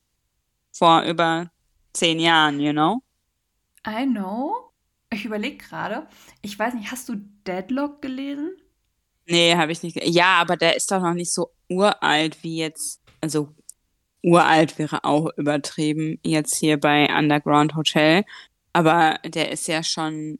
vor 0.72 1.02
über 1.02 1.52
zehn 1.92 2.22
Jahren, 2.22 2.62
you 2.62 2.72
know? 2.72 3.04
I 3.86 4.06
know. 4.06 4.72
Ich 5.10 5.26
überlege 5.26 5.58
gerade. 5.58 6.08
Ich 6.42 6.58
weiß 6.58 6.74
nicht, 6.76 6.90
hast 6.90 7.10
du 7.10 7.16
Deadlock 7.46 8.02
gelesen? 8.02 8.56
Nee, 9.26 9.56
habe 9.56 9.72
ich 9.72 9.84
nicht. 9.84 9.98
Ja, 10.06 10.36
aber 10.42 10.58
der 10.58 10.76
ist 10.76 10.92
doch 10.92 11.02
noch 11.02 11.14
nicht 11.14 11.34
so 11.34 11.52
uralt 11.70 12.44
wie 12.44 12.58
jetzt. 12.58 13.02
Also 13.22 13.50
uralt 14.22 14.78
wäre 14.78 15.04
auch 15.04 15.30
übertrieben 15.38 16.20
jetzt 16.24 16.56
hier 16.56 16.80
bei 16.80 17.08
Underground 17.16 17.76
Hotel. 17.76 18.24
Aber 18.74 19.20
der 19.26 19.52
ist 19.52 19.68
ja 19.68 19.84
schon 19.84 20.40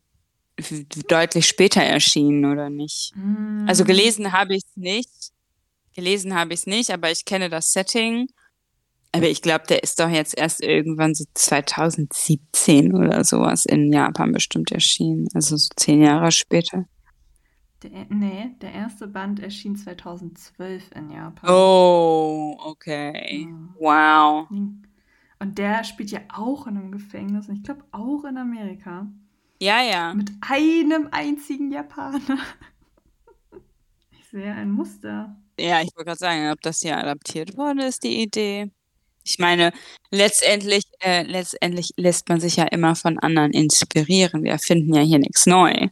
deutlich 1.08 1.48
später 1.48 1.82
erschienen, 1.82 2.46
oder 2.46 2.70
nicht? 2.70 3.14
Hm. 3.16 3.66
Also 3.68 3.86
gelesen 3.86 4.32
habe 4.32 4.56
ich 4.56 4.64
es 4.64 4.76
nicht. 4.76 5.32
Gelesen 5.96 6.34
habe 6.36 6.54
ich 6.54 6.62
es 6.62 6.68
nicht, 6.68 6.92
aber 6.92 7.12
ich 7.12 7.26
kenne 7.26 7.50
das 7.50 7.72
Setting. 7.72 8.28
Aber 9.12 9.28
ich 9.28 9.44
glaube, 9.44 9.66
der 9.70 9.84
ist 9.84 10.00
doch 10.00 10.10
jetzt 10.10 10.36
erst 10.36 10.64
irgendwann 10.64 11.14
so 11.14 11.24
2017 11.36 12.96
oder 12.96 13.24
sowas 13.24 13.66
in 13.66 13.94
Japan 13.94 14.32
bestimmt 14.32 14.72
erschienen. 14.72 15.28
Also 15.36 15.56
so 15.56 15.70
zehn 15.76 16.02
Jahre 16.02 16.32
später. 16.32 16.86
Der, 17.84 18.06
nee, 18.10 18.56
der 18.62 18.72
erste 18.72 19.08
Band 19.08 19.40
erschien 19.42 19.76
2012 19.76 20.92
in 20.96 21.10
Japan. 21.10 21.50
Oh, 21.50 22.56
okay. 22.60 23.46
Ja. 23.46 23.70
Wow. 23.78 24.48
Und 25.40 25.58
der 25.58 25.84
spielt 25.84 26.12
ja 26.12 26.22
auch 26.34 26.68
in 26.68 26.78
einem 26.78 26.92
Gefängnis. 26.92 27.50
Und 27.50 27.58
ich 27.58 27.64
glaube 27.64 27.84
auch 27.92 28.24
in 28.24 28.38
Amerika. 28.38 29.08
Ja, 29.62 29.82
ja. 29.82 30.14
Mit 30.14 30.32
einem 30.42 31.10
einzigen 31.12 31.72
Japaner. 31.72 32.20
Ich 34.12 34.40
sehe 34.40 34.52
ein 34.52 34.72
Muster. 34.72 35.36
Ja, 35.60 35.80
ich 35.82 35.90
wollte 35.96 36.06
gerade 36.06 36.18
sagen, 36.18 36.52
ob 36.52 36.60
das 36.62 36.80
hier 36.80 36.98
adaptiert 36.98 37.56
worden 37.56 37.80
ist, 37.80 38.04
die 38.04 38.24
Idee. 38.24 38.72
Ich 39.24 39.38
meine, 39.38 39.72
letztendlich, 40.10 40.86
äh, 41.02 41.22
letztendlich 41.22 41.92
lässt 41.98 42.30
man 42.30 42.40
sich 42.40 42.56
ja 42.56 42.64
immer 42.64 42.96
von 42.96 43.20
anderen 43.20 43.52
inspirieren. 43.52 44.44
Wir 44.44 44.54
erfinden 44.54 44.96
ja 44.96 45.02
hier 45.02 45.20
nichts 45.20 45.46
neu. 45.46 45.90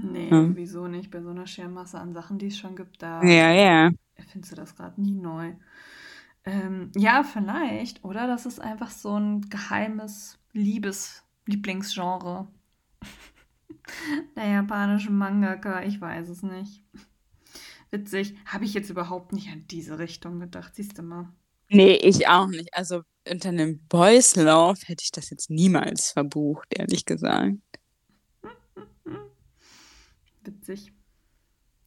Nee, 0.00 0.30
Hm. 0.30 0.56
wieso 0.56 0.86
nicht? 0.86 1.10
Bei 1.10 1.20
so 1.22 1.30
einer 1.30 1.46
Schermasse 1.46 1.98
an 1.98 2.12
Sachen, 2.14 2.38
die 2.38 2.46
es 2.46 2.58
schon 2.58 2.76
gibt, 2.76 3.02
da 3.02 3.22
Ja, 3.24 3.50
ja. 3.52 3.90
findest 4.28 4.52
du 4.52 4.56
das 4.56 4.76
gerade 4.76 5.00
nie 5.00 5.12
neu. 5.12 5.54
Ähm, 6.44 6.92
ja, 6.96 7.24
vielleicht, 7.24 8.04
oder? 8.04 8.26
Das 8.26 8.46
ist 8.46 8.60
einfach 8.60 8.90
so 8.90 9.18
ein 9.18 9.42
geheimes 9.50 10.38
Liebes-Lieblingsgenre. 10.52 12.46
Der 14.36 14.48
japanische 14.48 15.10
Mangaka, 15.10 15.82
ich 15.82 16.00
weiß 16.00 16.28
es 16.28 16.42
nicht. 16.42 16.82
Witzig, 17.90 18.34
habe 18.46 18.64
ich 18.64 18.74
jetzt 18.74 18.90
überhaupt 18.90 19.32
nicht 19.32 19.48
an 19.48 19.64
diese 19.68 19.98
Richtung 19.98 20.40
gedacht, 20.40 20.74
siehst 20.74 20.98
du 20.98 21.02
mal. 21.02 21.28
Nee, 21.70 21.94
ich 21.96 22.28
auch 22.28 22.46
nicht. 22.46 22.72
Also 22.72 23.02
unter 23.30 23.48
einem 23.50 23.80
Boys 23.88 24.36
Love 24.36 24.78
hätte 24.86 25.02
ich 25.02 25.10
das 25.10 25.30
jetzt 25.30 25.50
niemals 25.50 26.12
verbucht, 26.12 26.66
ehrlich 26.70 27.04
gesagt. 27.04 27.56
Witzig. 30.48 30.92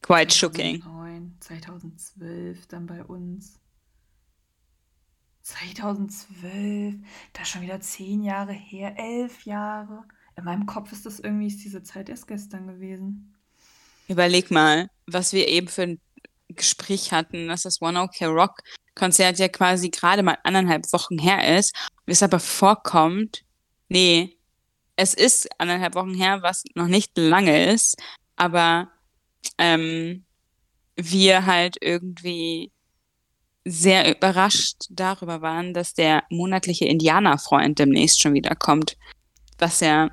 Quite 0.02 0.32
shocking. 0.32 0.82
2009, 0.82 1.36
2012 1.40 2.66
dann 2.68 2.86
bei 2.86 3.02
uns. 3.02 3.58
2012, 5.42 6.94
das 7.32 7.42
ist 7.42 7.48
schon 7.48 7.62
wieder 7.62 7.80
zehn 7.80 8.22
Jahre 8.22 8.52
her, 8.52 8.94
elf 8.96 9.44
Jahre. 9.44 10.04
In 10.36 10.44
meinem 10.44 10.66
Kopf 10.66 10.92
ist 10.92 11.04
das 11.04 11.18
irgendwie, 11.18 11.48
ist 11.48 11.64
diese 11.64 11.82
Zeit 11.82 12.08
erst 12.08 12.28
gestern 12.28 12.68
gewesen. 12.68 13.34
Überleg 14.06 14.52
mal, 14.52 14.88
was 15.06 15.32
wir 15.32 15.48
eben 15.48 15.66
für 15.66 15.82
ein 15.82 16.00
Gespräch 16.50 17.10
hatten, 17.12 17.48
dass 17.48 17.62
das 17.62 17.82
One 17.82 18.00
OK 18.00 18.22
Rock 18.22 18.62
Konzert 18.94 19.40
ja 19.40 19.48
quasi 19.48 19.90
gerade 19.90 20.22
mal 20.22 20.38
anderthalb 20.44 20.92
Wochen 20.92 21.18
her 21.18 21.58
ist. 21.58 21.74
Es 22.06 22.22
aber 22.22 22.38
vorkommt, 22.38 23.42
nee, 23.88 24.38
es 24.94 25.14
ist 25.14 25.48
anderthalb 25.58 25.96
Wochen 25.96 26.14
her, 26.14 26.42
was 26.42 26.62
noch 26.74 26.86
nicht 26.86 27.16
lange 27.16 27.72
ist, 27.72 27.96
aber 28.42 28.90
ähm, 29.56 30.24
wir 30.96 31.46
halt 31.46 31.76
irgendwie 31.80 32.72
sehr 33.64 34.10
überrascht 34.10 34.86
darüber 34.90 35.42
waren, 35.42 35.74
dass 35.74 35.94
der 35.94 36.24
monatliche 36.28 36.86
Indianerfreund 36.86 37.78
demnächst 37.78 38.20
schon 38.20 38.34
wieder 38.34 38.56
kommt. 38.56 38.96
Was 39.58 39.78
ja 39.78 40.10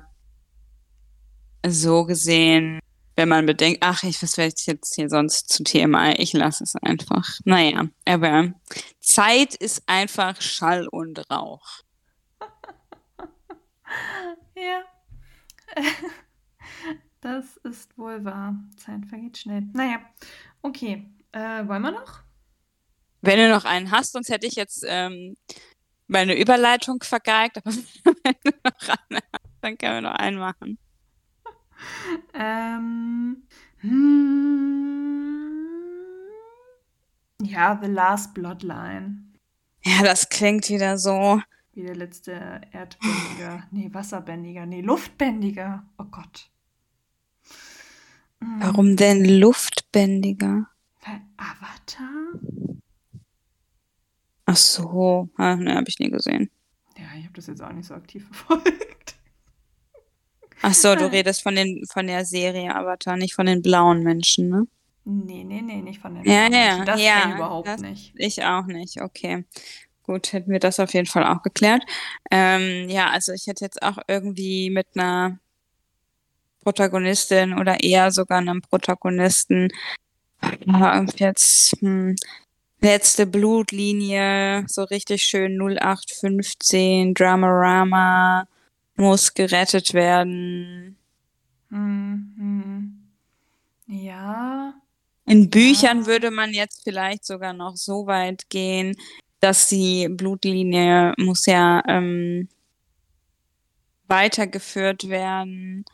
so 1.66 2.04
gesehen, 2.04 2.78
wenn 3.16 3.28
man 3.28 3.46
bedenkt, 3.46 3.78
ach, 3.82 4.04
ich, 4.04 4.22
was 4.22 4.36
werde 4.36 4.54
ich 4.56 4.66
jetzt 4.66 4.94
hier 4.94 5.10
sonst 5.10 5.48
zu 5.48 5.64
TMI? 5.64 6.14
Ich 6.18 6.32
lasse 6.32 6.62
es 6.62 6.76
einfach. 6.76 7.28
Naja, 7.44 7.88
aber 8.04 8.52
Zeit 9.00 9.56
ist 9.56 9.82
einfach 9.86 10.40
Schall 10.40 10.86
und 10.86 11.28
Rauch. 11.30 11.80
Ja. 14.54 14.84
Das 17.20 17.58
ist 17.58 17.96
wohl 17.98 18.24
wahr. 18.24 18.54
Zeit 18.76 19.04
vergeht 19.06 19.38
schnell. 19.38 19.62
Naja, 19.74 20.00
okay. 20.62 21.06
Äh, 21.32 21.66
wollen 21.68 21.82
wir 21.82 21.90
noch? 21.90 22.22
Wenn 23.20 23.38
du 23.38 23.50
noch 23.50 23.64
einen 23.64 23.90
hast, 23.90 24.12
sonst 24.12 24.30
hätte 24.30 24.46
ich 24.46 24.54
jetzt 24.54 24.84
ähm, 24.88 25.36
meine 26.06 26.38
Überleitung 26.38 27.02
vergeigt, 27.02 27.58
aber 27.58 27.70
wenn 28.24 28.34
du 28.42 28.50
noch 28.64 28.88
einen 28.88 29.20
hast, 29.32 29.52
dann 29.60 29.78
können 29.78 29.94
wir 29.94 30.00
noch 30.00 30.14
einen 30.16 30.38
machen. 30.38 30.78
Ähm, 32.34 33.44
hm, 33.78 34.50
ja, 37.40 37.78
The 37.82 37.88
Last 37.88 38.34
Bloodline. 38.34 39.24
Ja, 39.82 40.02
das 40.02 40.28
klingt 40.28 40.68
wieder 40.68 40.98
so. 40.98 41.40
Wie 41.72 41.84
der 41.84 41.96
letzte 41.96 42.60
Erdbändiger. 42.72 43.66
nee, 43.70 43.88
Wasserbändiger. 43.90 44.66
Nee, 44.66 44.82
Luftbändiger. 44.82 45.86
Oh 45.96 46.04
Gott. 46.04 46.50
Hm. 48.42 48.60
Warum 48.60 48.96
denn 48.96 49.24
Luftbändiger? 49.24 50.66
Weil 51.04 51.20
Avatar? 51.36 52.08
Ach 54.46 54.56
so, 54.56 55.28
ah, 55.36 55.56
ne, 55.56 55.74
habe 55.76 55.88
ich 55.88 55.98
nie 55.98 56.10
gesehen. 56.10 56.50
Ja, 56.96 57.04
ich 57.18 57.24
habe 57.24 57.34
das 57.34 57.46
jetzt 57.46 57.62
auch 57.62 57.72
nicht 57.72 57.86
so 57.86 57.94
aktiv 57.94 58.26
verfolgt. 58.32 59.14
Ach 60.62 60.74
so, 60.74 60.94
du 60.94 61.10
redest 61.10 61.42
von, 61.42 61.54
den, 61.54 61.86
von 61.90 62.06
der 62.06 62.24
Serie 62.26 62.74
Avatar, 62.74 63.16
nicht 63.16 63.34
von 63.34 63.46
den 63.46 63.62
blauen 63.62 64.02
Menschen, 64.02 64.48
ne? 64.50 64.66
Nee, 65.04 65.44
nee, 65.44 65.62
nee, 65.62 65.80
nicht 65.80 66.00
von 66.00 66.14
den 66.14 66.24
Ja, 66.24 66.48
blauen 66.48 66.52
ja, 66.52 66.68
Menschen. 66.68 66.86
Das 66.86 67.00
ja, 67.00 67.20
kenne 67.20 67.30
ich 67.32 67.36
überhaupt 67.36 67.68
das- 67.68 67.80
nicht. 67.80 68.12
Ich 68.16 68.44
auch 68.44 68.66
nicht, 68.66 69.00
okay. 69.00 69.44
Gut, 70.02 70.32
hätten 70.32 70.50
wir 70.50 70.58
das 70.58 70.80
auf 70.80 70.92
jeden 70.92 71.06
Fall 71.06 71.24
auch 71.24 71.42
geklärt. 71.42 71.82
Ähm, 72.30 72.88
ja, 72.90 73.08
also 73.10 73.32
ich 73.32 73.46
hätte 73.46 73.64
jetzt 73.64 73.82
auch 73.82 73.98
irgendwie 74.08 74.68
mit 74.70 74.88
einer 74.94 75.38
Protagonistin 76.62 77.58
oder 77.58 77.82
eher 77.82 78.10
sogar 78.10 78.38
einem 78.38 78.62
Protagonisten 78.62 79.68
jetzt 81.16 81.76
hm, 81.80 82.16
letzte 82.80 83.26
Blutlinie, 83.26 84.64
so 84.68 84.84
richtig 84.84 85.22
schön 85.22 85.58
0815, 85.60 87.14
Dramarama, 87.14 88.46
muss 88.96 89.34
gerettet 89.34 89.94
werden. 89.94 90.96
Hm, 91.70 92.34
hm. 92.36 92.96
Ja, 93.86 94.74
In 95.26 95.50
Büchern 95.50 96.00
Ja. 96.00 96.06
würde 96.06 96.30
man 96.30 96.52
jetzt 96.52 96.82
vielleicht 96.84 97.24
sogar 97.24 97.52
noch 97.52 97.76
so 97.76 98.06
weit 98.06 98.48
gehen, 98.50 98.96
dass 99.40 99.68
die 99.68 100.08
Blutlinie 100.08 101.14
muss 101.18 101.46
ja 101.46 101.82
ähm, 101.88 102.48
weitergeführt 104.08 105.08
werden. 105.08 105.84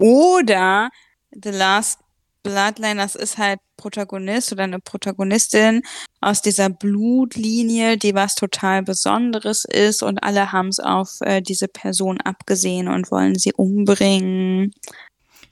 Oder 0.00 0.90
The 1.30 1.50
Last 1.50 2.00
Bloodline, 2.42 2.96
das 2.96 3.14
ist 3.14 3.36
halt 3.36 3.60
Protagonist 3.76 4.50
oder 4.52 4.64
eine 4.64 4.78
Protagonistin 4.78 5.82
aus 6.22 6.40
dieser 6.40 6.70
Blutlinie, 6.70 7.98
die 7.98 8.14
was 8.14 8.34
total 8.34 8.82
Besonderes 8.82 9.64
ist 9.66 10.02
und 10.02 10.22
alle 10.22 10.52
haben 10.52 10.68
es 10.68 10.80
auf 10.80 11.18
äh, 11.20 11.42
diese 11.42 11.68
Person 11.68 12.18
abgesehen 12.20 12.88
und 12.88 13.10
wollen 13.10 13.38
sie 13.38 13.52
umbringen. 13.52 14.72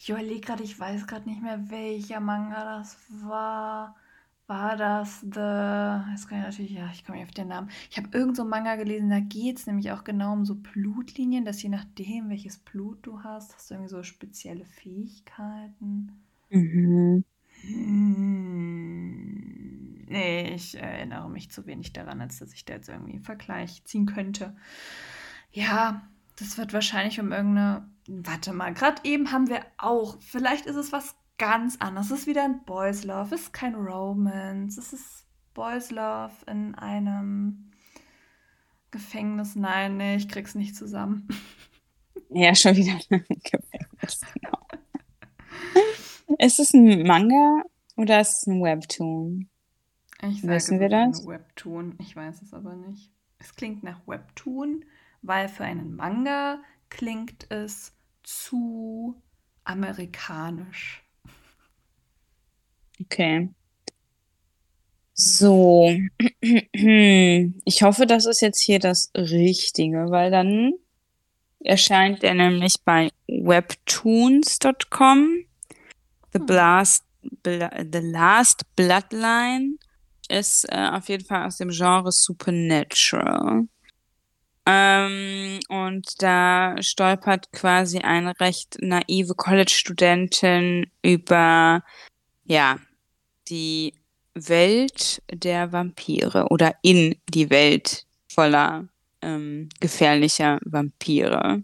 ich 0.00 0.08
überlege 0.08 0.40
gerade, 0.40 0.62
ich 0.62 0.78
weiß 0.78 1.06
gerade 1.06 1.28
nicht 1.28 1.42
mehr, 1.42 1.60
welcher 1.68 2.20
Manga 2.20 2.78
das 2.78 2.96
war. 3.22 3.94
War 4.48 4.76
das 4.76 5.20
The. 5.20 6.10
Jetzt 6.10 6.26
kann 6.26 6.38
ich 6.38 6.44
natürlich, 6.44 6.72
ja, 6.72 6.88
ich 6.90 7.04
komme 7.04 7.18
nicht 7.18 7.28
auf 7.28 7.34
den 7.34 7.48
Namen. 7.48 7.68
Ich 7.90 7.98
habe 7.98 8.08
irgend 8.16 8.34
so 8.34 8.42
einen 8.42 8.50
Manga 8.50 8.76
gelesen, 8.76 9.10
da 9.10 9.20
geht 9.20 9.58
es 9.58 9.66
nämlich 9.66 9.92
auch 9.92 10.04
genau 10.04 10.32
um 10.32 10.46
so 10.46 10.54
Blutlinien, 10.54 11.44
dass 11.44 11.62
je 11.62 11.68
nachdem, 11.68 12.30
welches 12.30 12.56
Blut 12.56 12.98
du 13.02 13.22
hast, 13.22 13.54
hast 13.54 13.70
du 13.70 13.74
irgendwie 13.74 13.90
so 13.90 14.02
spezielle 14.02 14.64
Fähigkeiten. 14.64 16.24
Mhm. 16.48 17.24
Hm, 17.60 19.34
nee, 20.08 20.54
ich 20.54 20.76
erinnere 20.76 21.28
mich 21.28 21.50
zu 21.50 21.66
wenig 21.66 21.92
daran, 21.92 22.22
als 22.22 22.38
dass 22.38 22.54
ich 22.54 22.64
da 22.64 22.72
jetzt 22.72 22.88
irgendwie 22.88 23.12
einen 23.12 23.24
Vergleich 23.24 23.84
ziehen 23.84 24.06
könnte. 24.06 24.56
Ja, 25.52 26.08
das 26.36 26.56
wird 26.56 26.72
wahrscheinlich 26.72 27.20
um 27.20 27.32
irgendeine. 27.32 27.86
Warte 28.06 28.54
mal, 28.54 28.72
gerade 28.72 29.02
eben 29.04 29.30
haben 29.30 29.50
wir 29.50 29.60
auch. 29.76 30.16
Vielleicht 30.22 30.64
ist 30.64 30.76
es 30.76 30.90
was 30.90 31.14
ganz 31.38 31.76
anderes. 31.78 32.10
Es 32.10 32.20
ist 32.20 32.26
wieder 32.26 32.44
ein 32.44 32.64
Boys 32.64 33.04
Love. 33.04 33.34
Es 33.34 33.42
ist 33.42 33.52
kein 33.52 33.74
Romance. 33.74 34.78
Es 34.78 34.92
ist 34.92 35.26
Boys 35.54 35.90
Love 35.90 36.32
in 36.46 36.74
einem 36.74 37.70
Gefängnis. 38.90 39.56
Nein, 39.56 39.96
nee, 39.96 40.16
ich 40.16 40.28
krieg's 40.28 40.54
nicht 40.54 40.76
zusammen. 40.76 41.28
Ja, 42.30 42.54
schon 42.54 42.76
wieder 42.76 42.92
im 43.08 43.24
Gefängnis, 43.42 44.20
genau. 44.34 44.66
Ist 46.38 46.60
es 46.60 46.74
ein 46.74 47.02
Manga 47.04 47.62
oder 47.96 48.20
ist 48.20 48.42
es 48.42 48.46
ein 48.46 48.62
Webtoon? 48.62 49.48
Ich 50.22 50.42
sage, 50.42 50.54
Wissen 50.54 50.80
wir 50.80 50.88
ist 50.88 50.92
ein 50.92 51.12
das? 51.12 51.26
Webtoon. 51.26 51.94
Ich 52.00 52.14
weiß 52.14 52.42
es 52.42 52.52
aber 52.52 52.74
nicht. 52.74 53.12
Es 53.38 53.54
klingt 53.54 53.82
nach 53.82 54.06
Webtoon, 54.06 54.84
weil 55.22 55.48
für 55.48 55.64
einen 55.64 55.94
Manga 55.94 56.60
klingt 56.90 57.50
es 57.50 57.94
zu 58.22 59.20
amerikanisch. 59.64 61.04
Okay. 63.00 63.48
So. 65.14 65.90
Ich 67.64 67.82
hoffe, 67.82 68.06
das 68.06 68.26
ist 68.26 68.40
jetzt 68.40 68.60
hier 68.60 68.78
das 68.78 69.10
Richtige, 69.16 70.10
weil 70.10 70.30
dann 70.30 70.72
erscheint 71.60 72.22
er 72.24 72.34
nämlich 72.34 72.74
bei 72.84 73.10
webtoons.com. 73.28 75.44
The 76.32 76.38
Hm. 76.38 76.46
Blast, 76.46 77.04
Bla- 77.42 77.84
The 77.92 77.98
Last 78.00 78.62
Bloodline 78.76 79.76
ist 80.28 80.64
äh, 80.70 80.90
auf 80.92 81.08
jeden 81.08 81.24
Fall 81.24 81.46
aus 81.46 81.56
dem 81.56 81.70
Genre 81.70 82.12
Supernatural. 82.12 83.66
Ähm, 84.66 85.58
und 85.68 86.06
da 86.22 86.76
stolpert 86.80 87.50
quasi 87.52 87.98
eine 88.00 88.38
recht 88.38 88.76
naive 88.80 89.34
College-Studentin 89.34 90.90
über, 91.02 91.82
ja, 92.44 92.78
die 93.50 93.94
Welt 94.34 95.22
der 95.32 95.72
Vampire 95.72 96.46
oder 96.50 96.74
in 96.82 97.16
die 97.28 97.50
Welt 97.50 98.06
voller 98.28 98.88
ähm, 99.22 99.68
gefährlicher 99.80 100.58
Vampire. 100.64 101.62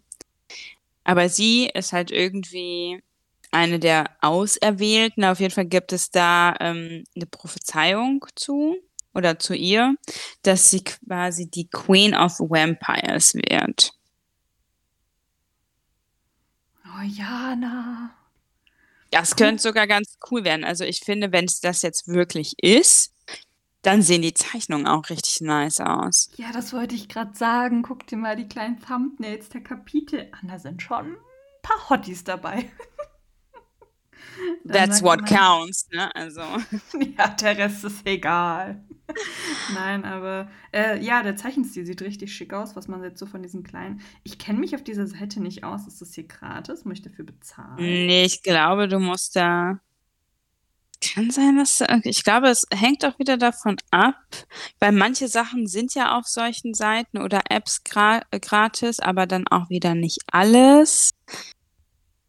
Aber 1.05 1.29
sie 1.29 1.71
ist 1.73 1.93
halt 1.93 2.11
irgendwie 2.11 3.03
eine 3.51 3.79
der 3.79 4.11
Auserwählten. 4.21 5.25
Auf 5.25 5.41
jeden 5.41 5.55
Fall 5.55 5.67
gibt 5.67 5.93
es 5.93 6.11
da 6.11 6.55
ähm, 6.61 7.05
eine 7.15 7.27
Prophezeiung 7.27 8.27
zu 8.35 8.77
oder 9.15 9.39
zu 9.39 9.55
ihr, 9.55 9.95
dass 10.43 10.71
sie 10.71 10.83
quasi 10.83 11.49
die 11.49 11.69
Queen 11.69 12.15
of 12.15 12.41
Vampires 12.41 13.35
wird. 13.35 13.93
Oh, 16.85 17.03
Jana. 17.03 18.24
Das 19.21 19.37
könnte 19.37 19.63
sogar 19.63 19.87
ganz 19.87 20.17
cool 20.31 20.45
werden. 20.45 20.65
Also 20.65 20.85
ich 20.85 21.01
finde, 21.01 21.33
wenn 21.33 21.45
es 21.47 21.61
das 21.61 21.83
jetzt 21.83 22.09
wirklich 22.09 22.55
ist, 22.63 23.13
dann 23.83 24.01
sehen 24.03 24.23
die 24.23 24.33
Zeichnungen 24.35 24.87
auch 24.87 25.11
richtig 25.11 25.41
nice 25.43 25.81
aus. 25.81 26.31
Ja, 26.37 26.53
das 26.53 26.73
wollte 26.73 26.95
ich 26.95 27.09
gerade 27.09 27.37
sagen. 27.37 27.83
Guck 27.83 28.07
dir 28.07 28.17
mal 28.17 28.35
die 28.37 28.49
kleinen 28.49 28.81
Thumbnails 28.81 29.51
der 29.51 29.63
Kapitel 29.63 30.29
an. 30.33 30.49
Da 30.49 30.59
sind 30.59 30.81
schon 30.83 31.13
ein 31.13 31.17
paar 31.63 31.91
Hotties 31.91 32.25
dabei. 32.25 32.71
That's 34.67 35.03
what 35.03 35.21
man- 35.21 35.29
counts, 35.31 35.89
ne? 35.93 36.15
Also. 36.15 36.43
Ja, 37.19 37.29
der 37.29 37.59
Rest 37.59 37.85
ist 37.85 38.07
egal. 38.07 38.83
Nein, 39.75 40.05
aber 40.05 40.49
äh, 40.73 40.99
ja, 41.03 41.23
der 41.23 41.37
Zeichenstil 41.37 41.85
sieht 41.85 42.03
richtig 42.03 42.35
schick 42.35 42.53
aus, 42.53 42.77
was 42.77 42.89
man 42.89 43.03
jetzt 43.03 43.19
so 43.19 43.27
von 43.27 43.43
diesen 43.43 43.63
kleinen. 43.63 44.01
Ich 44.23 44.39
kenne 44.39 44.59
mich 44.59 44.75
auf 44.75 44.83
dieser 44.83 45.07
Seite 45.07 45.41
nicht 45.41 45.65
aus. 45.65 45.87
Ist 45.87 46.01
das 46.01 46.15
hier 46.15 46.27
gratis? 46.27 46.85
Muss 46.85 46.99
ich 46.99 47.03
dafür 47.03 47.25
bezahlen? 47.25 47.77
Nee, 47.77 48.25
ich 48.25 48.43
glaube, 48.43 48.89
du 48.89 48.99
musst 48.99 49.37
da. 49.37 49.81
Kann 51.13 51.31
sein, 51.31 51.57
dass. 51.57 51.83
Ich 52.05 52.25
glaube, 52.25 52.49
es 52.49 52.67
hängt 52.73 53.05
auch 53.05 53.19
wieder 53.19 53.37
davon 53.37 53.77
ab, 53.91 54.17
weil 54.79 54.93
manche 54.93 55.29
Sachen 55.29 55.67
sind 55.67 55.95
ja 55.95 56.17
auf 56.17 56.27
solchen 56.27 56.73
Seiten 56.73 57.19
oder 57.19 57.43
Apps 57.51 57.85
gra 57.85 58.23
äh, 58.31 58.41
gratis, 58.41 59.01
aber 59.01 59.27
dann 59.27 59.47
auch 59.49 59.69
wieder 59.69 59.95
nicht 59.95 60.21
alles. 60.33 61.11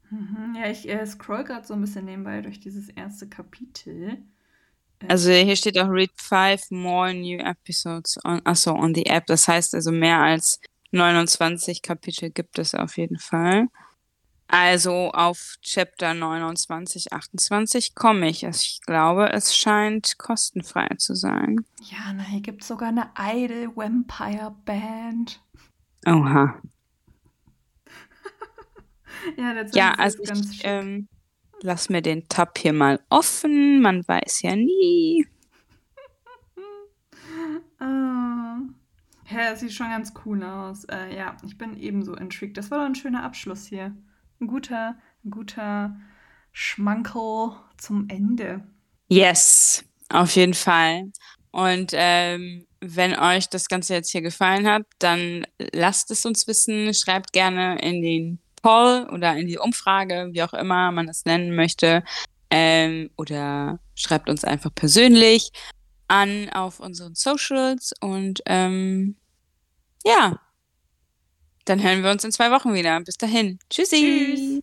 Mhm, 0.10 0.56
ja, 0.58 0.70
ich 0.70 0.90
äh, 0.90 1.06
scroll 1.06 1.46
gerade 1.46 1.66
so 1.66 1.74
ein 1.74 1.82
bisschen 1.82 2.06
nebenbei 2.06 2.42
durch 2.42 2.60
dieses 2.60 2.90
erste 2.90 3.30
Kapitel. 3.30 4.18
Also 5.08 5.32
hier 5.32 5.56
steht 5.56 5.78
auch 5.78 5.90
Read 5.90 6.12
five 6.16 6.62
more 6.72 7.14
new 7.14 7.40
episodes 7.40 8.18
on, 8.24 8.42
achso, 8.46 8.74
on 8.74 8.94
the 8.96 9.06
app. 9.06 9.26
Das 9.28 9.48
heißt 9.48 9.76
also 9.76 9.92
mehr 9.92 10.20
als 10.20 10.60
29 10.92 11.82
Kapitel 11.82 12.30
gibt 12.30 12.58
es 12.60 12.74
auf 12.74 12.98
jeden 12.98 13.20
Fall. 13.20 13.68
Also 14.48 15.12
auf 15.12 15.56
Chapter 15.62 16.14
29, 16.14 17.12
28 17.12 17.96
komme 17.96 18.30
ich. 18.30 18.44
Ich 18.44 18.80
glaube, 18.86 19.32
es 19.34 19.56
scheint 19.56 20.18
kostenfrei 20.18 20.88
zu 20.98 21.16
sein. 21.16 21.66
ja, 21.82 22.14
na, 22.14 22.24
hier 22.24 22.42
gibt 22.42 22.62
es 22.62 22.68
sogar 22.68 22.90
eine 22.90 23.10
Idol 23.18 23.76
Vampire 23.76 24.56
Band. 24.66 25.42
Oha. 26.06 26.62
Ja, 29.38 29.56
der 29.56 29.66
Ja, 29.74 29.94
also 29.94 30.22
ist 30.22 30.30
ganz 30.30 30.52
ich 30.52 30.62
ähm, 30.64 31.08
lass 31.62 31.90
mir 31.90 32.02
den 32.02 32.28
Tab 32.28 32.58
hier 32.58 32.74
mal 32.74 33.00
offen. 33.10 33.82
Man 33.82 34.08
weiß 34.08 34.42
ja 34.44 34.56
nie. 34.56 35.28
Ah. 37.78 38.58
Ja, 39.30 39.52
es 39.52 39.60
sieht 39.60 39.74
schon 39.74 39.90
ganz 39.90 40.14
cool 40.26 40.44
aus. 40.44 40.86
Äh, 40.86 41.16
ja, 41.16 41.36
ich 41.46 41.58
bin 41.58 41.78
ebenso 41.78 42.16
intrigued. 42.16 42.58
Das 42.58 42.72
war 42.72 42.80
doch 42.80 42.86
ein 42.86 42.96
schöner 42.96 43.24
Abschluss 43.24 43.66
hier. 43.66 43.96
Ein 44.40 44.48
guter, 44.48 44.96
ein 45.24 45.32
guter 45.32 45.96
Schmankerl 46.52 47.58
zum 47.78 48.08
Ende. 48.08 48.64
Yes, 49.08 49.84
auf 50.10 50.36
jeden 50.36 50.54
Fall. 50.54 51.12
Und 51.52 51.92
ähm, 51.94 52.66
wenn 52.82 53.18
euch 53.18 53.50
das 53.50 53.68
Ganze 53.68 53.94
jetzt 53.94 54.12
hier 54.12 54.22
gefallen 54.22 54.68
hat, 54.68 54.84
dann 55.00 55.46
lasst 55.74 56.12
es 56.12 56.26
uns 56.26 56.48
wissen. 56.48 56.94
Schreibt 56.94 57.34
gerne 57.34 57.80
in 57.82 58.02
den 58.02 58.40
Poll 58.66 59.08
oder 59.14 59.38
in 59.38 59.46
die 59.46 59.60
Umfrage, 59.60 60.30
wie 60.32 60.42
auch 60.42 60.54
immer 60.56 60.92
man 60.92 61.08
es 61.08 61.24
nennen 61.26 61.56
möchte. 61.56 62.04
Ähm, 62.50 63.12
oder 63.16 63.78
schreibt 63.94 64.28
uns 64.28 64.44
einfach 64.44 64.74
persönlich 64.74 65.52
an 66.08 66.50
auf 66.50 66.80
unseren 66.80 67.14
Socials. 67.14 67.94
Und 68.02 68.42
ähm, 68.48 69.18
ja, 70.04 70.40
dann 71.66 71.84
hören 71.84 72.02
wir 72.02 72.10
uns 72.10 72.24
in 72.24 72.32
zwei 72.32 72.50
Wochen 72.50 72.74
wieder. 72.74 73.00
Bis 73.02 73.18
dahin. 73.18 73.60
Tschüssi. 73.70 74.34
Tschüss. 74.36 74.55